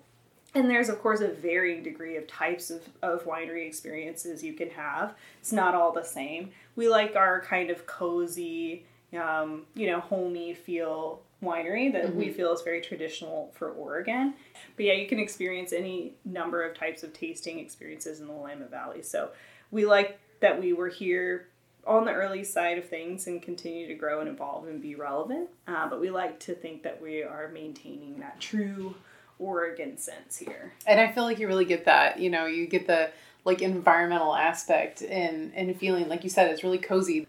and 0.54 0.70
there's, 0.70 0.90
of 0.90 1.02
course, 1.02 1.22
a 1.22 1.30
varying 1.30 1.82
degree 1.82 2.18
of 2.18 2.28
types 2.28 2.70
of, 2.70 2.82
of 3.02 3.26
winery 3.26 3.66
experiences 3.66 4.44
you 4.44 4.54
can 4.54 4.70
have. 4.72 5.14
It's 5.40 5.54
not 5.54 5.76
all 5.76 5.94
the 5.94 6.04
same. 6.04 6.52
We 6.76 6.90
like 6.90 7.16
our 7.16 7.42
kind 7.42 7.70
of 7.70 7.86
cozy, 7.86 8.86
um, 9.18 9.66
you 9.76 9.88
know, 9.88 10.02
homey 10.02 10.54
feel 10.54 11.22
winery 11.42 11.92
that 11.94 12.08
mm-hmm. 12.08 12.18
we 12.18 12.30
feel 12.30 12.54
is 12.54 12.62
very 12.62 12.82
traditional 12.82 13.52
for 13.56 13.72
Oregon. 13.72 14.34
But 14.76 14.86
yeah, 14.86 14.94
you 14.94 15.08
can 15.08 15.20
experience 15.20 15.74
any 15.74 16.16
number 16.26 16.64
of 16.64 16.78
types 16.78 17.04
of 17.04 17.14
tasting 17.14 17.60
experiences 17.60 18.20
in 18.20 18.28
the 18.28 18.34
Willamette 18.34 18.70
Valley. 18.70 19.02
So 19.02 19.30
we 19.72 19.86
like 19.86 20.20
that 20.42 20.60
we 20.60 20.74
were 20.74 20.90
here 20.90 21.48
on 21.88 22.06
the 22.06 22.12
early 22.12 22.44
side 22.44 22.78
of 22.78 22.88
things 22.88 23.26
and 23.26 23.42
continue 23.42 23.88
to 23.88 23.96
grow 23.96 24.20
and 24.20 24.30
evolve 24.30 24.68
and 24.68 24.82
be 24.82 24.96
relevant. 24.96 25.50
Uh, 25.68 25.90
but 25.90 26.00
we 26.00 26.10
like 26.10 26.40
to 26.42 26.54
think 26.54 26.84
that 26.84 27.02
we 27.02 27.24
are 27.24 27.50
maintaining 27.54 28.20
that 28.20 28.40
true 28.40 28.96
Oregon 29.42 29.98
sense 29.98 30.38
here. 30.38 30.72
And 30.86 31.00
I 31.00 31.12
feel 31.12 31.24
like 31.24 31.40
you 31.40 31.48
really 31.48 31.66
get 31.66 31.86
that. 31.86 32.20
You 32.20 32.30
know, 32.30 32.46
you 32.46 32.68
get 32.68 32.88
the 32.88 33.10
like 33.44 33.62
environmental 33.62 34.36
aspect 34.36 35.02
and 35.02 35.52
and 35.56 35.76
feeling 35.78 36.08
like 36.08 36.24
you 36.24 36.30
said 36.30 36.50
it's 36.52 36.64
really 36.64 36.78
cozy. 36.78 37.28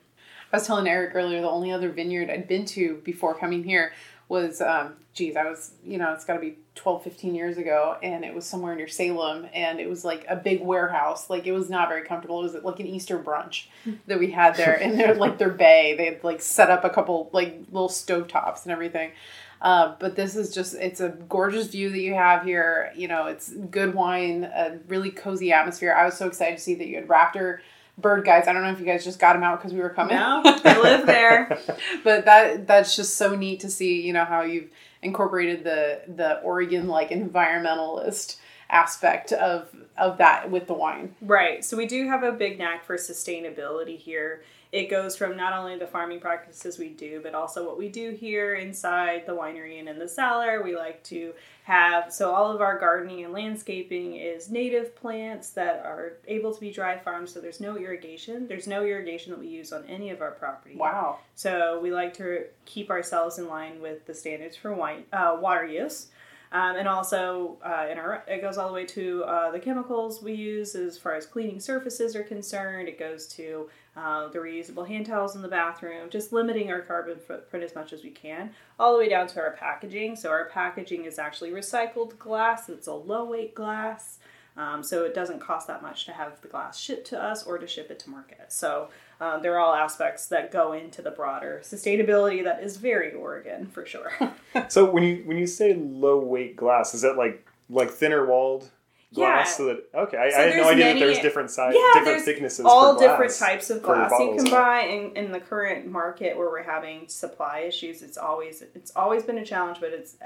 I 0.53 0.57
was 0.57 0.67
telling 0.67 0.87
Eric 0.87 1.15
earlier 1.15 1.41
the 1.41 1.49
only 1.49 1.73
other 1.73 1.91
vineyard 1.91 2.29
I'd 2.29 2.47
been 2.47 2.67
to 2.67 3.01
before 3.05 3.35
coming 3.35 3.65
here 3.65 3.93
was 4.29 4.61
um 4.61 4.95
geez, 5.15 5.37
I 5.37 5.45
was 5.45 5.73
you 5.85 5.97
know, 5.97 6.13
it's 6.13 6.25
gotta 6.25 6.41
be 6.41 6.59
12, 6.75 7.03
15 7.03 7.35
years 7.35 7.57
ago 7.57 7.97
and 8.03 8.25
it 8.25 8.35
was 8.35 8.45
somewhere 8.45 8.75
near 8.75 8.89
Salem 8.89 9.47
and 9.55 9.81
it 9.81 9.89
was 9.89 10.05
like 10.05 10.27
a 10.29 10.37
big 10.37 10.61
warehouse. 10.61 11.31
Like 11.31 11.47
it 11.47 11.53
was 11.53 11.71
not 11.71 11.89
very 11.89 12.03
comfortable. 12.03 12.41
It 12.41 12.53
was 12.53 12.63
like 12.63 12.81
an 12.81 12.87
Easter 12.87 13.19
brunch 13.19 13.67
that 14.07 14.19
we 14.19 14.33
had 14.33 14.57
there 14.57 14.81
and 14.81 15.01
they're 15.01 15.15
like 15.15 15.39
their 15.39 15.51
bay. 15.51 15.95
They 15.97 16.07
had 16.07 16.25
like 16.25 16.43
set 16.43 16.71
up 16.71 16.85
a 16.85 16.91
couple 16.91 17.31
like 17.33 17.61
little 17.71 17.89
stove 17.89 18.29
tops 18.29 18.65
and 18.65 18.73
everything. 18.73 19.13
Uh, 19.63 19.95
but 20.01 20.17
this 20.17 20.35
is 20.35 20.53
just, 20.53 20.75
it's 20.75 21.01
a 21.01 21.11
gorgeous 21.29 21.69
view 21.69 21.89
that 21.89 22.01
you 22.01 22.15
have 22.15 22.43
here. 22.43 22.93
You 22.97 23.07
know, 23.07 23.27
it's 23.27 23.53
good 23.53 23.95
wine, 23.95 24.43
a 24.45 24.81
really 24.89 25.11
cozy 25.11 25.53
atmosphere. 25.53 25.95
I 25.95 26.05
was 26.05 26.17
so 26.17 26.27
excited 26.27 26.59
to 26.59 26.63
see 26.63 26.75
that 26.75 26.89
you 26.89 26.97
had 26.97 27.07
Raptor 27.07 27.61
bird 27.97 28.25
guides. 28.25 28.49
I 28.49 28.53
don't 28.53 28.63
know 28.63 28.73
if 28.73 28.81
you 28.81 28.87
guys 28.87 29.05
just 29.05 29.21
got 29.21 29.35
them 29.35 29.45
out 29.45 29.61
because 29.61 29.73
we 29.73 29.79
were 29.79 29.91
coming. 29.91 30.17
No, 30.17 30.43
I 30.45 30.81
live 30.83 31.07
there. 31.07 31.61
but 32.05 32.25
that 32.25 32.67
that's 32.67 32.97
just 32.97 33.17
so 33.17 33.37
neat 33.37 33.61
to 33.61 33.71
see, 33.71 34.01
you 34.03 34.13
know, 34.13 34.25
how 34.25 34.43
you've 34.43 34.71
incorporated 35.01 35.63
the 35.63 36.03
the 36.09 36.41
Oregon 36.41 36.89
like 36.89 37.11
environmentalist 37.11 38.39
aspect 38.69 39.33
of 39.33 39.69
of 39.97 40.19
that 40.19 40.51
with 40.51 40.67
the 40.67 40.75
wine. 40.75 41.15
Right. 41.21 41.65
So 41.65 41.77
we 41.77 41.87
do 41.87 42.09
have 42.09 42.25
a 42.25 42.33
big 42.33 42.59
knack 42.59 42.85
for 42.85 42.97
sustainability 42.97 43.99
here 43.99 44.43
it 44.73 44.89
goes 44.89 45.15
from 45.15 45.37
not 45.37 45.53
only 45.53 45.77
the 45.77 45.87
farming 45.87 46.19
practices 46.19 46.79
we 46.79 46.89
do, 46.89 47.21
but 47.23 47.35
also 47.35 47.67
what 47.67 47.77
we 47.77 47.91
do 47.91 48.11
here 48.11 48.55
inside 48.55 49.27
the 49.27 49.33
winery 49.33 49.79
and 49.79 49.87
in 49.87 49.99
the 49.99 50.09
cellar. 50.09 50.63
We 50.63 50.75
like 50.75 51.05
to 51.05 51.35
have 51.65 52.13
so 52.13 52.33
all 52.33 52.51
of 52.51 52.63
our 52.63 52.79
gardening 52.79 53.23
and 53.23 53.35
landscaping 53.35 54.17
is 54.17 54.51
native 54.51 54.97
plants 54.97 55.51
that 55.51 55.85
are 55.85 56.15
able 56.27 56.55
to 56.55 56.61
be 56.61 56.73
dry 56.73 56.99
farmed. 56.99 57.29
So 57.29 57.39
there's 57.39 57.61
no 57.61 57.77
irrigation. 57.77 58.49
There's 58.49 58.67
no 58.67 58.83
irrigation 58.83 59.31
that 59.33 59.39
we 59.39 59.49
use 59.49 59.75
on 59.75 59.85
any 59.85 60.09
of 60.09 60.23
our 60.23 60.33
property. 60.33 60.75
Wow. 60.75 61.19
So 61.35 61.79
we 61.81 61.93
like 61.93 62.15
to 62.15 62.47
keep 62.65 62.89
ourselves 62.89 63.39
in 63.39 63.49
line 63.49 63.81
with 63.83 64.07
the 64.07 64.15
standards 64.15 64.57
for 64.57 64.73
wine 64.73 65.05
uh, 65.13 65.37
water 65.39 65.67
use. 65.67 66.07
Um, 66.53 66.77
and 66.77 66.87
also, 66.87 67.57
uh, 67.65 67.87
in 67.91 67.97
our, 67.97 68.23
it 68.29 68.43
goes 68.43 68.59
all 68.59 68.69
the 68.69 68.75
way 68.75 68.85
to 68.85 69.25
uh, 69.25 69.51
the 69.51 69.59
chemicals 69.59 70.23
we 70.23 70.35
use 70.35 70.75
as 70.75 70.99
far 70.99 71.15
as 71.15 71.25
cleaning 71.25 71.59
surfaces 71.59 72.15
are 72.15 72.23
concerned. 72.23 72.89
It 72.89 72.99
goes 72.99 73.27
to 73.29 73.71
uh, 73.97 74.29
the 74.29 74.39
reusable 74.39 74.87
hand 74.87 75.07
towels 75.07 75.35
in 75.35 75.41
the 75.41 75.49
bathroom, 75.49 76.11
just 76.11 76.31
limiting 76.31 76.71
our 76.71 76.83
carbon 76.83 77.19
footprint 77.19 77.65
as 77.65 77.75
much 77.75 77.95
as 77.95 78.05
we 78.05 78.11
can, 78.11 78.51
all 78.79 78.93
the 78.93 78.99
way 78.99 79.09
down 79.09 79.29
to 79.29 79.41
our 79.41 79.53
packaging. 79.53 80.15
So, 80.15 80.29
our 80.29 80.45
packaging 80.51 81.07
is 81.07 81.19
actually 81.19 81.53
recycled 81.53 82.19
glass, 82.19 82.69
it's 82.69 82.87
a 82.87 82.95
low 82.95 83.25
weight 83.25 83.55
glass. 83.55 84.19
Um, 84.55 84.83
so 84.83 85.05
it 85.05 85.15
doesn't 85.15 85.41
cost 85.41 85.67
that 85.69 85.81
much 85.81 86.05
to 86.05 86.13
have 86.13 86.39
the 86.43 86.49
glass 86.49 86.79
shipped 86.79 87.07
to 87.09 87.23
us 87.23 87.45
or 87.45 87.57
to 87.57 87.67
ship 87.67 87.91
it 87.91 87.99
to 88.01 88.11
market. 88.11 88.53
So 88.53 88.91
um, 89.21 89.43
they're 89.43 89.59
all 89.59 89.75
aspects 89.75 90.27
that 90.27 90.51
go 90.51 90.73
into 90.73 91.03
the 91.03 91.11
broader 91.11 91.61
sustainability 91.63 92.43
that 92.45 92.63
is 92.63 92.77
very 92.77 93.13
Oregon 93.13 93.67
for 93.67 93.87
sure. 93.87 94.13
so 94.69 94.91
when 94.91 95.03
you 95.03 95.23
when 95.25 95.37
you 95.37 95.47
say 95.47 95.75
low 95.75 96.19
weight 96.19 96.57
glass, 96.57 96.95
is 96.95 97.03
that 97.03 97.17
like 97.17 97.47
like 97.69 97.91
thinner 97.91 98.27
walled? 98.27 98.71
glass 99.15 99.51
yeah. 99.51 99.57
so 99.57 99.67
that 99.67 99.85
okay 99.95 100.17
I, 100.17 100.31
so 100.31 100.37
I 100.37 100.41
had 100.43 100.57
no 100.57 100.69
idea 100.69 100.85
many, 100.87 101.01
that 101.01 101.07
there's 101.07 101.19
different 101.19 101.51
size 101.51 101.75
yeah, 101.77 102.01
different 102.01 102.25
thicknesses 102.25 102.65
all 102.65 102.99
different 102.99 103.35
types 103.35 103.69
of 103.69 103.83
glass 103.83 104.11
you 104.19 104.37
can 104.37 104.51
buy 104.51 104.83
in, 104.83 105.17
in 105.17 105.33
the 105.33 105.41
current 105.41 105.87
market 105.87 106.37
where 106.37 106.49
we're 106.49 106.63
having 106.63 107.09
supply 107.09 107.61
issues 107.61 108.03
it's 108.03 108.17
always 108.17 108.63
it's 108.75 108.91
always 108.97 109.23
been 109.23 109.39
a 109.39 109.45
challenge 109.45 109.81
but 109.81 109.91
it's 109.91 110.17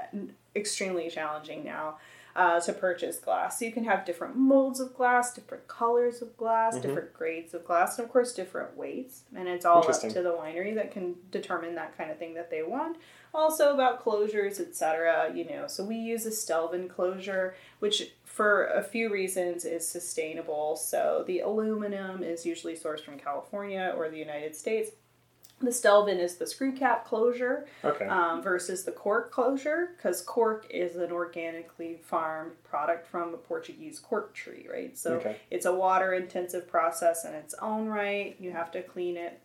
extremely 0.55 1.09
challenging 1.09 1.63
now 1.65 1.97
uh, 2.37 2.59
to 2.59 2.71
purchase 2.71 3.17
glass. 3.17 3.57
So 3.57 3.65
you 3.65 3.71
can 3.71 3.83
have 3.85 4.05
different 4.05 4.35
molds 4.35 4.79
of 4.79 4.93
glass, 4.93 5.33
different 5.33 5.67
colors 5.67 6.21
of 6.21 6.37
glass, 6.37 6.73
mm-hmm. 6.73 6.87
different 6.87 7.13
grades 7.13 7.55
of 7.55 7.65
glass, 7.65 7.97
and 7.97 8.05
of 8.05 8.13
course 8.13 8.31
different 8.31 8.77
weights. 8.77 9.23
And 9.35 9.47
it's 9.47 9.65
all 9.65 9.79
up 9.79 9.99
to 9.99 10.21
the 10.21 10.37
winery 10.39 10.75
that 10.75 10.91
can 10.91 11.15
determine 11.31 11.73
that 11.75 11.97
kind 11.97 12.11
of 12.11 12.19
thing 12.19 12.35
that 12.35 12.51
they 12.51 12.61
want. 12.61 12.97
Also 13.33 13.73
about 13.73 14.05
closures, 14.05 14.59
etc. 14.59 15.31
You 15.33 15.49
know, 15.49 15.67
so 15.67 15.83
we 15.83 15.95
use 15.95 16.27
a 16.27 16.31
Stelvin 16.31 16.87
closure, 16.87 17.55
which 17.79 18.11
for 18.23 18.67
a 18.67 18.83
few 18.83 19.11
reasons 19.11 19.65
is 19.65 19.87
sustainable. 19.87 20.75
So 20.75 21.23
the 21.25 21.39
aluminum 21.39 22.21
is 22.21 22.45
usually 22.45 22.75
sourced 22.75 23.01
from 23.01 23.17
California 23.17 23.95
or 23.97 24.09
the 24.09 24.19
United 24.19 24.55
States 24.55 24.91
the 25.59 25.71
Stelvin 25.71 26.19
is 26.19 26.35
the 26.35 26.45
screw 26.45 26.71
cap 26.71 27.05
closure 27.05 27.65
okay. 27.83 28.05
um, 28.05 28.43
versus 28.43 28.83
the 28.83 28.91
cork 28.91 29.31
closure 29.31 29.89
because 29.97 30.21
cork 30.21 30.67
is 30.69 30.95
an 30.95 31.11
organically 31.11 31.99
farmed 32.03 32.51
product 32.63 33.07
from 33.07 33.33
a 33.33 33.37
Portuguese 33.37 33.99
cork 33.99 34.35
tree, 34.35 34.67
right? 34.71 34.97
So 34.97 35.15
okay. 35.15 35.37
it's 35.49 35.65
a 35.65 35.73
water 35.73 36.13
intensive 36.13 36.67
process 36.67 37.25
in 37.25 37.33
its 37.33 37.55
own 37.61 37.87
right. 37.87 38.35
You 38.39 38.51
have 38.51 38.71
to 38.71 38.83
clean 38.83 39.17
it 39.17 39.41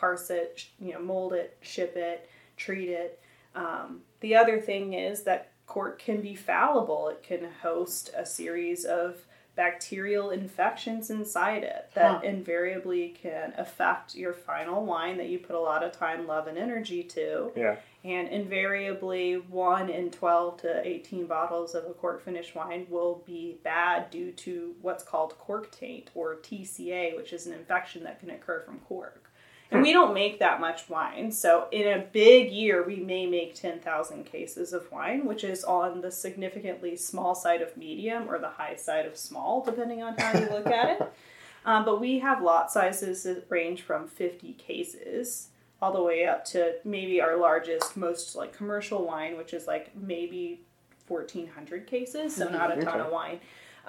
parse 0.00 0.30
it, 0.30 0.66
you 0.80 0.94
know, 0.94 1.00
mold 1.00 1.34
it, 1.34 1.58
ship 1.60 1.94
it, 1.94 2.28
treat 2.56 2.88
it. 2.88 3.20
Um, 3.54 4.00
the 4.20 4.34
other 4.34 4.58
thing 4.58 4.94
is 4.94 5.22
that 5.24 5.52
cork 5.66 5.98
can 5.98 6.22
be 6.22 6.34
fallible. 6.34 7.08
It 7.08 7.22
can 7.22 7.46
host 7.62 8.10
a 8.16 8.24
series 8.24 8.84
of 8.84 9.18
bacterial 9.60 10.30
infections 10.30 11.10
inside 11.10 11.62
it 11.62 11.90
that 11.92 12.12
Huh. 12.12 12.20
invariably 12.22 13.10
can 13.10 13.52
affect 13.58 14.14
your 14.14 14.32
final 14.32 14.86
wine 14.86 15.18
that 15.18 15.28
you 15.28 15.38
put 15.38 15.54
a 15.54 15.60
lot 15.60 15.82
of 15.82 15.92
time, 15.92 16.26
love, 16.26 16.46
and 16.46 16.56
energy 16.56 17.02
to. 17.02 17.52
Yeah. 17.54 17.76
And 18.02 18.28
invariably, 18.28 19.34
one 19.34 19.90
in 19.90 20.10
12 20.10 20.56
to 20.62 20.88
18 20.88 21.26
bottles 21.26 21.74
of 21.74 21.84
a 21.84 21.92
cork 21.92 22.22
finished 22.22 22.54
wine 22.54 22.86
will 22.88 23.22
be 23.26 23.58
bad 23.62 24.10
due 24.10 24.32
to 24.32 24.74
what's 24.80 25.04
called 25.04 25.36
cork 25.38 25.70
taint 25.70 26.08
or 26.14 26.36
TCA, 26.36 27.14
which 27.14 27.34
is 27.34 27.46
an 27.46 27.52
infection 27.52 28.02
that 28.04 28.18
can 28.18 28.30
occur 28.30 28.60
from 28.60 28.78
cork. 28.88 29.29
And 29.70 29.82
we 29.82 29.92
don't 29.92 30.14
make 30.14 30.40
that 30.40 30.60
much 30.60 30.88
wine. 30.88 31.30
So, 31.30 31.68
in 31.70 31.86
a 31.86 32.04
big 32.04 32.50
year, 32.50 32.84
we 32.84 32.96
may 32.96 33.26
make 33.26 33.54
10,000 33.54 34.24
cases 34.24 34.72
of 34.72 34.90
wine, 34.90 35.26
which 35.26 35.44
is 35.44 35.62
on 35.62 36.00
the 36.00 36.10
significantly 36.10 36.96
small 36.96 37.34
side 37.34 37.62
of 37.62 37.76
medium 37.76 38.28
or 38.28 38.38
the 38.38 38.48
high 38.50 38.74
side 38.76 39.06
of 39.06 39.16
small, 39.16 39.62
depending 39.64 40.02
on 40.02 40.16
how 40.18 40.38
you 40.38 40.48
look 40.50 40.66
at 40.66 41.00
it. 41.00 41.12
Um, 41.62 41.84
but 41.84 42.00
we 42.00 42.20
have 42.20 42.42
lot 42.42 42.72
sizes 42.72 43.24
that 43.24 43.44
range 43.50 43.82
from 43.82 44.08
50 44.08 44.54
cases 44.54 45.48
all 45.82 45.92
the 45.92 46.02
way 46.02 46.26
up 46.26 46.44
to 46.46 46.76
maybe 46.84 47.20
our 47.20 47.36
largest, 47.36 47.96
most 47.98 48.34
like 48.34 48.56
commercial 48.56 49.06
wine, 49.06 49.36
which 49.36 49.52
is 49.52 49.66
like 49.66 49.94
maybe 49.94 50.62
1,400 51.08 51.86
cases, 51.86 52.36
so 52.36 52.48
not 52.48 52.76
a 52.76 52.82
ton 52.82 53.00
of 53.00 53.10
wine. 53.10 53.40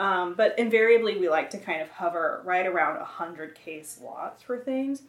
Um, 0.01 0.33
but 0.33 0.57
invariably, 0.57 1.17
we 1.17 1.29
like 1.29 1.51
to 1.51 1.59
kind 1.59 1.79
of 1.81 1.89
hover 1.91 2.41
right 2.43 2.65
around 2.65 2.95
100 2.97 3.53
case 3.53 3.99
lots 4.03 4.41
for 4.41 4.57
things. 4.57 5.03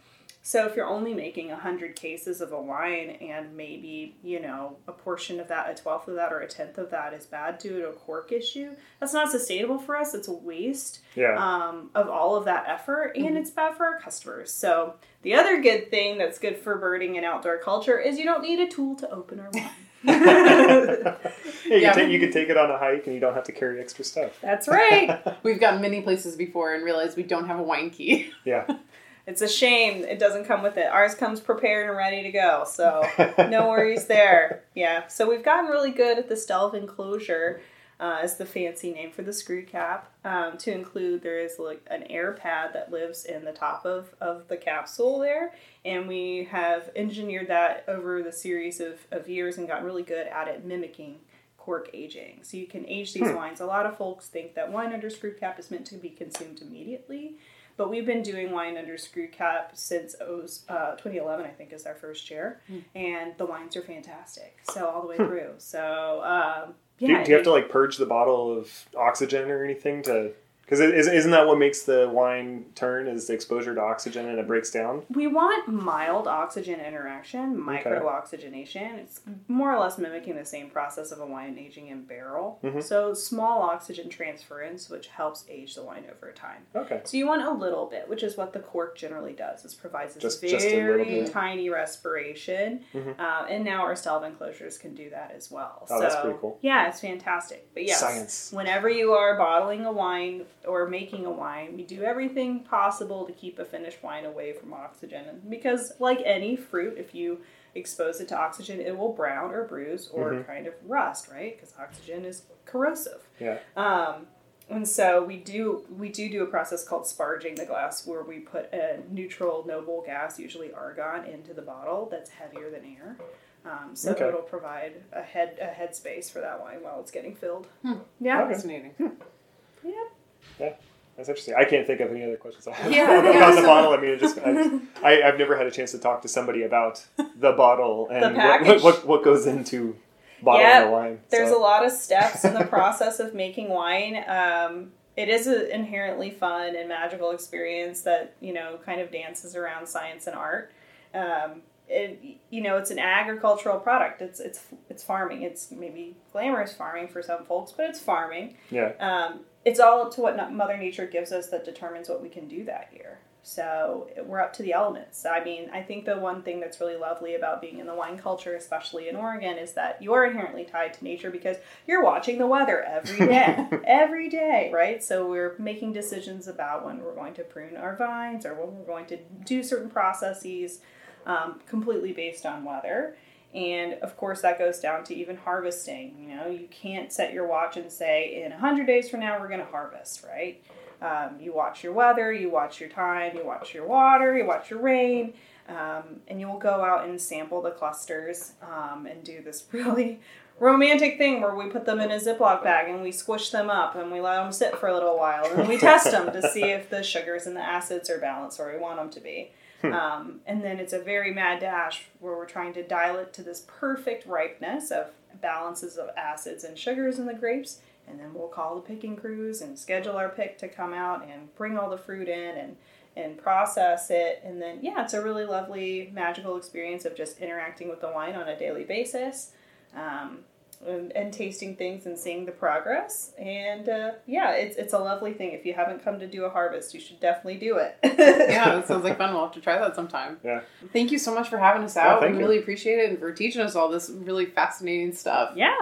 So 0.45 0.66
if 0.66 0.74
you're 0.76 0.88
only 0.88 1.14
making 1.14 1.49
100 1.49 1.95
cases 1.97 2.40
of 2.40 2.53
a 2.53 2.61
wine 2.61 3.11
and 3.22 3.57
maybe, 3.57 4.16
you 4.24 4.38
know, 4.40 4.76
a 4.88 4.93
portion 4.93 5.38
of 5.40 5.49
that, 5.49 5.70
a 5.70 5.80
twelfth 5.80 6.09
of 6.09 6.16
that, 6.16 6.32
or 6.32 6.40
a 6.40 6.49
tenth 6.49 6.76
of 6.78 6.90
that 6.90 7.14
is 7.14 7.24
bad 7.26 7.59
due 7.59 7.80
to 7.80 7.88
a 7.90 7.93
cork 7.93 8.32
issue, 8.32 8.72
that's 9.01 9.14
not 9.14 9.30
sustainable 9.30 9.78
for 9.78 9.97
us. 9.97 10.14
It's 10.14 10.26
a 10.28 10.32
waste 10.32 10.99
Yeah. 11.14 11.36
um, 11.38 11.90
of 11.95 12.09
all 12.09 12.34
of 12.36 12.45
that 12.47 12.64
effort, 12.68 13.12
and 13.16 13.38
it's 13.38 13.51
bad 13.51 13.76
for 13.76 13.86
our 13.86 14.01
customers. 14.01 14.53
So 14.53 14.97
the 15.22 15.34
other 15.36 15.62
good 15.62 15.90
thing 15.90 16.18
that's 16.18 16.38
good 16.40 16.59
for 16.59 16.76
birding 16.76 17.16
and 17.16 17.24
outdoor 17.24 17.59
culture 17.59 17.99
is 18.01 18.18
you 18.18 18.24
don't 18.24 18.43
need 18.43 18.59
a 18.59 18.66
tool 18.68 18.97
to 18.97 19.09
open 19.11 19.38
our 19.40 19.51
wine. 19.55 19.70
yeah, 21.66 21.74
you, 21.74 21.80
Yeah. 21.82 21.92
Can 21.92 22.04
take, 22.04 22.12
you 22.12 22.20
can 22.20 22.32
take 22.32 22.48
it 22.48 22.56
on 22.56 22.70
a 22.70 22.78
hike 22.78 23.06
and 23.06 23.14
you 23.14 23.20
don't 23.20 23.34
have 23.34 23.44
to 23.44 23.52
carry 23.52 23.80
extra 23.80 24.04
stuff. 24.04 24.32
that's 24.40 24.68
right. 24.68 25.20
We've 25.42 25.60
gone 25.60 25.80
many 25.80 26.00
places 26.02 26.36
before 26.36 26.74
and 26.74 26.84
realized 26.84 27.16
we 27.16 27.22
don't 27.22 27.46
have 27.46 27.58
a 27.58 27.62
wine 27.62 27.90
key. 27.90 28.30
Yeah. 28.44 28.66
It's 29.24 29.40
a 29.40 29.48
shame 29.48 30.02
it 30.02 30.18
doesn't 30.18 30.46
come 30.46 30.64
with 30.64 30.76
it. 30.76 30.86
Ours 30.86 31.14
comes 31.14 31.38
prepared 31.38 31.88
and 31.88 31.96
ready 31.96 32.24
to 32.24 32.32
go, 32.32 32.64
so 32.66 33.06
no 33.38 33.68
worries 33.68 34.06
there. 34.06 34.64
Yeah, 34.74 35.06
so 35.06 35.28
we've 35.30 35.44
gotten 35.44 35.70
really 35.70 35.92
good 35.92 36.18
at 36.18 36.28
the 36.28 36.36
Stelvin 36.36 36.88
closure, 36.88 37.60
uh, 38.00 38.18
is 38.24 38.34
the 38.34 38.44
fancy 38.44 38.90
name 38.92 39.12
for 39.12 39.22
the 39.22 39.32
screw 39.32 39.64
cap. 39.64 40.10
Um, 40.24 40.58
to 40.58 40.72
include, 40.72 41.22
there 41.22 41.38
is 41.38 41.60
like 41.60 41.86
an 41.88 42.02
air 42.10 42.32
pad 42.32 42.72
that 42.74 42.90
lives 42.90 43.24
in 43.24 43.44
the 43.44 43.52
top 43.52 43.86
of, 43.86 44.12
of 44.20 44.48
the 44.48 44.56
capsule 44.56 45.20
there, 45.20 45.54
and 45.84 46.08
we 46.08 46.48
have 46.50 46.90
engineered 46.96 47.46
that 47.46 47.84
over 47.86 48.24
the 48.24 48.32
series 48.32 48.80
of, 48.80 49.06
of 49.12 49.28
years 49.28 49.56
and 49.56 49.68
gotten 49.68 49.84
really 49.86 50.02
good 50.02 50.26
at 50.26 50.48
it 50.48 50.64
mimicking 50.64 51.20
cork 51.64 51.88
aging. 51.94 52.40
So 52.42 52.56
you 52.56 52.66
can 52.66 52.84
age 52.88 53.14
these 53.14 53.32
wines. 53.32 53.60
A 53.60 53.66
lot 53.66 53.86
of 53.86 53.96
folks 53.96 54.26
think 54.26 54.54
that 54.54 54.72
wine 54.72 54.92
under 54.92 55.08
screw 55.10 55.32
cap 55.32 55.60
is 55.60 55.70
meant 55.70 55.86
to 55.86 55.94
be 55.96 56.08
consumed 56.10 56.60
immediately. 56.60 57.36
But 57.76 57.88
we've 57.88 58.04
been 58.04 58.22
doing 58.22 58.50
wine 58.50 58.76
under 58.76 58.98
screw 58.98 59.28
cap 59.28 59.70
since 59.74 60.14
oh, 60.20 60.42
uh, 60.68 60.96
2011, 60.96 61.46
I 61.46 61.50
think, 61.50 61.72
is 61.72 61.86
our 61.86 61.94
first 61.94 62.30
year, 62.30 62.60
and 62.94 63.32
the 63.38 63.46
wines 63.46 63.76
are 63.76 63.82
fantastic. 63.82 64.58
So 64.72 64.86
all 64.88 65.02
the 65.02 65.08
way 65.08 65.16
through. 65.16 65.54
So 65.58 66.20
um, 66.22 66.74
Do, 66.98 67.06
yeah, 67.06 67.22
do 67.24 67.30
you 67.30 67.36
have 67.36 67.44
to 67.44 67.52
like 67.52 67.70
purge 67.70 67.96
the 67.96 68.06
bottle 68.06 68.58
of 68.58 68.68
oxygen 68.96 69.50
or 69.50 69.64
anything 69.64 70.02
to? 70.02 70.32
Because 70.72 71.06
isn't 71.06 71.30
that 71.32 71.46
what 71.46 71.58
makes 71.58 71.82
the 71.82 72.08
wine 72.10 72.64
turn? 72.74 73.06
Is 73.06 73.26
the 73.26 73.34
exposure 73.34 73.74
to 73.74 73.80
oxygen 73.82 74.26
and 74.26 74.38
it 74.38 74.46
breaks 74.46 74.70
down? 74.70 75.02
We 75.10 75.26
want 75.26 75.68
mild 75.68 76.26
oxygen 76.26 76.80
interaction, 76.80 77.60
micro 77.60 78.08
oxygenation. 78.08 78.82
It's 79.00 79.20
more 79.48 79.74
or 79.74 79.78
less 79.78 79.98
mimicking 79.98 80.34
the 80.36 80.46
same 80.46 80.70
process 80.70 81.12
of 81.12 81.20
a 81.20 81.26
wine 81.26 81.58
aging 81.58 81.88
in 81.88 82.04
barrel. 82.04 82.58
Mhm. 82.64 82.82
So 82.82 83.12
small 83.12 83.60
oxygen 83.60 84.08
transference, 84.08 84.88
which 84.88 85.08
helps 85.08 85.44
age 85.50 85.74
the 85.74 85.82
wine 85.82 86.04
over 86.10 86.32
time. 86.32 86.62
Okay. 86.74 87.02
So 87.04 87.18
you 87.18 87.26
want 87.26 87.42
a 87.42 87.50
little 87.50 87.84
bit, 87.84 88.08
which 88.08 88.22
is 88.22 88.38
what 88.38 88.54
the 88.54 88.60
cork 88.60 88.96
generally 88.96 89.34
does. 89.34 89.66
It 89.66 89.76
provides 89.78 90.14
this 90.14 90.22
Just- 90.22 90.40
very 90.40 91.20
just 91.20 91.32
tiny 91.34 91.68
respiration, 91.68 92.82
Mhm. 92.94 93.20
uh, 93.20 93.44
and 93.46 93.62
now 93.62 93.82
our 93.82 93.94
Stelvin 93.94 94.36
closures 94.36 94.80
can 94.80 94.94
do 94.94 95.10
that 95.10 95.32
as 95.36 95.50
well. 95.50 95.80
Oh, 95.90 95.96
so 95.96 96.00
that's 96.00 96.16
pretty 96.16 96.38
cool. 96.40 96.56
yeah, 96.62 96.88
it's 96.88 97.00
fantastic. 97.00 97.68
But 97.74 97.84
yes, 97.84 98.00
Science. 98.00 98.52
whenever 98.54 98.88
you 98.88 99.12
are 99.12 99.36
bottling 99.36 99.84
a 99.84 99.92
wine 99.92 100.46
or 100.66 100.86
making 100.88 101.26
a 101.26 101.30
wine, 101.30 101.74
we 101.76 101.82
do 101.82 102.02
everything 102.02 102.60
possible 102.60 103.24
to 103.26 103.32
keep 103.32 103.58
a 103.58 103.64
finished 103.64 104.02
wine 104.02 104.24
away 104.24 104.52
from 104.52 104.72
oxygen. 104.72 105.24
And 105.28 105.50
because, 105.50 105.92
like 105.98 106.20
any 106.24 106.56
fruit, 106.56 106.96
if 106.98 107.14
you 107.14 107.40
expose 107.74 108.20
it 108.20 108.28
to 108.28 108.36
oxygen, 108.38 108.80
it 108.80 108.96
will 108.96 109.12
brown 109.12 109.50
or 109.52 109.64
bruise 109.64 110.08
or 110.12 110.32
Mhm. 110.32 110.46
kind 110.46 110.66
of 110.66 110.74
rust, 110.86 111.28
right? 111.28 111.56
Because 111.56 111.74
oxygen 111.78 112.24
is 112.24 112.42
corrosive. 112.64 113.26
Yeah. 113.40 113.58
Um, 113.76 114.26
and 114.68 114.86
so 114.86 115.22
we 115.24 115.36
do 115.38 115.84
we 115.98 116.08
do 116.08 116.30
do 116.30 116.42
a 116.42 116.46
process 116.46 116.84
called 116.86 117.04
sparging 117.04 117.56
the 117.56 117.66
glass, 117.66 118.06
where 118.06 118.22
we 118.22 118.38
put 118.38 118.72
a 118.72 119.00
neutral 119.10 119.66
noble 119.66 120.02
gas, 120.02 120.38
usually 120.38 120.72
argon, 120.72 121.24
into 121.24 121.52
the 121.52 121.62
bottle 121.62 122.06
that's 122.10 122.30
heavier 122.30 122.70
than 122.70 122.84
air. 122.84 123.16
Um, 123.64 123.94
so 123.94 124.12
Okay. 124.12 124.28
it'll 124.28 124.42
provide 124.42 125.02
a 125.12 125.22
head 125.22 125.58
a 125.60 125.66
head 125.66 125.94
space 125.96 126.30
for 126.30 126.40
that 126.40 126.60
wine 126.60 126.82
while 126.82 127.00
it's 127.00 127.10
getting 127.10 127.34
filled. 127.34 127.66
Hmm. 127.82 127.94
Yeah. 128.20 128.42
Okay. 128.44 128.54
Fascinating. 128.54 128.94
Yep. 128.98 130.11
That's 130.59 131.28
interesting. 131.28 131.55
I 131.55 131.64
can't 131.64 131.86
think 131.86 132.00
of 132.00 132.11
any 132.11 132.24
other 132.24 132.36
questions 132.36 132.66
I 132.66 132.72
have 132.72 132.90
Yeah, 132.92 133.05
about 133.20 133.34
yeah, 133.34 133.50
the 133.50 133.57
so- 133.61 133.66
bottle. 133.66 133.92
I 133.92 133.96
mean, 134.00 134.18
just, 134.18 134.38
I, 134.38 134.80
I, 135.03 135.28
I've 135.28 135.38
never 135.38 135.57
had 135.57 135.66
a 135.66 135.70
chance 135.70 135.92
to 135.92 135.98
talk 135.98 136.22
to 136.22 136.28
somebody 136.28 136.62
about 136.62 137.05
the 137.38 137.53
bottle 137.53 138.09
and 138.11 138.36
what, 138.36 138.62
what, 138.64 138.82
what 138.82 139.07
what 139.07 139.24
goes 139.24 139.46
into 139.46 139.96
bottling 140.42 140.66
Yeah, 140.66 140.84
the 140.86 140.90
wine. 140.90 141.20
There's 141.30 141.50
so. 141.50 141.59
a 141.59 141.61
lot 141.61 141.84
of 141.84 141.92
steps 141.92 142.44
in 142.44 142.55
the 142.55 142.64
process 142.64 143.20
of 143.20 143.34
making 143.34 143.68
wine. 143.68 144.24
Um, 144.26 144.92
it 145.16 145.28
is 145.28 145.46
an 145.46 145.70
inherently 145.70 146.30
fun 146.30 146.74
and 146.74 146.88
magical 146.88 147.30
experience 147.32 148.00
that 148.03 148.34
you 148.40 148.55
know 148.55 148.78
kind 148.84 149.00
of 149.00 149.12
dances 149.12 149.55
around 149.55 149.86
science 149.86 150.26
and 150.26 150.34
art. 150.34 150.72
Um, 151.14 151.61
it, 151.88 152.38
you 152.48 152.62
know, 152.62 152.78
it's 152.78 152.90
an 152.90 152.98
agricultural 152.98 153.80
product. 153.80 154.22
It's 154.22 154.40
it's 154.40 154.62
it's 154.88 155.05
farming. 155.05 155.42
It's 155.42 155.70
maybe 155.70 156.16
glamorous 156.32 156.72
farming 156.72 157.09
for 157.09 157.20
some 157.22 157.44
folks, 157.44 157.72
but 157.72 157.90
it's 157.90 158.00
farming. 158.00 158.57
yeah. 158.70 158.92
Um, 158.98 159.40
it's 159.64 159.80
all 159.80 160.02
up 160.02 160.14
to 160.14 160.20
what 160.20 160.52
Mother 160.52 160.76
Nature 160.76 161.06
gives 161.06 161.32
us 161.32 161.48
that 161.48 161.64
determines 161.64 162.08
what 162.08 162.22
we 162.22 162.28
can 162.28 162.48
do 162.48 162.64
that 162.64 162.90
year. 162.92 163.18
So 163.44 164.08
we're 164.24 164.40
up 164.40 164.52
to 164.54 164.62
the 164.62 164.72
elements. 164.72 165.26
I 165.26 165.42
mean, 165.42 165.68
I 165.72 165.82
think 165.82 166.04
the 166.04 166.16
one 166.16 166.42
thing 166.42 166.60
that's 166.60 166.80
really 166.80 166.96
lovely 166.96 167.34
about 167.34 167.60
being 167.60 167.80
in 167.80 167.86
the 167.86 167.94
wine 167.94 168.16
culture, 168.16 168.54
especially 168.54 169.08
in 169.08 169.16
Oregon, 169.16 169.58
is 169.58 169.72
that 169.72 170.00
you're 170.00 170.24
inherently 170.24 170.64
tied 170.64 170.94
to 170.94 171.04
nature 171.04 171.30
because 171.30 171.56
you're 171.86 172.04
watching 172.04 172.38
the 172.38 172.46
weather 172.46 172.82
every 172.84 173.26
day, 173.26 173.68
every 173.84 174.28
day, 174.28 174.70
right? 174.72 175.02
So 175.02 175.28
we're 175.28 175.56
making 175.58 175.92
decisions 175.92 176.46
about 176.46 176.84
when 176.84 177.02
we're 177.02 177.16
going 177.16 177.34
to 177.34 177.42
prune 177.42 177.76
our 177.76 177.96
vines 177.96 178.46
or 178.46 178.54
when 178.54 178.78
we're 178.78 178.86
going 178.86 179.06
to 179.06 179.18
do 179.44 179.64
certain 179.64 179.90
processes 179.90 180.78
um, 181.26 181.60
completely 181.66 182.12
based 182.12 182.46
on 182.46 182.64
weather. 182.64 183.16
And 183.55 183.94
of 183.94 184.16
course, 184.16 184.40
that 184.42 184.59
goes 184.59 184.80
down 184.80 185.05
to 185.05 185.14
even 185.14 185.36
harvesting. 185.36 186.16
You 186.18 186.36
know, 186.36 186.46
you 186.46 186.66
can't 186.70 187.12
set 187.12 187.32
your 187.32 187.46
watch 187.46 187.76
and 187.76 187.92
say, 187.92 188.42
in 188.42 188.50
100 188.50 188.86
days 188.86 189.11
from 189.11 189.20
now, 189.20 189.38
we're 189.38 189.48
going 189.48 189.61
to 189.61 189.66
harvest, 189.66 190.24
right? 190.24 190.62
Um, 191.03 191.40
you 191.40 191.53
watch 191.53 191.82
your 191.82 191.92
weather, 191.92 192.32
you 192.32 192.48
watch 192.48 192.80
your 192.80 192.88
time, 192.88 193.36
you 193.36 193.44
watch 193.44 193.74
your 193.74 193.86
water, 193.86 194.36
you 194.36 194.46
watch 194.46 194.70
your 194.70 194.80
rain, 194.80 195.34
um, 195.68 196.20
and 196.28 196.40
you'll 196.40 196.59
go 196.59 196.82
out 196.82 197.09
and 197.09 197.20
sample 197.20 197.61
the 197.61 197.72
clusters 197.72 198.53
um, 198.62 199.07
and 199.07 199.22
do 199.24 199.42
this 199.42 199.64
really 199.72 200.20
romantic 200.61 201.18
thing 201.18 201.40
where 201.40 201.55
we 201.55 201.66
put 201.66 201.84
them 201.84 201.98
in 201.98 202.11
a 202.11 202.16
Ziploc 202.16 202.62
bag 202.62 202.88
and 202.88 203.03
we 203.03 203.11
squish 203.11 203.50
them 203.50 203.68
up 203.68 203.96
and 203.96 204.12
we 204.12 204.20
let 204.20 204.36
them 204.36 204.53
sit 204.53 204.76
for 204.76 204.88
a 204.88 204.94
little 204.94 205.18
while 205.18 205.44
and 205.44 205.68
we 205.68 205.76
test 205.76 206.11
them 206.11 206.32
to 206.32 206.48
see 206.50 206.62
if 206.62 206.88
the 206.88 207.03
sugars 207.03 207.46
and 207.46 207.57
the 207.57 207.61
acids 207.61 208.09
are 208.09 208.18
balanced 208.18 208.59
where 208.59 208.72
we 208.72 208.78
want 208.78 208.96
them 208.96 209.11
to 209.11 209.20
be. 209.20 209.50
Um, 209.84 210.40
and 210.46 210.62
then 210.62 210.78
it's 210.78 210.92
a 210.92 211.00
very 211.00 211.32
mad 211.32 211.60
dash 211.60 212.06
where 212.20 212.36
we're 212.36 212.46
trying 212.46 212.72
to 212.74 212.82
dial 212.82 213.18
it 213.18 213.32
to 213.34 213.42
this 213.42 213.64
perfect 213.66 214.26
ripeness 214.26 214.90
of 214.90 215.10
balances 215.40 215.96
of 215.96 216.10
acids 216.16 216.64
and 216.64 216.78
sugars 216.78 217.18
in 217.18 217.26
the 217.26 217.34
grapes. 217.34 217.80
And 218.06 218.18
then 218.18 218.34
we'll 218.34 218.48
call 218.48 218.74
the 218.74 218.80
picking 218.80 219.16
crews 219.16 219.60
and 219.60 219.78
schedule 219.78 220.16
our 220.16 220.28
pick 220.28 220.58
to 220.58 220.68
come 220.68 220.92
out 220.92 221.26
and 221.28 221.54
bring 221.54 221.78
all 221.78 221.90
the 221.90 221.98
fruit 221.98 222.28
in 222.28 222.56
and 222.56 222.76
and 223.14 223.36
process 223.36 224.10
it. 224.10 224.42
And 224.44 224.60
then 224.60 224.78
yeah, 224.82 225.04
it's 225.04 225.12
a 225.14 225.22
really 225.22 225.44
lovely 225.44 226.10
magical 226.14 226.56
experience 226.56 227.04
of 227.04 227.14
just 227.14 227.38
interacting 227.38 227.88
with 227.88 228.00
the 228.00 228.10
wine 228.10 228.34
on 228.34 228.48
a 228.48 228.58
daily 228.58 228.84
basis. 228.84 229.50
Um, 229.94 230.40
and, 230.86 231.12
and 231.12 231.32
tasting 231.32 231.76
things 231.76 232.06
and 232.06 232.18
seeing 232.18 232.44
the 232.44 232.52
progress. 232.52 233.32
And 233.38 233.88
uh, 233.88 234.10
yeah, 234.26 234.52
it's 234.52 234.76
it's 234.76 234.92
a 234.92 234.98
lovely 234.98 235.32
thing. 235.32 235.52
If 235.52 235.64
you 235.64 235.74
haven't 235.74 236.04
come 236.04 236.18
to 236.18 236.26
do 236.26 236.44
a 236.44 236.50
harvest, 236.50 236.94
you 236.94 237.00
should 237.00 237.20
definitely 237.20 237.58
do 237.58 237.76
it. 237.76 237.96
yeah, 238.04 238.74
that 238.74 238.88
sounds 238.88 239.04
like 239.04 239.18
fun. 239.18 239.32
We'll 239.32 239.44
have 239.44 239.54
to 239.54 239.60
try 239.60 239.78
that 239.78 239.94
sometime. 239.94 240.38
Yeah. 240.42 240.62
Thank 240.92 241.12
you 241.12 241.18
so 241.18 241.34
much 241.34 241.48
for 241.48 241.58
having 241.58 241.82
us 241.82 241.96
out. 241.96 242.20
thank 242.20 242.32
we 242.32 242.38
you. 242.38 242.44
really 242.44 242.58
appreciate 242.58 242.98
it 242.98 243.10
and 243.10 243.18
for 243.18 243.32
teaching 243.32 243.62
us 243.62 243.76
all 243.76 243.88
this 243.88 244.10
really 244.10 244.46
fascinating 244.46 245.12
stuff. 245.14 245.52
Yeah. 245.56 245.76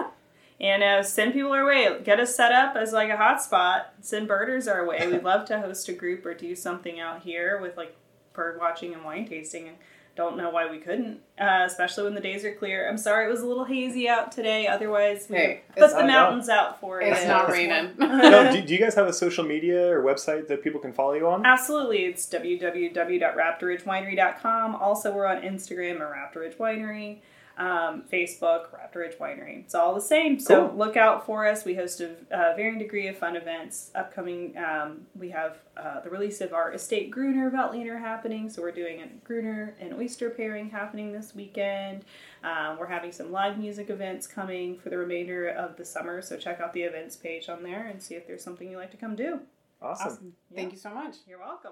And 0.59 0.83
uh, 0.83 1.01
send 1.01 1.33
people 1.33 1.51
our 1.53 1.65
way. 1.65 1.89
Get 2.03 2.19
us 2.19 2.35
set 2.35 2.51
up 2.51 2.75
as 2.75 2.93
like 2.93 3.09
a 3.09 3.15
hotspot. 3.15 3.85
Send 4.01 4.27
birders 4.27 4.67
our 4.67 4.85
way. 4.85 5.07
We'd 5.07 5.23
love 5.23 5.45
to 5.45 5.59
host 5.59 5.89
a 5.89 5.93
group 5.93 6.23
or 6.23 6.35
do 6.35 6.55
something 6.55 6.99
out 6.99 7.23
here 7.23 7.59
with 7.59 7.77
like 7.77 7.95
bird 8.33 8.59
watching 8.59 8.93
and 8.93 9.03
wine 9.03 9.27
tasting. 9.27 9.69
And 9.69 9.77
don't 10.15 10.37
know 10.37 10.49
why 10.49 10.69
we 10.69 10.79
couldn't, 10.79 11.19
uh, 11.39 11.63
especially 11.65 12.03
when 12.03 12.15
the 12.15 12.21
days 12.21 12.43
are 12.43 12.53
clear. 12.53 12.89
I'm 12.89 12.97
sorry 12.97 13.27
it 13.27 13.31
was 13.31 13.41
a 13.41 13.47
little 13.47 13.63
hazy 13.65 14.09
out 14.09 14.31
today. 14.31 14.67
Otherwise, 14.67 15.27
we 15.29 15.37
Hey, 15.37 15.61
put 15.77 15.91
the 15.91 16.05
mountains 16.05 16.49
out 16.49 16.79
for 16.79 17.01
it. 17.01 17.07
It's 17.07 17.25
not 17.25 17.49
raining. 17.49 17.91
no, 17.97 18.51
do, 18.51 18.61
do 18.61 18.73
you 18.73 18.79
guys 18.79 18.93
have 18.95 19.07
a 19.07 19.13
social 19.13 19.45
media 19.45 19.89
or 19.89 20.03
website 20.03 20.47
that 20.49 20.63
people 20.63 20.79
can 20.79 20.91
follow 20.91 21.13
you 21.13 21.27
on? 21.27 21.45
Absolutely. 21.45 22.05
It's 22.05 22.27
www.raptorridgewinery.com. 22.29 24.75
Also, 24.75 25.13
we're 25.13 25.25
on 25.25 25.41
Instagram 25.41 26.01
at 26.01 26.33
Raptor 26.33 26.41
Ridge 26.41 26.57
Winery, 26.57 27.19
um, 27.57 28.03
Facebook, 28.11 28.67
Raptor 28.73 28.95
Ridge 28.95 29.17
Winery. 29.19 29.59
It's 29.59 29.75
all 29.75 29.93
the 29.93 30.01
same. 30.01 30.39
So 30.39 30.67
Cool. 30.69 30.77
look 30.77 30.97
out 30.97 31.25
for 31.25 31.45
us. 31.45 31.65
We 31.65 31.75
host 31.75 32.01
a, 32.01 32.11
uh 32.31 32.55
varying 32.55 32.79
degree 32.79 33.07
of 33.07 33.17
fun 33.17 33.35
events. 33.35 33.91
Upcoming, 33.95 34.55
um, 34.57 35.05
we 35.15 35.29
have 35.29 35.57
uh, 35.77 35.99
the 36.01 36.09
release 36.09 36.41
of 36.41 36.53
our 36.53 36.73
Estate 36.73 37.11
Gruner 37.11 37.51
Veltliner 37.51 37.99
happening. 37.99 38.49
So 38.49 38.61
we're 38.61 38.71
doing 38.71 39.01
a 39.01 39.07
Gruner 39.25 39.75
and 39.79 39.93
oyster 39.93 40.29
pairing 40.29 40.69
happening 40.69 41.11
this 41.11 41.35
weekend. 41.35 42.05
Um, 42.43 42.77
we're 42.79 42.87
having 42.87 43.11
some 43.11 43.31
live 43.31 43.57
music 43.57 43.89
events 43.89 44.25
coming 44.27 44.77
for 44.79 44.89
the 44.89 44.97
remainder 44.97 45.47
of 45.49 45.77
the 45.77 45.85
summer. 45.85 46.21
So 46.21 46.37
check 46.37 46.59
out 46.59 46.73
the 46.73 46.83
events 46.83 47.15
page 47.15 47.49
on 47.49 47.61
there 47.63 47.85
and 47.87 48.01
see 48.01 48.15
if 48.15 48.25
there's 48.25 48.43
something 48.43 48.69
you'd 48.71 48.77
like 48.77 48.91
to 48.91 48.97
come 48.97 49.15
do. 49.15 49.39
Awesome. 49.81 50.07
Awesome. 50.07 50.33
Thank 50.55 50.71
you 50.73 50.77
so 50.77 50.91
much. 50.93 51.17
You're 51.27 51.39
welcome. 51.39 51.71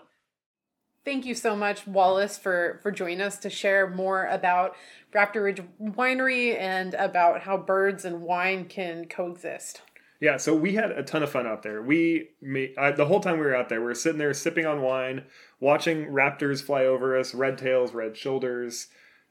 Thank 1.05 1.25
you 1.25 1.33
so 1.33 1.55
much, 1.55 1.87
Wallace, 1.87 2.37
for 2.37 2.79
for 2.83 2.91
joining 2.91 3.21
us 3.21 3.37
to 3.39 3.49
share 3.49 3.89
more 3.89 4.25
about 4.25 4.75
Raptor 5.13 5.43
Ridge 5.43 5.61
Winery 5.81 6.59
and 6.59 6.93
about 6.93 7.41
how 7.41 7.57
birds 7.57 8.05
and 8.05 8.21
wine 8.21 8.65
can 8.65 9.05
coexist. 9.05 9.81
Yeah, 10.21 10.35
so 10.35 10.53
we 10.53 10.73
had 10.73 10.91
a 10.91 11.01
ton 11.01 11.23
of 11.23 11.29
fun 11.29 11.47
out 11.47 11.63
there. 11.63 11.81
We 11.81 12.31
me 12.41 12.73
I, 12.77 12.91
the 12.91 13.05
whole 13.05 13.21
time 13.21 13.39
we 13.39 13.45
were 13.45 13.55
out 13.55 13.69
there, 13.69 13.79
we 13.79 13.85
were 13.85 13.95
sitting 13.95 14.19
there 14.19 14.33
sipping 14.33 14.65
on 14.65 14.81
wine, 14.81 15.23
watching 15.61 16.07
raptors 16.07 16.61
fly 16.61 16.85
over 16.85 17.17
us, 17.17 17.33
red 17.33 17.57
tails, 17.57 17.93
red 17.93 18.17
shoulders. 18.17 18.87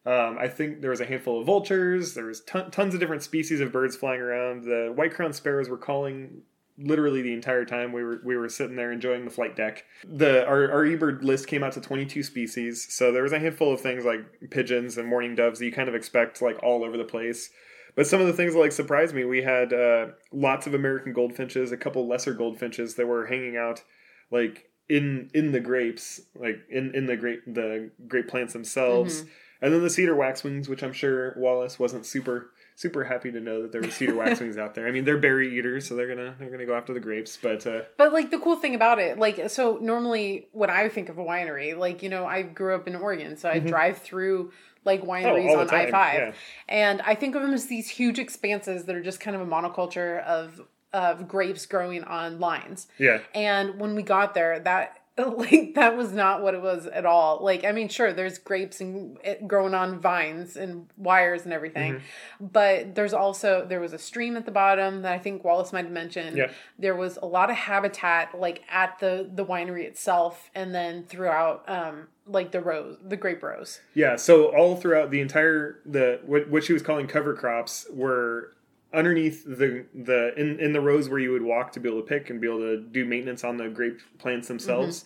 Um, 0.06 0.38
I 0.40 0.48
think 0.48 0.80
there 0.80 0.90
was 0.90 1.02
a 1.02 1.06
handful 1.06 1.40
of 1.40 1.46
vultures. 1.46 2.14
There 2.14 2.24
was 2.24 2.40
ton, 2.40 2.70
tons 2.70 2.94
of 2.94 3.00
different 3.00 3.22
species 3.22 3.60
of 3.60 3.72
birds 3.72 3.94
flying 3.94 4.22
around. 4.22 4.64
The 4.64 4.90
white 4.94 5.12
crowned 5.12 5.34
sparrows 5.34 5.68
were 5.68 5.76
calling 5.76 6.42
literally 6.78 7.22
the 7.22 7.32
entire 7.32 7.64
time 7.64 7.92
we 7.92 8.04
were 8.04 8.20
we 8.24 8.36
were 8.36 8.48
sitting 8.48 8.76
there 8.76 8.92
enjoying 8.92 9.24
the 9.24 9.30
flight 9.30 9.56
deck. 9.56 9.84
The 10.04 10.46
our 10.46 10.70
our 10.70 10.84
eBird 10.84 11.22
list 11.22 11.46
came 11.46 11.62
out 11.62 11.72
to 11.72 11.80
22 11.80 12.22
species, 12.22 12.86
so 12.92 13.12
there 13.12 13.22
was 13.22 13.32
a 13.32 13.38
handful 13.38 13.72
of 13.72 13.80
things 13.80 14.04
like 14.04 14.20
pigeons 14.50 14.96
and 14.96 15.08
mourning 15.08 15.34
doves 15.34 15.58
that 15.58 15.64
you 15.64 15.72
kind 15.72 15.88
of 15.88 15.94
expect 15.94 16.40
like 16.40 16.62
all 16.62 16.84
over 16.84 16.96
the 16.96 17.04
place. 17.04 17.50
But 17.94 18.06
some 18.06 18.20
of 18.20 18.28
the 18.28 18.32
things 18.32 18.52
that 18.52 18.60
like 18.60 18.72
surprised 18.72 19.14
me, 19.14 19.24
we 19.24 19.42
had 19.42 19.72
uh, 19.72 20.08
lots 20.32 20.66
of 20.66 20.74
American 20.74 21.12
goldfinches, 21.12 21.72
a 21.72 21.76
couple 21.76 22.06
lesser 22.06 22.32
goldfinches 22.32 22.94
that 22.94 23.06
were 23.06 23.26
hanging 23.26 23.56
out 23.56 23.82
like 24.30 24.70
in 24.88 25.30
in 25.34 25.52
the 25.52 25.60
grapes, 25.60 26.20
like 26.36 26.60
in 26.70 26.94
in 26.94 27.06
the 27.06 27.16
grape 27.16 27.42
the 27.46 27.90
grape 28.06 28.28
plants 28.28 28.52
themselves. 28.52 29.24
And 29.60 29.74
then 29.74 29.82
the 29.82 29.90
cedar 29.90 30.14
waxwings, 30.14 30.68
which 30.68 30.84
I'm 30.84 30.92
sure 30.92 31.34
Wallace 31.36 31.80
wasn't 31.80 32.06
super 32.06 32.52
super 32.78 33.02
happy 33.02 33.32
to 33.32 33.40
know 33.40 33.60
that 33.62 33.72
there 33.72 33.80
were 33.82 33.90
cedar 33.90 34.14
waxwings 34.14 34.56
out 34.62 34.74
there. 34.76 34.86
I 34.86 34.92
mean, 34.92 35.04
they're 35.04 35.18
berry 35.18 35.58
eaters, 35.58 35.88
so 35.88 35.96
they're 35.96 36.06
gonna 36.08 36.34
they're 36.38 36.48
gonna 36.50 36.64
go 36.64 36.76
after 36.76 36.94
the 36.94 37.00
grapes. 37.00 37.36
But 37.36 37.66
uh, 37.66 37.80
But 37.96 38.12
like 38.12 38.30
the 38.30 38.38
cool 38.38 38.56
thing 38.56 38.74
about 38.76 38.98
it, 39.00 39.18
like 39.18 39.50
so 39.50 39.78
normally 39.82 40.48
when 40.52 40.70
I 40.70 40.88
think 40.88 41.08
of 41.08 41.18
a 41.18 41.24
winery, 41.24 41.76
like 41.76 42.02
you 42.02 42.08
know 42.08 42.24
I 42.24 42.42
grew 42.42 42.74
up 42.74 42.86
in 42.86 42.94
Oregon, 42.96 43.36
so 43.36 43.48
I 43.48 43.58
drive 43.58 43.98
through 43.98 44.52
like 44.84 45.02
wineries 45.02 45.48
Mm-hmm. 45.50 45.58
Oh, 45.58 45.60
on 45.60 45.70
I 45.74 45.90
five, 45.90 46.18
yeah. 46.18 46.32
and 46.68 47.02
I 47.02 47.14
think 47.16 47.34
of 47.34 47.42
them 47.42 47.52
as 47.52 47.66
these 47.66 47.88
huge 47.90 48.18
expanses 48.20 48.84
that 48.84 48.94
are 48.94 49.02
just 49.02 49.18
kind 49.20 49.34
of 49.36 49.42
a 49.42 49.46
monoculture 49.46 50.22
of 50.24 50.60
of 50.92 51.28
grapes 51.28 51.66
growing 51.66 52.02
on 52.04 52.38
lines. 52.40 52.86
yeah, 52.98 53.18
And 53.34 53.78
when 53.78 53.94
we 53.94 54.02
got 54.02 54.32
there, 54.32 54.58
that 54.60 54.97
like 55.36 55.74
that 55.74 55.96
was 55.96 56.12
not 56.12 56.42
what 56.42 56.54
it 56.54 56.62
was 56.62 56.86
at 56.86 57.04
all. 57.06 57.42
Like 57.42 57.64
I 57.64 57.72
mean, 57.72 57.88
sure, 57.88 58.12
there's 58.12 58.38
grapes 58.38 58.80
and 58.80 59.18
it 59.24 59.46
growing 59.48 59.74
on 59.74 59.98
vines 60.00 60.56
and 60.56 60.86
wires 60.96 61.44
and 61.44 61.52
everything, 61.52 61.94
Mm-hmm. 61.94 62.46
but 62.46 62.94
there's 62.94 63.12
also 63.12 63.64
there 63.68 63.80
was 63.80 63.92
a 63.92 63.98
stream 63.98 64.36
at 64.36 64.44
the 64.44 64.50
bottom 64.50 65.02
that 65.02 65.12
I 65.12 65.18
think 65.18 65.44
Wallace 65.44 65.72
might 65.72 65.84
have 65.84 65.92
mentioned. 65.92 66.36
Yeah. 66.36 66.50
There 66.78 66.94
was 66.96 67.16
a 67.20 67.26
lot 67.26 67.50
of 67.50 67.56
habitat 67.56 68.38
like 68.38 68.62
at 68.70 68.98
the 68.98 69.28
the 69.32 69.44
winery 69.44 69.84
itself, 69.84 70.50
and 70.54 70.74
then 70.74 71.04
throughout 71.04 71.64
um 71.68 72.08
like 72.26 72.52
the 72.52 72.60
rows, 72.60 72.98
the 73.02 73.16
grape 73.16 73.42
rows. 73.42 73.80
yeah. 73.94 74.16
So 74.16 74.54
all 74.54 74.76
throughout 74.76 75.10
the 75.10 75.20
entire 75.20 75.78
the 75.86 76.20
what 76.26 76.48
what 76.50 76.64
she 76.64 76.72
was 76.72 76.82
calling 76.82 77.06
cover 77.06 77.34
crops 77.34 77.86
were 77.92 78.52
underneath 78.92 79.44
the 79.44 79.86
the 79.94 80.32
in 80.36 80.58
in 80.60 80.72
the 80.72 80.80
rows 80.80 81.08
where 81.08 81.18
you 81.18 81.32
would 81.32 81.42
walk 81.42 81.72
to 81.72 81.80
be 81.80 81.88
able 81.88 82.00
to 82.00 82.06
pick 82.06 82.30
and 82.30 82.40
be 82.40 82.46
able 82.46 82.60
to 82.60 82.80
do 82.80 83.04
maintenance 83.04 83.44
on 83.44 83.56
the 83.56 83.68
grape 83.68 84.00
plants 84.18 84.48
themselves. 84.48 85.04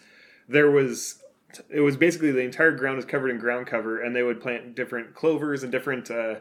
There 0.49 0.71
was 0.71 1.23
it 1.69 1.81
was 1.81 1.97
basically 1.97 2.31
the 2.31 2.41
entire 2.41 2.73
ground 2.73 2.97
was 2.97 3.05
covered 3.05 3.31
in 3.31 3.39
ground 3.39 3.67
cover, 3.67 4.01
and 4.01 4.15
they 4.15 4.23
would 4.23 4.41
plant 4.41 4.75
different 4.75 5.15
clovers 5.15 5.63
and 5.63 5.73
different. 5.73 6.11
Uh, 6.11 6.37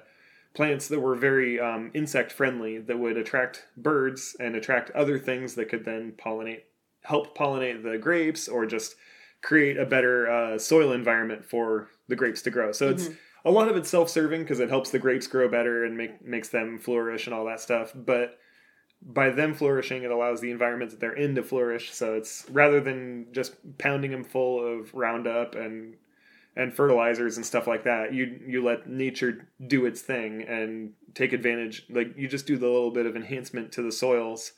plants 0.53 0.89
that 0.89 0.99
were 0.99 1.15
very 1.15 1.59
um, 1.59 1.91
insect 1.93 2.31
friendly 2.31 2.77
that 2.77 2.99
would 2.99 3.17
attract 3.17 3.65
birds 3.77 4.35
and 4.39 4.55
attract 4.55 4.91
other 4.91 5.17
things 5.17 5.55
that 5.55 5.69
could 5.69 5.85
then 5.85 6.13
pollinate 6.17 6.63
help 7.03 7.37
pollinate 7.37 7.81
the 7.83 7.97
grapes 7.97 8.47
or 8.47 8.65
just 8.65 8.95
create 9.41 9.77
a 9.77 9.85
better 9.85 10.29
uh, 10.29 10.57
soil 10.57 10.91
environment 10.91 11.43
for 11.43 11.89
the 12.09 12.15
grapes 12.15 12.41
to 12.41 12.51
grow 12.51 12.71
so 12.71 12.89
it's 12.89 13.09
a 13.45 13.51
lot 13.51 13.67
of 13.67 13.75
it's 13.75 13.89
self-serving 13.89 14.41
because 14.41 14.59
it 14.59 14.69
helps 14.69 14.91
the 14.91 14.99
grapes 14.99 15.27
grow 15.27 15.47
better 15.47 15.83
and 15.83 15.97
make 15.97 16.25
makes 16.25 16.49
them 16.49 16.77
flourish 16.79 17.27
and 17.27 17.33
all 17.33 17.45
that 17.45 17.59
stuff 17.59 17.91
but 17.95 18.37
by 19.01 19.29
them 19.29 19.53
flourishing 19.53 20.03
it 20.03 20.11
allows 20.11 20.41
the 20.41 20.51
environment 20.51 20.91
that 20.91 20.99
they're 20.99 21.13
in 21.13 21.33
to 21.35 21.43
flourish 21.43 21.91
so 21.91 22.13
it's 22.13 22.45
rather 22.51 22.79
than 22.79 23.27
just 23.31 23.55
pounding 23.77 24.11
them 24.11 24.23
full 24.23 24.65
of 24.65 24.93
roundup 24.93 25.55
and 25.55 25.95
and 26.55 26.73
fertilizers 26.73 27.37
and 27.37 27.45
stuff 27.45 27.67
like 27.67 27.83
that. 27.83 28.13
You 28.13 28.39
you 28.45 28.63
let 28.63 28.87
nature 28.87 29.47
do 29.65 29.85
its 29.85 30.01
thing 30.01 30.43
and 30.43 30.93
take 31.13 31.33
advantage. 31.33 31.85
Like 31.89 32.17
you 32.17 32.27
just 32.27 32.47
do 32.47 32.57
the 32.57 32.67
little 32.67 32.91
bit 32.91 33.05
of 33.05 33.15
enhancement 33.15 33.71
to 33.73 33.81
the 33.81 33.91
soils 33.91 34.51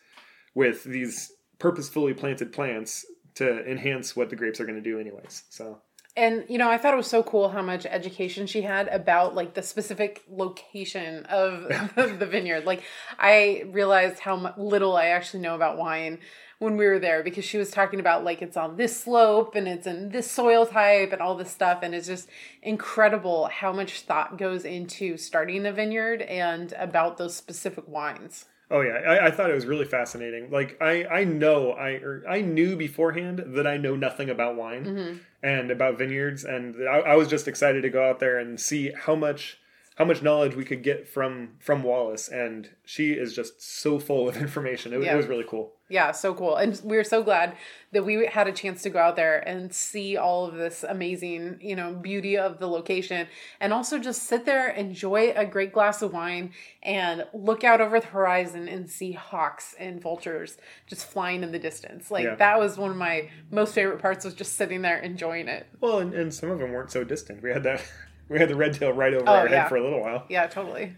with 0.56 0.84
these 0.84 1.32
purposefully 1.60 2.14
planted 2.14 2.52
plants 2.52 3.06
to 3.36 3.66
enhance 3.70 4.16
what 4.16 4.30
the 4.30 4.36
grapes 4.36 4.60
are 4.60 4.66
going 4.66 4.82
to 4.82 4.90
do 4.90 5.00
anyways. 5.00 5.44
So 5.50 5.82
And 6.16 6.46
you 6.48 6.60
know, 6.60 6.70
I 6.70 6.78
thought 6.78 6.94
it 6.94 6.98
was 6.98 7.08
so 7.08 7.24
cool 7.24 7.50
how 7.50 7.64
much 7.64 7.88
education 7.88 8.46
she 8.46 8.62
had 8.62 8.88
about 8.90 9.34
like 9.34 9.56
the 9.56 9.64
specific 9.64 10.24
location 10.30 11.26
of 11.26 11.64
the 11.96 12.28
vineyard. 12.30 12.66
Like 12.66 12.84
I 13.18 13.64
realized 13.68 14.20
how 14.20 14.54
little 14.58 14.96
I 14.96 15.08
actually 15.08 15.42
know 15.42 15.56
about 15.56 15.78
wine 15.78 16.20
when 16.60 16.78
we 16.78 16.86
were 16.86 17.00
there 17.00 17.24
because 17.24 17.44
she 17.44 17.58
was 17.58 17.72
talking 17.72 18.00
about 18.00 18.24
like 18.24 18.42
it's 18.42 18.56
on 18.56 18.78
this 18.78 19.02
slope 19.02 19.56
and 19.56 19.68
it's 19.68 19.88
in 19.88 20.10
this 20.10 20.30
soil 20.30 20.66
type 20.66 21.12
and 21.12 21.22
all 21.22 21.36
this 21.36 21.52
stuff 21.52 21.80
and 21.82 21.96
it's 21.96 22.08
just 22.08 22.30
incredible 22.62 23.48
how 23.48 23.74
much 23.74 24.02
thought 24.02 24.38
goes 24.38 24.64
into 24.64 25.18
starting 25.18 25.66
a 25.66 25.74
vineyard 25.74 26.22
and 26.22 26.74
about 26.74 27.18
those 27.18 27.36
specific 27.36 27.88
wines. 27.88 28.46
Oh 28.74 28.82
yeah, 28.82 28.94
I, 29.08 29.28
I 29.28 29.32
thought 29.32 29.52
it 29.52 29.54
was 29.54 29.68
really 29.68 29.86
fascinating. 29.86 30.50
Like 30.50 30.78
I, 30.82 31.06
I 31.06 31.24
know 31.26 31.74
I 31.74 31.90
or 31.92 32.24
I 32.28 32.42
knew 32.42 32.76
beforehand 32.76 33.44
that 33.56 33.68
I 33.68 33.78
know 33.78 33.96
nothing 33.96 34.32
about 34.32 34.56
wine 34.56 34.86
mm-hmm. 34.86 35.18
and 35.44 35.70
about 35.70 36.00
vineyards, 36.00 36.44
and 36.44 36.76
I, 36.90 37.02
I 37.02 37.16
was 37.16 37.28
just 37.28 37.48
excited 37.48 37.84
to 37.84 37.92
go 37.92 38.10
out 38.10 38.20
there 38.20 38.40
and 38.40 38.60
see 38.60 38.92
how 38.92 39.14
much 39.14 39.60
how 39.96 40.06
much 40.06 40.22
knowledge 40.24 40.56
we 40.56 40.66
could 40.66 40.82
get 40.84 41.08
from 41.08 41.56
from 41.60 41.84
Wallace. 41.84 42.28
And 42.28 42.70
she 42.86 43.12
is 43.14 43.36
just 43.36 43.62
so 43.62 44.00
full 44.00 44.28
of 44.28 44.38
information. 44.48 44.94
It, 44.94 44.98
was- 44.98 45.06
Yeah. 45.06 45.14
it 45.14 45.18
was 45.18 45.28
really 45.28 45.46
cool. 45.48 45.74
Yeah, 45.90 46.12
so 46.12 46.34
cool. 46.34 46.56
And 46.56 46.80
we 46.84 46.98
are 46.98 47.04
so 47.04 47.22
glad 47.22 47.56
that 47.92 48.04
we 48.04 48.26
had 48.26 48.48
a 48.48 48.52
chance 48.52 48.82
to 48.82 48.90
go 48.90 48.98
out 48.98 49.16
there 49.16 49.48
and 49.48 49.72
see 49.72 50.18
all 50.18 50.46
of 50.48 50.56
this 50.56 50.84
amazing, 50.84 51.60
you 51.62 51.76
know, 51.76 51.94
beauty 51.94 52.36
of 52.36 52.58
the 52.58 52.68
location 52.68 53.28
and 53.60 53.72
also 53.72 54.00
just 54.00 54.24
sit 54.24 54.44
there, 54.46 54.70
enjoy 54.70 55.34
a 55.36 55.46
great 55.46 55.72
glass 55.72 56.02
of 56.02 56.12
wine 56.12 56.52
and 56.82 57.26
look 57.34 57.64
out 57.64 57.80
over 57.80 58.00
the 58.00 58.08
horizon 58.08 58.68
and 58.68 58.90
see 58.90 59.12
hawks 59.12 59.76
and 59.78 60.02
vultures 60.02 60.58
just 60.88 61.06
flying 61.06 61.44
in 61.44 61.52
the 61.52 61.60
distance. 61.60 62.10
Like 62.10 62.24
Yeah. 62.26 62.36
that 62.36 62.58
was 62.60 62.76
one 62.78 62.90
of 62.90 62.98
my 62.98 63.30
most 63.52 63.76
favorite 63.76 64.00
parts 64.00 64.26
was 64.26 64.34
just 64.34 64.56
sitting 64.56 64.82
there 64.82 64.98
enjoying 64.98 65.48
it. 65.48 65.68
Well, 65.80 66.00
and, 66.00 66.12
and 66.16 66.34
some 66.34 66.50
of 66.50 66.58
them 66.58 66.72
weren't 66.72 66.92
so 66.92 67.04
distant. 67.04 67.44
We 67.44 67.52
had 67.52 67.62
that. 67.64 67.84
We 68.30 68.40
had 68.40 68.50
the 68.50 68.56
red 68.56 68.74
tail 68.74 68.92
right 68.94 69.14
over 69.14 69.24
Oh, 69.28 69.34
our 69.34 69.50
yeah. 69.50 69.62
head 69.64 69.70
for 69.70 69.76
a 69.76 69.84
little 69.84 70.02
while. 70.02 70.26
Yeah, 70.30 70.48
totally. 70.48 70.96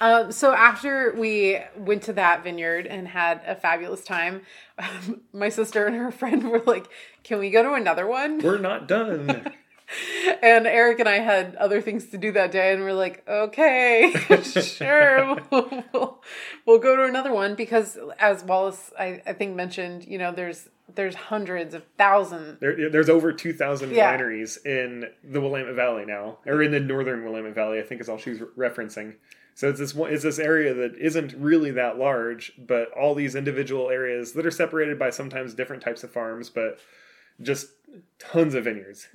Um, 0.00 0.32
so 0.32 0.52
after 0.54 1.14
we 1.14 1.58
went 1.76 2.02
to 2.04 2.12
that 2.14 2.42
vineyard 2.42 2.86
and 2.86 3.06
had 3.08 3.42
a 3.46 3.54
fabulous 3.54 4.02
time, 4.02 4.42
my 5.32 5.50
sister 5.50 5.86
and 5.86 5.94
her 5.96 6.10
friend 6.10 6.50
were 6.50 6.62
like, 6.66 6.86
"Can 7.22 7.38
we 7.38 7.50
go 7.50 7.62
to 7.62 7.74
another 7.74 8.06
one?" 8.06 8.38
We're 8.38 8.58
not 8.58 8.88
done. 8.88 9.52
and 10.42 10.66
Eric 10.66 11.00
and 11.00 11.08
I 11.08 11.18
had 11.18 11.54
other 11.56 11.80
things 11.80 12.06
to 12.06 12.18
do 12.18 12.32
that 12.32 12.50
day, 12.52 12.72
and 12.72 12.82
we're 12.82 12.92
like, 12.92 13.24
okay, 13.28 14.12
sure, 14.42 15.38
we'll, 15.50 16.20
we'll 16.66 16.78
go 16.78 16.96
to 16.96 17.04
another 17.04 17.32
one 17.32 17.54
because, 17.54 17.98
as 18.18 18.44
Wallace, 18.44 18.92
I, 18.98 19.22
I 19.26 19.32
think 19.32 19.54
mentioned, 19.56 20.04
you 20.04 20.18
know, 20.18 20.32
there's 20.32 20.68
there's 20.94 21.14
hundreds 21.14 21.72
of 21.74 21.84
thousands. 21.96 22.58
There, 22.58 22.90
there's 22.90 23.08
over 23.08 23.32
2,000 23.32 23.92
Yeah. 23.92 24.16
wineries 24.16 24.64
in 24.66 25.08
the 25.22 25.40
Willamette 25.40 25.74
Valley 25.76 26.04
now, 26.04 26.38
or 26.46 26.62
in 26.62 26.72
the 26.72 26.80
northern 26.80 27.24
Willamette 27.24 27.54
Valley, 27.54 27.78
I 27.78 27.82
think 27.82 28.00
is 28.00 28.08
all 28.08 28.18
she's 28.18 28.40
referencing. 28.40 29.14
So 29.54 29.68
it's 29.68 29.78
this 29.78 29.94
one, 29.94 30.12
it's 30.12 30.24
this 30.24 30.38
area 30.40 30.74
that 30.74 30.96
isn't 30.96 31.34
really 31.34 31.70
that 31.72 31.96
large, 31.98 32.52
but 32.58 32.90
all 32.92 33.14
these 33.14 33.34
individual 33.36 33.88
areas 33.90 34.32
that 34.32 34.44
are 34.46 34.50
separated 34.50 34.98
by 34.98 35.10
sometimes 35.10 35.54
different 35.54 35.82
types 35.82 36.02
of 36.02 36.10
farms, 36.10 36.50
but 36.50 36.78
just 37.40 37.68
tons 38.18 38.54
of 38.54 38.64
vineyards, 38.64 39.08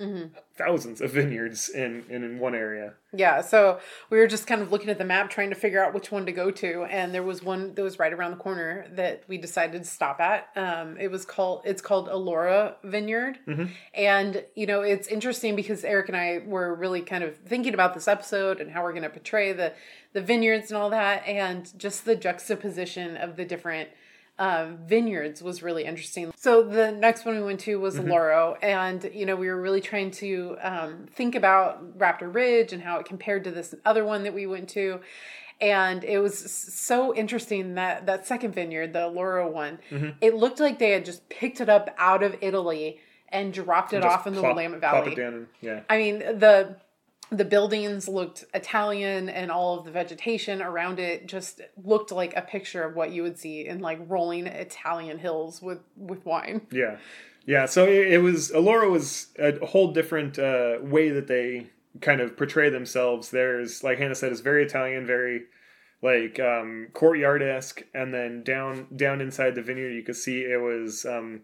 thousands 0.56 1.00
of 1.00 1.12
vineyards 1.12 1.68
in, 1.68 2.04
in 2.08 2.24
in 2.24 2.38
one 2.38 2.54
area. 2.54 2.94
Yeah, 3.12 3.40
so 3.40 3.80
we 4.10 4.18
were 4.18 4.26
just 4.26 4.46
kind 4.46 4.60
of 4.60 4.72
looking 4.72 4.90
at 4.90 4.98
the 4.98 5.04
map, 5.04 5.30
trying 5.30 5.50
to 5.50 5.56
figure 5.56 5.82
out 5.82 5.94
which 5.94 6.10
one 6.10 6.26
to 6.26 6.32
go 6.32 6.50
to, 6.50 6.84
and 6.84 7.14
there 7.14 7.22
was 7.22 7.42
one 7.42 7.74
that 7.74 7.82
was 7.82 7.98
right 7.98 8.12
around 8.12 8.32
the 8.32 8.36
corner 8.36 8.86
that 8.92 9.22
we 9.28 9.38
decided 9.38 9.82
to 9.82 9.88
stop 9.88 10.20
at. 10.20 10.48
Um, 10.56 10.96
it 10.98 11.10
was 11.10 11.24
called 11.24 11.62
it's 11.64 11.80
called 11.80 12.08
Alloro 12.08 12.74
Vineyard, 12.82 13.38
and 13.94 14.44
you 14.54 14.66
know 14.66 14.82
it's 14.82 15.08
interesting 15.08 15.56
because 15.56 15.84
Eric 15.84 16.08
and 16.08 16.16
I 16.16 16.42
were 16.44 16.74
really 16.74 17.02
kind 17.02 17.24
of 17.24 17.36
thinking 17.36 17.74
about 17.74 17.94
this 17.94 18.08
episode 18.08 18.60
and 18.60 18.70
how 18.70 18.82
we're 18.82 18.92
going 18.92 19.04
to 19.04 19.10
portray 19.10 19.52
the 19.52 19.72
the 20.12 20.20
vineyards 20.20 20.70
and 20.70 20.78
all 20.78 20.90
that, 20.90 21.26
and 21.26 21.70
just 21.78 22.04
the 22.04 22.16
juxtaposition 22.16 23.16
of 23.16 23.36
the 23.36 23.44
different 23.44 23.88
um, 24.38 24.78
vineyards 24.86 25.42
was 25.42 25.62
really 25.62 25.84
interesting. 25.84 26.32
So 26.36 26.62
the 26.62 26.92
next 26.92 27.24
one 27.24 27.36
we 27.36 27.42
went 27.42 27.60
to 27.60 27.76
was 27.80 27.98
Loro, 27.98 28.56
and 28.62 29.08
you 29.14 29.24
know 29.26 29.36
we 29.36 29.48
were 29.48 29.60
really 29.60 29.80
trying 29.80 30.10
to 30.12 30.56
um, 30.60 31.06
think 31.14 31.34
about 31.34 31.98
Raptor 31.98 32.32
Ridge 32.32 32.72
and 32.72 32.82
how 32.82 32.98
it 32.98 33.06
compared 33.06 33.44
to 33.44 33.50
this 33.50 33.74
other 33.84 34.04
one 34.04 34.24
that 34.24 34.34
we 34.34 34.46
went 34.46 34.68
to. 34.70 35.00
And 35.58 36.04
it 36.04 36.18
was 36.18 36.38
so 36.52 37.14
interesting 37.14 37.76
that 37.76 38.04
that 38.04 38.26
second 38.26 38.54
vineyard, 38.54 38.92
the 38.92 39.06
Loro 39.08 39.50
one, 39.50 39.78
it 40.20 40.34
looked 40.34 40.60
like 40.60 40.78
they 40.78 40.90
had 40.90 41.06
just 41.06 41.26
picked 41.30 41.62
it 41.62 41.70
up 41.70 41.94
out 41.96 42.22
of 42.22 42.36
Italy 42.42 43.00
and 43.30 43.54
dropped 43.54 43.94
it 43.94 44.02
Just 44.02 44.18
off 44.18 44.26
in 44.26 44.34
the 44.34 44.40
plop- 44.40 44.54
Willamette 44.54 44.80
Valley. 44.82 45.14
down 45.14 45.32
and- 45.32 45.46
yeah. 45.62 45.80
I 45.88 45.96
mean 45.98 46.18
the 46.18 46.76
the 47.30 47.44
buildings 47.44 48.08
looked 48.08 48.44
Italian 48.54 49.28
and 49.28 49.50
all 49.50 49.78
of 49.78 49.84
the 49.84 49.90
vegetation 49.90 50.62
around 50.62 50.98
it 51.00 51.26
just 51.26 51.60
looked 51.82 52.12
like 52.12 52.36
a 52.36 52.42
picture 52.42 52.84
of 52.84 52.94
what 52.94 53.10
you 53.10 53.22
would 53.22 53.38
see 53.38 53.66
in 53.66 53.80
like 53.80 53.98
rolling 54.06 54.46
Italian 54.46 55.18
hills 55.18 55.60
with 55.60 55.80
with 55.96 56.24
wine. 56.24 56.66
Yeah, 56.70 56.98
yeah. 57.44 57.66
So 57.66 57.84
it, 57.84 58.12
it 58.12 58.18
was 58.18 58.50
Alloro 58.50 58.90
was 58.90 59.28
a 59.38 59.64
whole 59.66 59.92
different 59.92 60.38
uh, 60.38 60.78
way 60.82 61.10
that 61.10 61.26
they 61.26 61.68
kind 62.00 62.20
of 62.20 62.36
portray 62.36 62.70
themselves. 62.70 63.30
There's 63.30 63.82
like 63.82 63.98
Hannah 63.98 64.14
said, 64.14 64.32
is 64.32 64.40
very 64.40 64.64
Italian, 64.64 65.06
very 65.06 65.42
like 66.02 66.38
um, 66.38 66.88
courtyard 66.92 67.42
esque, 67.42 67.82
and 67.92 68.14
then 68.14 68.44
down 68.44 68.86
down 68.94 69.20
inside 69.20 69.54
the 69.56 69.62
vineyard, 69.62 69.90
you 69.90 70.02
could 70.02 70.16
see 70.16 70.42
it 70.42 70.60
was. 70.60 71.04
Um, 71.04 71.42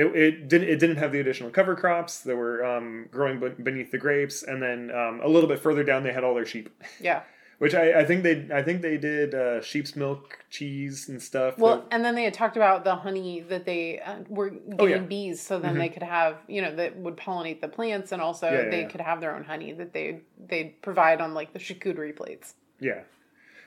it, 0.00 0.16
it 0.16 0.48
didn't 0.48 0.68
it 0.68 0.78
didn't 0.78 0.96
have 0.96 1.12
the 1.12 1.20
additional 1.20 1.50
cover 1.50 1.74
crops 1.76 2.20
that 2.20 2.36
were 2.36 2.64
um, 2.64 3.08
growing 3.10 3.38
be- 3.40 3.62
beneath 3.62 3.90
the 3.90 3.98
grapes, 3.98 4.42
and 4.42 4.62
then 4.62 4.90
um, 4.90 5.20
a 5.22 5.28
little 5.28 5.48
bit 5.48 5.58
further 5.60 5.84
down 5.84 6.02
they 6.02 6.12
had 6.12 6.24
all 6.24 6.34
their 6.34 6.46
sheep, 6.46 6.68
Yeah. 7.00 7.22
which 7.58 7.74
I, 7.74 8.00
I 8.00 8.04
think 8.06 8.22
they 8.22 8.48
I 8.52 8.62
think 8.62 8.80
they 8.82 8.96
did 8.96 9.34
uh, 9.34 9.60
sheep's 9.60 9.94
milk 9.94 10.38
cheese 10.48 11.08
and 11.10 11.20
stuff. 11.20 11.58
Well, 11.58 11.76
that- 11.78 11.86
and 11.90 12.04
then 12.04 12.14
they 12.14 12.24
had 12.24 12.34
talked 12.34 12.56
about 12.56 12.84
the 12.84 12.96
honey 12.96 13.40
that 13.52 13.64
they 13.66 14.00
uh, 14.00 14.16
were 14.28 14.50
giving 14.50 14.76
Oh, 14.80 14.86
yeah. 14.86 14.98
bees, 14.98 15.40
so 15.40 15.58
then 15.58 15.76
they 15.78 15.88
could 15.90 16.02
have, 16.02 16.38
you 16.48 16.62
know, 16.62 16.74
that 16.76 16.96
would 16.96 17.16
pollinate 17.16 17.60
the 17.60 17.68
plants, 17.68 18.12
and 18.12 18.22
also 18.22 18.46
Yeah, 18.50 18.62
yeah, 18.64 18.70
they 18.70 18.84
could 18.86 19.00
have 19.02 19.20
their 19.20 19.34
own 19.36 19.44
honey 19.44 19.72
that 19.72 19.92
they 19.92 20.20
they 20.52 20.74
provide 20.82 21.20
on 21.20 21.34
like 21.34 21.52
the 21.52 21.58
charcuterie 21.58 22.16
plates. 22.16 22.54
Yeah, 22.80 23.00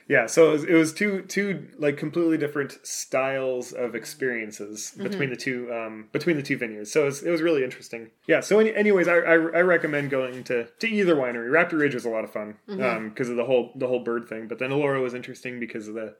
yeah. 0.08 0.26
So 0.26 0.48
it 0.48 0.52
was, 0.52 0.64
it 0.64 0.74
was 0.74 0.92
two 0.92 1.22
two 1.22 1.68
like 1.78 1.96
completely 1.96 2.36
different 2.36 2.78
styles 2.82 3.72
of 3.72 3.94
experiences 3.94 4.92
between 4.96 5.30
the 5.30 5.36
two 5.36 5.72
um, 5.72 6.08
between 6.12 6.36
the 6.36 6.42
two 6.42 6.58
vineyards. 6.58 6.92
So 6.92 7.02
it 7.02 7.06
was, 7.06 7.22
it 7.22 7.30
was 7.30 7.42
really 7.42 7.64
interesting. 7.64 8.10
Yeah. 8.26 8.40
So 8.40 8.58
any, 8.58 8.74
anyways, 8.74 9.08
I, 9.08 9.16
I 9.16 9.34
I 9.34 9.60
recommend 9.60 10.10
going 10.10 10.44
to 10.44 10.64
to 10.64 10.86
either 10.88 11.16
winery. 11.16 11.48
Raptor 11.50 11.78
Ridge 11.78 11.94
was 11.94 12.04
a 12.04 12.10
lot 12.10 12.24
of 12.24 12.32
fun 12.32 12.56
because 12.66 13.30
of 13.30 13.36
the 13.36 13.44
whole 13.44 13.72
the 13.76 13.86
whole 13.86 14.04
bird 14.04 14.28
thing. 14.28 14.48
But 14.48 14.58
then 14.58 14.70
Alloro 14.70 15.02
was 15.02 15.14
interesting 15.14 15.58
because 15.58 15.88
of 15.88 15.94
the 15.94 16.14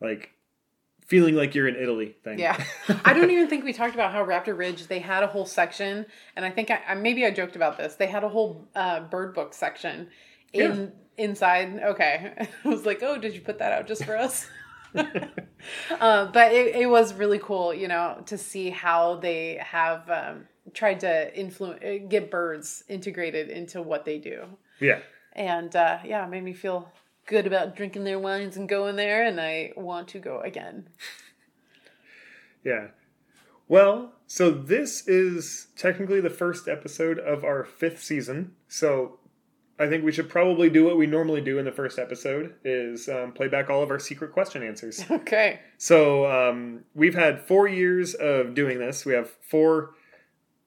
like 0.00 0.30
feeling 1.06 1.36
like 1.36 1.54
you're 1.54 1.68
in 1.68 1.76
Italy 1.76 2.16
thing. 2.24 2.38
Yeah, 2.38 2.62
I 3.04 3.12
don't 3.12 3.30
even 3.30 3.48
think 3.48 3.64
we 3.64 3.72
talked 3.72 3.94
about 3.94 4.12
how 4.12 4.24
Raptor 4.24 4.56
Ridge 4.56 4.86
they 4.86 4.98
had 4.98 5.22
a 5.22 5.26
whole 5.26 5.46
section, 5.46 6.06
and 6.36 6.44
I 6.44 6.50
think 6.50 6.70
I, 6.70 6.80
I 6.88 6.94
maybe 6.94 7.26
I 7.26 7.30
joked 7.30 7.56
about 7.56 7.76
this. 7.76 7.96
They 7.96 8.06
had 8.06 8.24
a 8.24 8.28
whole 8.28 8.66
uh, 8.74 9.00
bird 9.00 9.34
book 9.34 9.52
section 9.52 10.08
in 10.52 10.92
inside. 11.18 11.80
Okay, 11.82 12.32
I 12.64 12.68
was 12.68 12.86
like, 12.86 13.02
oh, 13.02 13.18
did 13.18 13.34
you 13.34 13.40
put 13.40 13.58
that 13.58 13.72
out 13.72 13.86
just 13.86 14.04
for 14.04 14.16
us? 14.16 14.48
uh, 14.94 16.26
but 16.26 16.52
it, 16.52 16.76
it 16.76 16.90
was 16.90 17.14
really 17.14 17.38
cool, 17.38 17.74
you 17.74 17.88
know, 17.88 18.22
to 18.26 18.38
see 18.38 18.70
how 18.70 19.16
they 19.16 19.60
have 19.62 20.08
um, 20.10 20.46
tried 20.72 21.00
to 21.00 21.38
influence 21.38 21.80
get 22.08 22.30
birds 22.30 22.84
integrated 22.88 23.50
into 23.50 23.82
what 23.82 24.04
they 24.04 24.18
do, 24.18 24.44
yeah. 24.80 25.00
and 25.32 25.74
uh, 25.76 25.98
yeah, 26.04 26.24
it 26.24 26.30
made 26.30 26.44
me 26.44 26.52
feel 26.52 26.90
good 27.26 27.46
about 27.46 27.76
drinking 27.76 28.04
their 28.04 28.18
wines 28.18 28.56
and 28.56 28.68
going 28.68 28.96
there, 28.96 29.24
and 29.24 29.40
I 29.40 29.72
want 29.76 30.08
to 30.08 30.18
go 30.18 30.40
again. 30.40 30.88
Yeah. 32.66 32.88
Well, 33.68 34.14
so 34.26 34.50
this 34.50 35.06
is 35.06 35.68
technically 35.76 36.20
the 36.20 36.30
first 36.30 36.66
episode 36.66 37.16
of 37.20 37.44
our 37.44 37.62
fifth 37.62 38.02
season. 38.02 38.56
So 38.66 39.20
I 39.78 39.88
think 39.88 40.04
we 40.04 40.12
should 40.12 40.28
probably 40.28 40.70
do 40.70 40.84
what 40.84 40.96
we 40.96 41.06
normally 41.06 41.40
do 41.40 41.58
in 41.58 41.64
the 41.64 41.72
first 41.72 41.98
episode 41.98 42.54
is 42.64 43.08
um, 43.08 43.32
play 43.32 43.48
back 43.48 43.68
all 43.68 43.82
of 43.82 43.90
our 43.90 43.98
secret 43.98 44.32
question 44.32 44.62
answers. 44.62 45.04
Okay. 45.10 45.60
so 45.76 46.26
um, 46.26 46.84
we've 46.94 47.14
had 47.14 47.40
four 47.46 47.68
years 47.68 48.14
of 48.14 48.54
doing 48.54 48.78
this. 48.78 49.04
We 49.04 49.12
have 49.12 49.30
four 49.42 49.90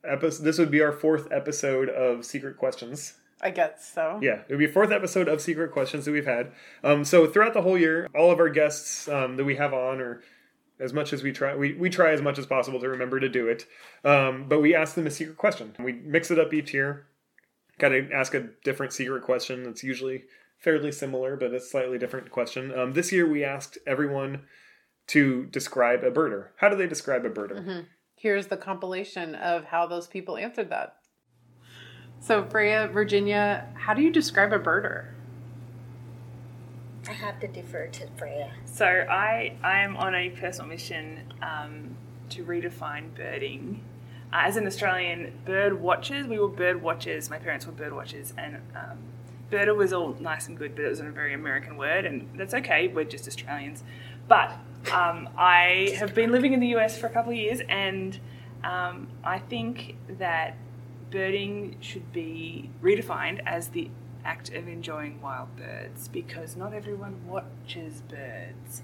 episodes. 0.04 0.42
This 0.42 0.58
would 0.60 0.72
be 0.72 0.82
our 0.82 0.92
fourth 0.92 1.28
episode 1.32 1.90
of 1.90 2.26
secret 2.26 2.58
questions. 2.58 3.16
I 3.42 3.52
guess 3.52 3.92
so. 3.94 4.20
Yeah, 4.22 4.42
it 4.48 4.50
would 4.50 4.60
be 4.60 4.68
fourth 4.68 4.92
episode 4.92 5.30
of 5.30 5.40
Secret 5.40 5.72
Questions 5.72 6.04
that 6.06 6.12
we've 6.12 6.26
had. 6.26 6.52
Um, 6.84 7.06
so 7.06 7.26
throughout 7.26 7.54
the 7.54 7.62
whole 7.62 7.78
year, 7.78 8.10
all 8.14 8.32
of 8.32 8.40
our 8.40 8.50
guests 8.50 9.08
um, 9.08 9.38
that 9.38 9.46
we 9.46 9.56
have 9.56 9.74
on, 9.74 10.02
or 10.02 10.22
as 10.78 10.92
much 10.92 11.14
as 11.14 11.24
we 11.24 11.32
try, 11.32 11.56
we, 11.56 11.74
we 11.74 11.90
try 11.90 12.12
as 12.12 12.22
much 12.22 12.38
as 12.38 12.46
possible 12.46 12.82
to 12.82 12.90
remember 12.90 13.18
to 13.20 13.30
do 13.30 13.48
it. 13.48 13.66
Um, 14.04 14.46
but 14.50 14.60
we 14.60 14.76
ask 14.76 14.96
them 14.96 15.08
a 15.08 15.12
secret 15.12 15.38
question. 15.38 15.74
We 15.80 15.94
mix 15.94 16.32
it 16.32 16.38
up 16.40 16.54
each 16.54 16.74
year. 16.74 17.06
Got 17.80 17.90
to 17.90 18.10
ask 18.12 18.34
a 18.34 18.50
different 18.64 18.94
secret 18.94 19.24
question. 19.24 19.64
That's 19.64 19.84
usually 19.84 20.26
fairly 20.60 20.92
similar, 20.92 21.36
but 21.36 21.54
a 21.54 21.60
slightly 21.60 21.98
different 21.98 22.30
question. 22.30 22.78
Um, 22.78 22.94
this 22.94 23.12
year, 23.12 23.28
we 23.28 23.44
asked 23.44 23.78
everyone 23.88 24.44
to 25.08 25.46
describe 25.48 26.04
a 26.04 26.12
birder. 26.12 26.50
How 26.58 26.70
do 26.70 26.76
they 26.76 26.88
describe 26.88 27.26
a 27.26 27.30
birder? 27.30 27.86
Here's 28.16 28.48
the 28.48 28.58
compilation 28.58 29.34
of 29.34 29.66
how 29.66 29.88
those 29.88 30.08
people 30.08 30.38
answered 30.38 30.70
that. 30.70 30.98
So, 32.20 32.46
Freya, 32.46 32.90
Virginia, 32.92 33.70
how 33.76 33.94
do 33.94 34.02
you 34.02 34.12
describe 34.12 34.52
a 34.52 34.60
birder? 34.60 35.14
I 37.08 37.14
have 37.14 37.40
to 37.40 37.48
defer 37.48 37.88
to 37.88 38.08
Freya. 38.18 38.52
So 38.66 38.86
I 38.86 39.58
I 39.64 39.80
am 39.80 39.98
on 39.98 40.14
a 40.14 40.30
personal 40.30 40.70
mission 40.70 41.34
um, 41.42 41.96
to 42.30 42.44
redefine 42.44 43.16
birding. 43.16 43.84
Uh, 44.32 44.42
as 44.46 44.58
an 44.58 44.68
Australian, 44.68 45.32
bird 45.46 45.82
watchers, 45.82 46.28
we 46.28 46.38
were 46.38 46.48
bird 46.48 46.82
watchers. 46.82 47.30
My 47.30 47.40
parents 47.40 47.66
were 47.66 47.72
bird 47.72 47.94
watchers, 47.94 48.34
and 48.38 48.58
um, 48.76 49.00
birder 49.52 49.76
was 49.76 49.92
all 49.92 50.16
nice 50.20 50.48
and 50.48 50.58
good, 50.58 50.76
but 50.76 50.86
it 50.86 50.90
was 50.90 51.00
a 51.00 51.04
very 51.04 51.34
American 51.34 51.78
word, 51.78 52.06
and 52.06 52.30
that's 52.36 52.54
okay. 52.54 52.88
We're 52.90 53.06
just 53.06 53.28
Australians. 53.28 53.84
But 54.28 54.52
um, 54.94 55.30
I 55.36 55.96
have 55.98 56.14
been 56.14 56.32
living 56.32 56.54
in 56.54 56.60
the 56.60 56.76
US 56.76 56.98
for 56.98 57.08
a 57.08 57.10
couple 57.10 57.32
of 57.32 57.38
years, 57.38 57.62
and 57.68 58.20
um, 58.64 59.08
I 59.24 59.40
think 59.40 59.96
that 60.20 60.56
birding 61.10 61.78
should 61.80 62.14
be 62.14 62.70
redefined 62.84 63.42
as 63.46 63.70
the 63.70 63.90
act 64.24 64.54
of 64.54 64.68
enjoying 64.68 65.20
wild 65.22 65.56
birds 65.56 66.08
because 66.08 66.56
not 66.56 66.74
everyone 66.74 67.16
watches 67.26 68.04
birds. 68.08 68.84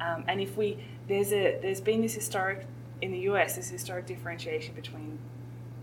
Um, 0.00 0.24
and 0.26 0.40
if 0.40 0.56
we 0.56 0.78
there's 1.06 1.32
a 1.32 1.58
there's 1.60 1.80
been 1.80 2.00
this 2.00 2.14
historic 2.14 2.66
in 3.00 3.12
the 3.12 3.18
US 3.20 3.56
this 3.56 3.70
historic 3.70 4.06
differentiation 4.06 4.74
between 4.74 5.18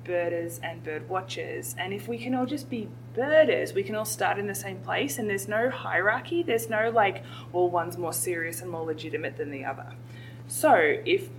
birders 0.03 0.59
and 0.63 0.83
bird 0.83 1.07
watchers. 1.09 1.75
And 1.77 1.93
if 1.93 2.07
we 2.07 2.17
can 2.17 2.33
all 2.33 2.45
just 2.45 2.69
be 2.69 2.87
birders, 3.13 3.73
we 3.73 3.83
can 3.83 3.95
all 3.95 4.05
start 4.05 4.39
in 4.39 4.47
the 4.47 4.55
same 4.55 4.79
place 4.79 5.17
and 5.17 5.29
there's 5.29 5.47
no 5.47 5.69
hierarchy. 5.69 6.41
There's 6.41 6.69
no 6.69 6.89
like, 6.89 7.23
well, 7.51 7.69
one's 7.69 7.97
more 7.97 8.13
serious 8.13 8.61
and 8.61 8.71
more 8.71 8.85
legitimate 8.85 9.37
than 9.37 9.51
the 9.51 9.65
other. 9.65 9.93
So 10.47 10.73
if 11.05 11.29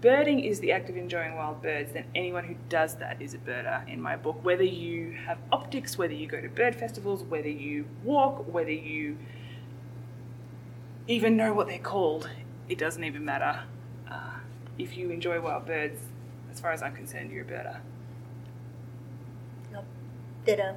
birding 0.00 0.40
is 0.40 0.60
the 0.60 0.72
act 0.72 0.88
of 0.88 0.96
enjoying 0.96 1.36
wild 1.36 1.62
birds, 1.62 1.92
then 1.92 2.04
anyone 2.14 2.44
who 2.44 2.56
does 2.68 2.96
that 2.96 3.20
is 3.20 3.34
a 3.34 3.38
birder 3.38 3.86
in 3.88 4.00
my 4.00 4.16
book. 4.16 4.42
Whether 4.42 4.64
you 4.64 5.12
have 5.26 5.38
optics, 5.52 5.98
whether 5.98 6.14
you 6.14 6.26
go 6.26 6.40
to 6.40 6.48
bird 6.48 6.74
festivals, 6.74 7.22
whether 7.22 7.48
you 7.48 7.86
walk, 8.02 8.52
whether 8.52 8.72
you 8.72 9.18
even 11.06 11.36
know 11.36 11.52
what 11.52 11.68
they're 11.68 11.78
called, 11.78 12.30
it 12.68 12.78
doesn't 12.78 13.04
even 13.04 13.24
matter. 13.24 13.64
If 14.78 14.96
you 14.96 15.10
enjoy 15.10 15.40
wild 15.40 15.66
birds, 15.66 16.00
as 16.50 16.60
far 16.60 16.72
as 16.72 16.82
I'm 16.82 16.94
concerned, 16.94 17.30
you're 17.30 17.44
a 17.44 17.46
birder. 17.46 17.80
Nope. 19.72 19.84
Ditto. 20.44 20.76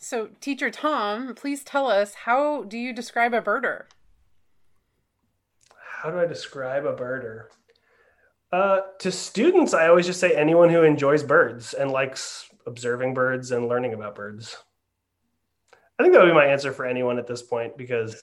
So, 0.00 0.28
teacher 0.40 0.70
Tom, 0.70 1.34
please 1.34 1.64
tell 1.64 1.88
us 1.88 2.14
how 2.14 2.62
do 2.62 2.78
you 2.78 2.92
describe 2.92 3.34
a 3.34 3.42
birder? 3.42 3.86
How 6.00 6.10
do 6.10 6.20
I 6.20 6.24
describe 6.24 6.86
a 6.86 6.94
birder? 6.94 7.46
Uh, 8.52 8.80
to 9.00 9.10
students, 9.10 9.74
I 9.74 9.88
always 9.88 10.06
just 10.06 10.20
say 10.20 10.34
anyone 10.34 10.70
who 10.70 10.82
enjoys 10.82 11.24
birds 11.24 11.74
and 11.74 11.90
likes 11.90 12.48
observing 12.66 13.12
birds 13.12 13.50
and 13.50 13.68
learning 13.68 13.92
about 13.92 14.14
birds. 14.14 14.56
I 15.98 16.04
think 16.04 16.14
that 16.14 16.22
would 16.22 16.30
be 16.30 16.34
my 16.34 16.46
answer 16.46 16.72
for 16.72 16.86
anyone 16.86 17.18
at 17.18 17.26
this 17.26 17.42
point 17.42 17.76
because 17.76 18.18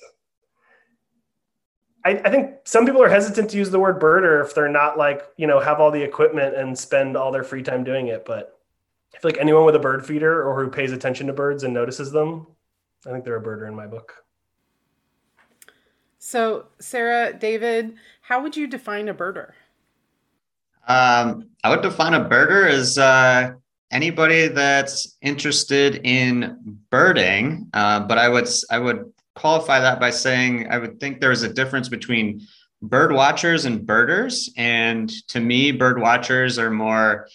I, 2.06 2.22
I 2.24 2.30
think 2.30 2.52
some 2.66 2.86
people 2.86 3.02
are 3.02 3.10
hesitant 3.10 3.50
to 3.50 3.58
use 3.58 3.72
the 3.72 3.80
word 3.80 4.00
birder 4.00 4.46
if 4.46 4.54
they're 4.54 4.70
not 4.70 4.98
like, 4.98 5.24
you 5.38 5.48
know, 5.48 5.60
have 5.60 5.80
all 5.80 5.90
the 5.90 6.04
equipment 6.04 6.56
and 6.56 6.78
spend 6.78 7.18
all 7.18 7.32
their 7.32 7.44
free 7.44 7.64
time 7.64 7.84
doing 7.84 8.08
it. 8.08 8.26
But 8.26 8.60
I 9.16 9.18
feel 9.18 9.32
like 9.32 9.42
anyone 9.42 9.66
with 9.66 9.76
a 9.76 9.80
bird 9.80 10.06
feeder 10.06 10.44
or 10.44 10.64
who 10.64 10.70
pays 10.70 10.92
attention 10.92 11.26
to 11.28 11.34
birds 11.34 11.64
and 11.64 11.74
notices 11.74 12.12
them, 12.12 12.46
I 13.08 13.12
think 13.12 13.26
they're 13.26 13.38
a 13.38 13.44
birder 13.44 13.68
in 13.68 13.76
my 13.76 13.88
book. 13.88 14.24
So, 16.20 16.68
Sarah, 16.80 17.34
David, 17.34 17.96
how 18.22 18.42
would 18.42 18.56
you 18.56 18.68
define 18.68 19.10
a 19.10 19.14
birder? 19.14 19.52
Um, 20.88 21.50
I 21.64 21.70
would 21.70 21.82
define 21.82 22.14
a 22.14 22.24
birder 22.26 22.70
as 22.70 23.00
uh, 23.00 23.54
anybody 23.92 24.48
that's 24.48 25.18
interested 25.22 26.02
in 26.04 26.80
birding, 26.92 27.70
uh, 27.74 28.02
but 28.02 28.20
I 28.20 28.30
would 28.30 28.48
I 28.70 28.78
would 28.78 29.12
qualify 29.36 29.80
that 29.80 30.00
by 30.00 30.10
saying 30.10 30.68
I 30.70 30.78
would 30.78 31.00
think 31.00 31.20
there's 31.20 31.44
a 31.44 31.54
difference 31.54 31.90
between 31.90 32.42
bird 32.82 33.12
watchers 33.12 33.66
and 33.66 33.86
birders, 33.86 34.50
and 34.58 35.10
to 35.30 35.40
me, 35.40 35.72
bird 35.72 36.00
watchers 36.00 36.58
are 36.58 36.72
more 36.72 37.28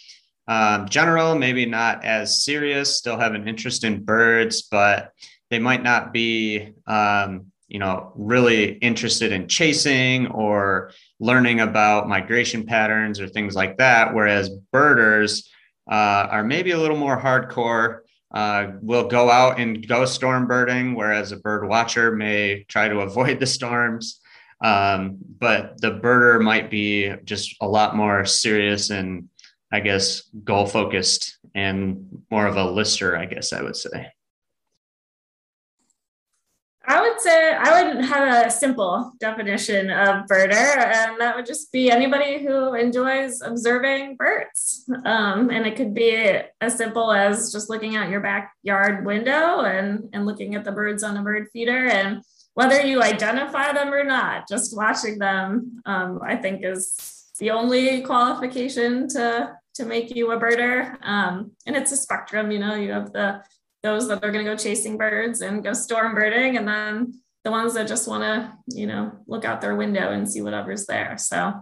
um, 0.49 0.89
general, 0.89 1.37
maybe 1.37 1.67
not 1.67 2.05
as 2.05 2.43
serious, 2.43 2.97
still 2.97 3.19
have 3.19 3.35
an 3.35 3.47
interest 3.47 3.85
in 3.85 4.05
birds, 4.05 4.63
but 4.63 5.13
they 5.51 5.59
might 5.59 5.83
not 5.83 6.13
be 6.13 6.73
um, 6.87 7.47
you 7.69 7.79
know 7.79 8.13
really 8.17 8.73
interested 8.79 9.33
in 9.33 9.47
chasing 9.47 10.27
or 10.29 10.93
learning 11.21 11.61
about 11.61 12.09
migration 12.09 12.67
patterns 12.67 13.21
or 13.21 13.29
things 13.29 13.55
like 13.55 13.79
that. 13.79 14.15
Whereas 14.15 14.51
birders 14.73 15.49
uh, 15.91 16.27
are 16.31 16.45
maybe 16.45 16.73
a 16.73 16.79
little 16.79 16.97
more 16.97 17.21
hardcore, 17.21 18.01
uh, 18.33 18.73
will 18.81 19.09
go 19.09 19.31
out 19.31 19.59
and 19.59 19.87
go 19.87 20.05
storm 20.05 20.47
birding, 20.47 20.95
whereas 20.95 21.33
a 21.33 21.37
bird 21.37 21.69
watcher 21.69 22.13
may 22.13 22.65
try 22.69 22.89
to 22.89 23.01
avoid 23.09 23.41
the 23.41 23.47
storms. 23.47 24.21
Um, 24.63 25.17
but 25.39 25.81
the 25.81 25.93
birder 25.93 26.43
might 26.43 26.71
be 26.71 27.15
just 27.25 27.57
a 27.61 27.69
lot 27.69 27.97
more 27.97 28.27
serious 28.27 28.91
and 28.91 29.29
I 29.73 29.81
guess 29.81 30.23
goal 30.45 30.67
focused 30.67 31.39
and 31.55 32.23
more 32.31 32.47
of 32.47 32.57
a 32.57 32.65
lister, 32.65 33.17
I 33.17 33.25
guess 33.25 33.53
I 33.53 33.63
would 33.63 33.77
say. 33.77 34.09
I 36.87 37.01
would 37.03 37.21
say 37.21 37.53
I 37.53 37.83
would 37.83 38.05
have 38.05 38.47
a 38.47 38.51
simple 38.51 39.13
definition 39.21 39.91
of 39.91 40.27
birder, 40.27 40.53
and 40.53 41.21
that 41.21 41.37
would 41.37 41.45
just 41.45 41.71
be 41.73 41.91
anybody 41.91 42.43
who 42.43 42.75
enjoys 42.75 43.43
observing 43.43 44.17
birds. 44.17 44.89
Um, 45.05 45.51
and 45.51 45.67
it 45.67 45.77
could 45.77 45.93
be 45.95 46.41
as 46.61 46.77
simple 46.77 47.13
as 47.13 47.53
just 47.53 47.69
looking 47.69 47.97
out 47.97 48.09
your 48.09 48.21
backyard 48.21 49.05
window 49.05 49.61
and, 49.61 50.09
and 50.13 50.25
looking 50.25 50.55
at 50.55 50.65
the 50.65 50.73
birds 50.73 51.03
on 51.03 51.17
a 51.17 51.23
bird 51.23 51.49
feeder. 51.53 51.87
And 51.87 52.23
whether 52.55 52.81
you 52.81 53.03
identify 53.03 53.73
them 53.73 53.93
or 53.93 54.03
not, 54.03 54.49
just 54.49 54.75
watching 54.75 55.19
them, 55.19 55.83
um, 55.85 56.21
I 56.23 56.37
think, 56.37 56.65
is 56.65 57.29
the 57.39 57.51
only 57.51 58.03
qualification 58.03 59.09
to 59.09 59.57
to 59.75 59.85
make 59.85 60.15
you 60.15 60.33
a 60.33 60.41
birder. 60.41 60.97
Um, 61.03 61.53
and 61.67 61.77
it's 61.77 61.93
a 61.93 61.97
spectrum, 61.97 62.51
you 62.51 62.59
know, 62.59 62.75
you 62.75 62.93
have 62.93 63.13
the 63.13 63.43
those 63.83 64.09
that 64.09 64.23
are 64.23 64.31
going 64.31 64.45
to 64.45 64.51
go 64.51 64.57
chasing 64.57 64.97
birds 64.97 65.41
and 65.41 65.65
go 65.65 65.73
storm 65.73 66.15
birding, 66.15 66.57
and 66.57 66.69
then 66.69 67.15
the 67.45 67.51
ones 67.51 67.75
that 67.75 67.89
just 67.89 68.07
want 68.07 68.23
to, 68.23 68.53
you 68.69 68.87
know, 68.87 69.13
look 69.27 69.45
out 69.45 69.61
their 69.61 69.75
window 69.75 70.11
and 70.11 70.31
see 70.31 70.43
whatever's 70.43 70.87
there. 70.87 71.17
So 71.17 71.55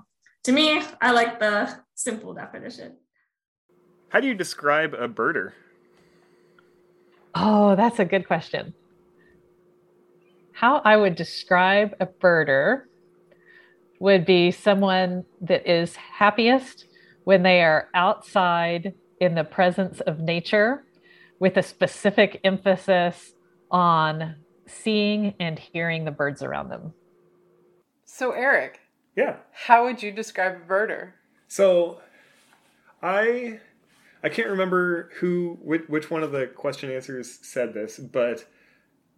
to 0.44 0.52
me, 0.52 0.82
I 1.00 1.12
like 1.12 1.38
the 1.38 1.76
simple 1.94 2.34
definition. 2.34 2.96
How 4.08 4.20
do 4.20 4.26
you 4.26 4.34
describe 4.34 4.94
a 4.94 5.08
birder? 5.08 5.52
Oh, 7.34 7.76
that's 7.76 7.98
a 7.98 8.04
good 8.04 8.26
question. 8.26 8.74
How 10.52 10.82
I 10.84 10.96
would 10.96 11.14
describe 11.14 11.94
a 12.00 12.06
birder 12.06 12.84
would 14.00 14.24
be 14.24 14.50
someone 14.50 15.24
that 15.42 15.70
is 15.70 15.94
happiest 15.94 16.86
when 17.24 17.42
they 17.42 17.62
are 17.62 17.88
outside 17.94 18.94
in 19.20 19.34
the 19.34 19.44
presence 19.44 20.00
of 20.00 20.20
nature 20.20 20.84
with 21.38 21.56
a 21.56 21.62
specific 21.62 22.40
emphasis 22.44 23.32
on 23.70 24.36
seeing 24.66 25.34
and 25.40 25.58
hearing 25.58 26.04
the 26.04 26.10
birds 26.10 26.42
around 26.42 26.68
them. 26.68 26.92
So, 28.04 28.32
Eric, 28.32 28.80
Yeah. 29.16 29.36
how 29.52 29.84
would 29.84 30.02
you 30.02 30.10
describe 30.12 30.56
a 30.56 30.68
birder? 30.72 31.12
So, 31.46 32.00
I 33.02 33.60
I 34.22 34.28
can't 34.28 34.48
remember 34.48 35.10
who 35.20 35.58
which, 35.62 35.82
which 35.88 36.10
one 36.10 36.22
of 36.22 36.32
the 36.32 36.46
question 36.48 36.90
answers 36.90 37.38
said 37.46 37.72
this, 37.74 37.98
but 37.98 38.46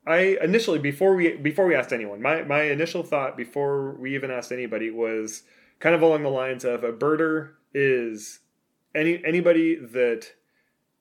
I 0.07 0.37
initially 0.43 0.79
before 0.79 1.14
we 1.14 1.37
before 1.37 1.66
we 1.66 1.75
asked 1.75 1.93
anyone, 1.93 2.21
my 2.21 2.43
my 2.43 2.62
initial 2.62 3.03
thought 3.03 3.37
before 3.37 3.93
we 3.95 4.14
even 4.14 4.31
asked 4.31 4.53
anybody 4.53 4.91
was 4.91 5.43
kind 5.79 5.95
of 5.95 6.03
along 6.03 6.23
the 6.23 6.29
lines 6.31 6.64
of 6.64 6.85
a 6.85 6.93
birder 6.93 7.53
is 7.73 8.41
any 8.95 9.25
anybody 9.25 9.77
that 9.77 10.33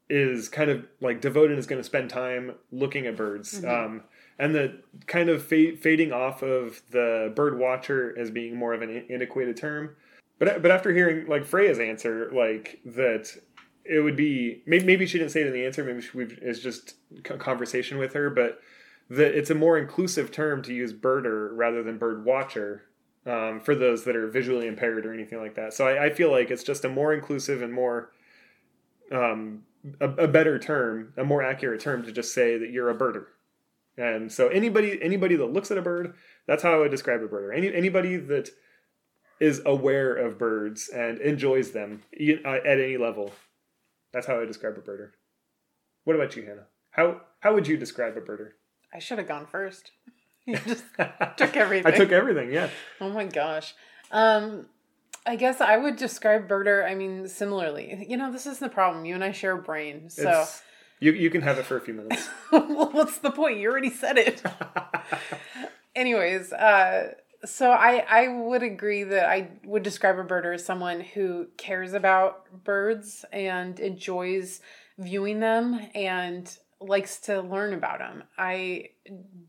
is 0.10 0.50
kind 0.50 0.70
of 0.70 0.86
like 1.02 1.22
devoted 1.22 1.58
is 1.58 1.68
going 1.68 1.80
to 1.80 1.84
spend 1.84 2.10
time 2.10 2.56
looking 2.72 3.06
at 3.06 3.16
birds. 3.16 3.64
Um, 3.64 4.04
and 4.40 4.56
the 4.56 4.82
kind 5.06 5.30
of 5.30 5.44
fa- 5.44 5.76
fading 5.76 6.12
off 6.12 6.42
of 6.42 6.82
the 6.92 7.32
bird 7.36 7.60
watcher 7.60 8.18
as 8.18 8.32
being 8.32 8.56
more 8.56 8.74
of 8.74 8.82
an 8.82 9.06
antiquated 9.10 9.58
term. 9.58 9.96
But 10.40 10.62
but 10.62 10.72
after 10.72 10.94
hearing 10.94 11.28
like 11.28 11.46
Freya's 11.46 11.80
answer, 11.80 12.32
like 12.34 12.80
that, 12.86 13.36
it 13.84 14.00
would 14.00 14.16
be 14.16 14.64
maybe, 14.66 14.86
maybe 14.86 15.06
she 15.06 15.18
didn't 15.18 15.32
say 15.32 15.42
it 15.42 15.48
in 15.48 15.54
the 15.54 15.66
answer. 15.66 15.84
Maybe 15.84 16.02
she, 16.02 16.18
we've, 16.18 16.40
it's 16.42 16.60
just 16.60 16.96
c- 17.16 17.38
conversation 17.38 17.98
with 17.98 18.14
her. 18.14 18.30
But 18.30 18.62
that 19.10 19.38
it's 19.38 19.50
a 19.50 19.56
more 19.56 19.78
inclusive 19.78 20.32
term 20.32 20.62
to 20.64 20.74
use 20.74 20.94
birder 20.94 21.50
rather 21.52 21.84
than 21.84 21.98
bird 21.98 22.24
watcher 22.24 22.84
um, 23.26 23.60
for 23.60 23.76
those 23.76 24.06
that 24.06 24.16
are 24.16 24.28
visually 24.28 24.68
impaired 24.68 25.06
or 25.06 25.14
anything 25.14 25.40
like 25.40 25.56
that. 25.56 25.74
So 25.74 25.86
I, 25.86 26.06
I 26.06 26.10
feel 26.12 26.32
like 26.32 26.50
it's 26.50 26.64
just 26.64 26.86
a 26.86 26.90
more 26.90 27.14
inclusive 27.14 27.62
and 27.62 27.74
more 27.74 28.12
um, 29.12 29.64
a, 30.00 30.10
a 30.10 30.28
better 30.28 30.60
term, 30.60 31.14
a 31.18 31.24
more 31.24 31.44
accurate 31.44 31.82
term 31.82 32.04
to 32.04 32.12
just 32.12 32.34
say 32.34 32.58
that 32.58 32.70
you're 32.70 32.90
a 32.90 32.96
birder. 32.96 33.26
And 33.98 34.32
so 34.32 34.48
anybody 34.48 35.02
anybody 35.02 35.36
that 35.36 35.48
looks 35.48 35.72
at 35.72 35.78
a 35.78 35.82
bird, 35.82 36.14
that's 36.48 36.64
how 36.64 36.74
I 36.74 36.78
would 36.78 36.92
describe 36.92 37.22
a 37.22 37.28
birder. 37.28 37.56
Any 37.56 37.74
anybody 37.74 38.16
that 38.16 38.50
is 39.40 39.62
aware 39.66 40.14
of 40.16 40.38
birds 40.38 40.90
and 40.90 41.20
enjoys 41.20 41.72
them 41.72 42.04
uh, 42.20 42.50
at 42.50 42.80
any 42.80 42.98
level, 42.98 43.34
that's 44.14 44.26
how 44.28 44.40
I 44.40 44.46
describe 44.46 44.78
a 44.78 44.82
birder. 44.82 45.12
What 46.06 46.16
about 46.16 46.36
you, 46.36 46.44
Hannah? 46.44 46.68
How 46.92 47.22
how 47.42 47.54
would 47.54 47.68
you 47.68 47.78
describe 47.78 48.16
a 48.16 48.22
birder? 48.22 48.52
I 48.94 49.00
should 49.00 49.18
have 49.18 49.28
gone 49.28 49.46
first. 49.46 49.92
You 50.46 50.58
just 50.58 50.84
took 51.38 51.56
everything. 51.56 51.94
I 51.94 51.96
took 51.96 52.12
everything. 52.12 52.52
Yeah. 52.52 52.72
Oh 53.00 53.12
my 53.12 53.26
gosh. 53.26 53.76
Um, 54.10 54.66
I 55.26 55.36
guess 55.36 55.62
I 55.62 55.78
would 55.78 55.96
describe 55.96 56.48
birder. 56.48 56.86
I 56.90 56.96
mean, 56.96 57.28
similarly. 57.28 58.06
You 58.08 58.18
know, 58.18 58.32
this 58.32 58.46
isn't 58.48 58.60
the 58.68 58.74
problem. 58.74 59.06
You 59.06 59.16
and 59.16 59.24
I 59.24 59.32
share 59.32 59.54
a 59.54 59.62
brain, 59.62 60.10
so 60.10 60.22
It's- 60.22 60.64
you 61.00 61.12
you 61.14 61.30
can 61.30 61.42
have 61.42 61.58
it 61.58 61.66
for 61.66 61.78
a 61.78 61.82
few 61.82 61.94
minutes. 61.94 62.28
well, 62.52 62.90
what's 62.92 63.20
the 63.20 63.32
point? 63.32 63.58
You 63.60 63.70
already 63.72 63.90
said 63.90 64.18
it. 64.18 64.42
Anyways, 65.96 66.52
uh, 66.54 67.14
so 67.46 67.72
I 67.72 68.06
I 68.10 68.28
would 68.28 68.64
agree 68.64 69.04
that 69.04 69.30
I 69.30 69.50
would 69.66 69.84
describe 69.84 70.18
a 70.20 70.24
birder 70.24 70.54
as 70.54 70.66
someone 70.66 71.00
who 71.02 71.48
cares 71.58 71.94
about 71.94 72.64
birds 72.64 73.24
and 73.32 73.80
enjoys 73.80 74.62
viewing 74.98 75.40
them 75.40 75.80
and 75.96 76.54
likes 76.82 77.18
to 77.22 77.42
learn 77.42 77.74
about 77.74 78.00
them. 78.00 78.24
I 78.38 78.90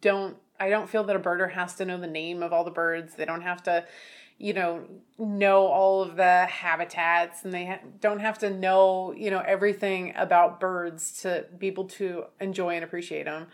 don't 0.00 0.36
I 0.58 0.68
don't 0.70 0.88
feel 0.88 1.04
that 1.04 1.16
a 1.16 1.20
birder 1.20 1.50
has 1.52 1.74
to 1.76 1.84
know 1.84 1.98
the 1.98 2.06
name 2.06 2.42
of 2.42 2.52
all 2.52 2.64
the 2.64 2.70
birds. 2.70 3.14
They 3.16 3.24
don't 3.24 3.42
have 3.42 3.62
to 3.64 3.84
you 4.40 4.54
know 4.54 4.82
know 5.18 5.66
all 5.66 6.02
of 6.02 6.16
the 6.16 6.46
habitats 6.46 7.44
and 7.44 7.52
they 7.52 7.66
ha- 7.66 7.80
don't 8.00 8.20
have 8.20 8.38
to 8.38 8.48
know 8.48 9.12
you 9.12 9.30
know 9.30 9.42
everything 9.46 10.14
about 10.16 10.58
birds 10.58 11.20
to 11.20 11.44
be 11.58 11.66
able 11.66 11.84
to 11.84 12.24
enjoy 12.40 12.74
and 12.74 12.82
appreciate 12.82 13.24
them 13.24 13.46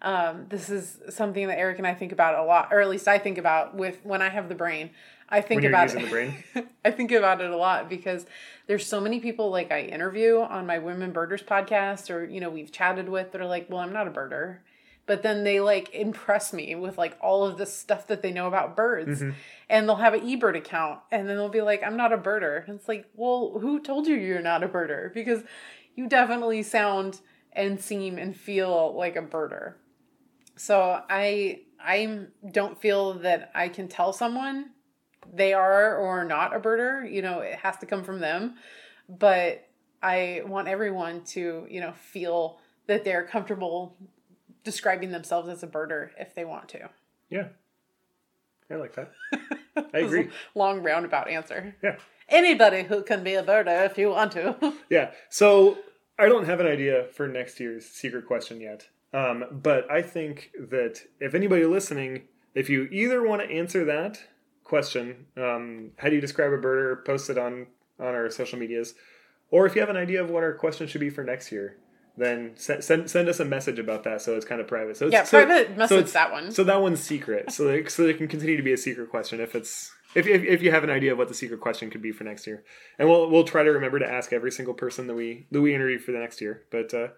um, 0.00 0.46
this 0.48 0.70
is 0.70 0.98
something 1.10 1.48
that 1.48 1.58
eric 1.58 1.78
and 1.78 1.86
i 1.86 1.92
think 1.92 2.12
about 2.12 2.38
a 2.38 2.42
lot 2.42 2.68
or 2.70 2.80
at 2.80 2.88
least 2.88 3.08
i 3.08 3.18
think 3.18 3.36
about 3.36 3.74
with 3.74 3.98
when 4.04 4.22
i 4.22 4.28
have 4.28 4.48
the 4.48 4.54
brain. 4.54 4.90
I 5.30 5.42
think 5.42 5.62
about 5.62 5.92
using 5.92 6.00
it 6.00 6.04
the 6.04 6.10
brain? 6.10 6.34
i 6.84 6.90
think 6.90 7.10
about 7.10 7.40
it 7.40 7.50
a 7.50 7.56
lot 7.56 7.88
because 7.88 8.24
there's 8.66 8.86
so 8.86 9.00
many 9.00 9.18
people 9.18 9.50
like 9.50 9.72
i 9.72 9.80
interview 9.80 10.40
on 10.40 10.66
my 10.66 10.78
women 10.78 11.10
birders 11.10 11.42
podcast 11.42 12.14
or 12.14 12.24
you 12.24 12.40
know 12.40 12.48
we've 12.48 12.70
chatted 12.70 13.08
with 13.08 13.32
that 13.32 13.40
are 13.40 13.46
like 13.46 13.68
well 13.68 13.80
i'm 13.80 13.92
not 13.92 14.06
a 14.06 14.10
birder 14.10 14.58
but 15.08 15.22
then 15.22 15.42
they 15.42 15.58
like 15.58 15.92
impress 15.94 16.52
me 16.52 16.74
with 16.74 16.98
like 16.98 17.16
all 17.22 17.42
of 17.42 17.56
this 17.56 17.74
stuff 17.74 18.06
that 18.08 18.20
they 18.20 18.30
know 18.30 18.46
about 18.46 18.76
birds. 18.76 19.22
Mm-hmm. 19.22 19.30
And 19.70 19.88
they'll 19.88 19.96
have 19.96 20.12
an 20.12 20.20
eBird 20.20 20.54
account 20.54 21.00
and 21.10 21.26
then 21.26 21.36
they'll 21.36 21.48
be 21.48 21.62
like, 21.62 21.82
I'm 21.82 21.96
not 21.96 22.12
a 22.12 22.18
birder. 22.18 22.68
And 22.68 22.78
it's 22.78 22.88
like, 22.88 23.06
well, 23.14 23.58
who 23.58 23.80
told 23.80 24.06
you 24.06 24.14
you're 24.14 24.42
not 24.42 24.62
a 24.62 24.68
birder? 24.68 25.12
Because 25.12 25.42
you 25.94 26.08
definitely 26.08 26.62
sound 26.62 27.20
and 27.54 27.80
seem 27.80 28.18
and 28.18 28.36
feel 28.36 28.94
like 28.94 29.16
a 29.16 29.22
birder. 29.22 29.74
So 30.56 31.02
I 31.08 31.62
I 31.80 32.26
don't 32.52 32.78
feel 32.78 33.14
that 33.20 33.50
I 33.54 33.70
can 33.70 33.88
tell 33.88 34.12
someone 34.12 34.72
they 35.32 35.54
are 35.54 35.96
or 35.96 36.22
not 36.24 36.54
a 36.54 36.60
birder. 36.60 37.10
You 37.10 37.22
know, 37.22 37.40
it 37.40 37.54
has 37.54 37.78
to 37.78 37.86
come 37.86 38.04
from 38.04 38.20
them. 38.20 38.56
But 39.08 39.66
I 40.02 40.42
want 40.44 40.68
everyone 40.68 41.24
to, 41.28 41.66
you 41.70 41.80
know, 41.80 41.92
feel 41.92 42.58
that 42.88 43.04
they're 43.04 43.24
comfortable 43.24 43.96
describing 44.64 45.10
themselves 45.10 45.48
as 45.48 45.62
a 45.62 45.66
birder 45.66 46.10
if 46.18 46.34
they 46.34 46.44
want 46.44 46.68
to. 46.70 46.90
Yeah. 47.30 47.48
I 48.70 48.74
like 48.74 48.94
that. 48.96 49.12
I 49.94 49.98
agree. 49.98 50.28
Long 50.54 50.82
roundabout 50.82 51.28
answer. 51.28 51.74
Yeah. 51.82 51.96
Anybody 52.28 52.82
who 52.82 53.02
can 53.02 53.24
be 53.24 53.34
a 53.34 53.42
birder 53.42 53.86
if 53.86 53.96
you 53.96 54.10
want 54.10 54.32
to. 54.32 54.74
Yeah. 54.90 55.12
So 55.30 55.78
I 56.18 56.26
don't 56.26 56.44
have 56.44 56.60
an 56.60 56.66
idea 56.66 57.06
for 57.12 57.28
next 57.28 57.60
year's 57.60 57.86
secret 57.86 58.26
question 58.26 58.60
yet. 58.60 58.88
Um, 59.14 59.44
but 59.50 59.90
I 59.90 60.02
think 60.02 60.50
that 60.58 61.00
if 61.20 61.34
anybody 61.34 61.64
listening, 61.64 62.24
if 62.54 62.68
you 62.68 62.88
either 62.90 63.26
want 63.26 63.40
to 63.42 63.50
answer 63.50 63.84
that 63.86 64.20
question, 64.64 65.26
um, 65.36 65.92
how 65.96 66.08
do 66.08 66.14
you 66.14 66.20
describe 66.20 66.52
a 66.52 66.58
birder, 66.58 67.04
post 67.04 67.30
it 67.30 67.38
on 67.38 67.68
on 67.98 68.14
our 68.14 68.30
social 68.30 68.58
medias, 68.58 68.94
or 69.50 69.66
if 69.66 69.74
you 69.74 69.80
have 69.80 69.90
an 69.90 69.96
idea 69.96 70.22
of 70.22 70.30
what 70.30 70.42
our 70.42 70.52
question 70.52 70.86
should 70.86 71.00
be 71.00 71.10
for 71.10 71.24
next 71.24 71.50
year, 71.50 71.76
then 72.18 72.52
send 72.56 72.82
send, 72.84 73.10
send 73.10 73.28
us 73.28 73.40
a 73.40 73.44
message 73.44 73.78
about 73.78 74.04
that. 74.04 74.20
So 74.22 74.36
it's 74.36 74.44
kind 74.44 74.60
of 74.60 74.66
private. 74.66 74.96
So 74.96 75.06
it's, 75.06 75.12
yeah, 75.12 75.24
so- 75.24 75.44
private 75.44 75.68
so 75.68 75.74
message 75.76 75.98
it's- 75.98 76.12
that 76.12 76.32
one. 76.32 76.50
So 76.52 76.64
that 76.64 76.80
one's 76.82 77.00
secret. 77.00 77.50
So 77.52 77.64
they, 77.64 77.84
so 77.86 78.04
they 78.04 78.14
can 78.14 78.28
continue 78.28 78.56
to 78.56 78.62
be 78.62 78.72
a 78.72 78.76
secret 78.76 79.10
question 79.10 79.40
if 79.40 79.54
it's 79.54 79.92
if, 80.14 80.26
if 80.26 80.42
if 80.42 80.62
you 80.62 80.70
have 80.70 80.84
an 80.84 80.90
idea 80.90 81.12
of 81.12 81.18
what 81.18 81.28
the 81.28 81.34
secret 81.34 81.60
question 81.60 81.90
could 81.90 82.02
be 82.02 82.12
for 82.12 82.24
next 82.24 82.46
year, 82.46 82.64
and 82.98 83.08
we'll 83.08 83.30
we'll 83.30 83.44
try 83.44 83.62
to 83.62 83.70
remember 83.70 83.98
to 83.98 84.10
ask 84.10 84.32
every 84.32 84.50
single 84.50 84.74
person 84.74 85.06
that 85.06 85.14
we 85.14 85.46
that 85.50 85.60
we 85.60 85.74
interview 85.74 85.98
for 85.98 86.12
the 86.12 86.18
next 86.18 86.40
year. 86.40 86.62
But 86.70 86.92
uh, 86.94 87.08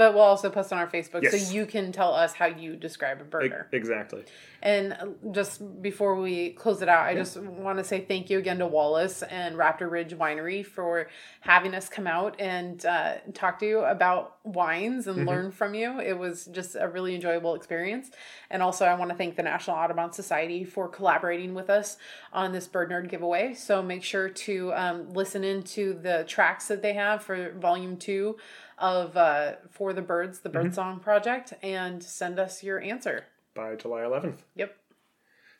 But 0.00 0.14
we'll 0.14 0.22
also 0.22 0.48
post 0.48 0.72
on 0.72 0.78
our 0.78 0.86
Facebook 0.86 1.22
Yes. 1.22 1.48
so 1.48 1.52
you 1.52 1.66
can 1.66 1.92
tell 1.92 2.14
us 2.14 2.32
how 2.32 2.46
you 2.46 2.74
describe 2.74 3.20
a 3.20 3.24
burger. 3.24 3.68
exactly. 3.70 4.24
And 4.62 4.94
uh, 4.94 5.30
just 5.30 5.82
before 5.82 6.14
we 6.14 6.50
close 6.52 6.80
it 6.80 6.88
out, 6.88 7.04
I 7.04 7.14
just 7.14 7.36
want 7.36 7.76
to 7.78 7.84
say 7.84 8.00
thank 8.00 8.30
you 8.30 8.38
again 8.38 8.58
to 8.60 8.66
Wallace 8.66 9.22
and 9.22 9.56
Raptor 9.56 9.90
Ridge 9.90 10.14
Winery 10.14 10.64
for 10.64 11.08
having 11.40 11.74
us 11.74 11.90
come 11.90 12.06
out 12.06 12.34
and 12.38 12.84
uh, 12.86 13.16
talk 13.34 13.58
to 13.58 13.66
you 13.66 13.80
about 13.80 14.36
wines 14.42 15.06
and 15.06 15.26
learn 15.26 15.50
from 15.50 15.74
you. 15.74 16.00
It 16.00 16.18
was 16.18 16.46
just 16.46 16.76
a 16.80 16.88
really 16.88 17.14
enjoyable 17.14 17.54
experience. 17.54 18.10
And 18.48 18.62
also, 18.62 18.86
I 18.86 18.94
want 18.94 19.10
to 19.10 19.16
thank 19.18 19.36
the 19.36 19.42
National 19.42 19.76
Audubon 19.76 20.12
Society 20.14 20.64
for 20.64 20.88
collaborating 20.88 21.52
with 21.52 21.68
us 21.68 21.98
on 22.32 22.52
this 22.52 22.66
Bird 22.66 22.90
Nerd 22.90 23.10
giveaway. 23.10 23.52
So 23.52 23.82
make 23.82 24.02
sure 24.02 24.30
to 24.30 24.72
um, 24.72 25.12
listen 25.12 25.44
into 25.44 25.92
the 25.92 26.24
tracks 26.26 26.68
that 26.68 26.80
they 26.80 26.94
have 26.94 27.22
for 27.22 27.52
Volume 27.52 27.98
Two 27.98 28.38
of 28.80 29.16
uh, 29.16 29.52
For 29.70 29.92
the 29.92 30.02
Birds, 30.02 30.40
the 30.40 30.48
Birdsong 30.48 30.98
Project, 31.00 31.54
and 31.62 32.02
send 32.02 32.38
us 32.38 32.62
your 32.62 32.80
answer. 32.80 33.26
By 33.54 33.76
July 33.76 34.00
11th. 34.00 34.38
Yep. 34.56 34.76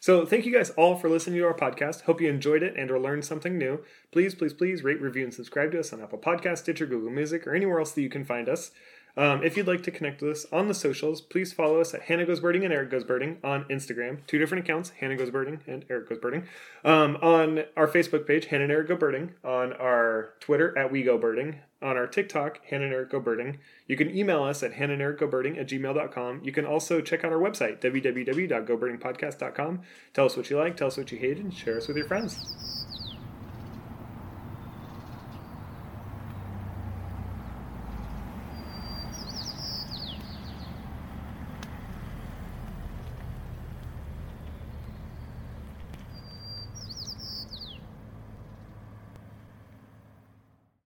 So 0.00 0.24
thank 0.24 0.46
you 0.46 0.52
guys 0.52 0.70
all 0.70 0.96
for 0.96 1.10
listening 1.10 1.38
to 1.38 1.46
our 1.46 1.54
podcast. 1.54 2.02
Hope 2.02 2.22
you 2.22 2.30
enjoyed 2.30 2.62
it 2.62 2.74
and 2.74 2.90
or 2.90 2.98
learned 2.98 3.26
something 3.26 3.58
new. 3.58 3.84
Please, 4.12 4.34
please, 4.34 4.54
please 4.54 4.82
rate, 4.82 5.00
review, 5.00 5.24
and 5.24 5.34
subscribe 5.34 5.72
to 5.72 5.80
us 5.80 5.92
on 5.92 6.02
Apple 6.02 6.18
Podcast, 6.18 6.58
Stitcher, 6.58 6.86
Google 6.86 7.10
Music, 7.10 7.46
or 7.46 7.54
anywhere 7.54 7.78
else 7.78 7.92
that 7.92 8.00
you 8.00 8.08
can 8.08 8.24
find 8.24 8.48
us. 8.48 8.70
Um, 9.16 9.42
if 9.42 9.56
you'd 9.56 9.66
like 9.66 9.82
to 9.84 9.90
connect 9.90 10.20
with 10.22 10.32
us 10.32 10.46
on 10.52 10.68
the 10.68 10.74
socials, 10.74 11.20
please 11.20 11.52
follow 11.52 11.80
us 11.80 11.92
at 11.94 12.02
Hannah 12.02 12.26
Goes 12.26 12.38
Birding 12.40 12.64
and 12.64 12.72
Eric 12.72 12.90
Goes 12.90 13.04
Birding 13.04 13.38
on 13.42 13.64
Instagram. 13.64 14.18
Two 14.26 14.38
different 14.38 14.64
accounts, 14.64 14.90
Hannah 14.90 15.16
Goes 15.16 15.30
Birding 15.30 15.60
and 15.66 15.84
Eric 15.90 16.08
Goes 16.08 16.18
Birding. 16.18 16.46
Um, 16.84 17.16
on 17.16 17.64
our 17.76 17.86
Facebook 17.86 18.26
page, 18.26 18.46
Hannah 18.46 18.64
and 18.64 18.72
Eric 18.72 18.88
Go 18.88 18.96
Birding. 18.96 19.34
On 19.44 19.72
our 19.74 20.34
Twitter, 20.40 20.76
at 20.78 20.90
We 20.92 21.02
Go 21.02 21.18
Birding. 21.18 21.56
On 21.82 21.96
our 21.96 22.06
TikTok, 22.06 22.60
Hannah 22.66 22.84
and 22.84 22.94
Eric 22.94 23.10
Go 23.10 23.20
Birding. 23.20 23.58
You 23.86 23.96
can 23.96 24.14
email 24.16 24.42
us 24.42 24.62
at 24.62 24.74
Hannah 24.74 24.92
and 24.92 25.02
Eric 25.02 25.20
Go 25.20 25.26
Birding 25.26 25.58
at 25.58 25.68
gmail.com. 25.68 26.42
You 26.44 26.52
can 26.52 26.66
also 26.66 27.00
check 27.00 27.24
out 27.24 27.32
our 27.32 27.38
website, 27.38 27.80
www.gobirdingpodcast.com. 27.80 29.80
Tell 30.12 30.26
us 30.26 30.36
what 30.36 30.50
you 30.50 30.58
like, 30.58 30.76
tell 30.76 30.88
us 30.88 30.98
what 30.98 31.10
you 31.10 31.18
hate, 31.18 31.38
and 31.38 31.52
share 31.52 31.78
us 31.78 31.88
with 31.88 31.96
your 31.96 32.06
friends. 32.06 32.79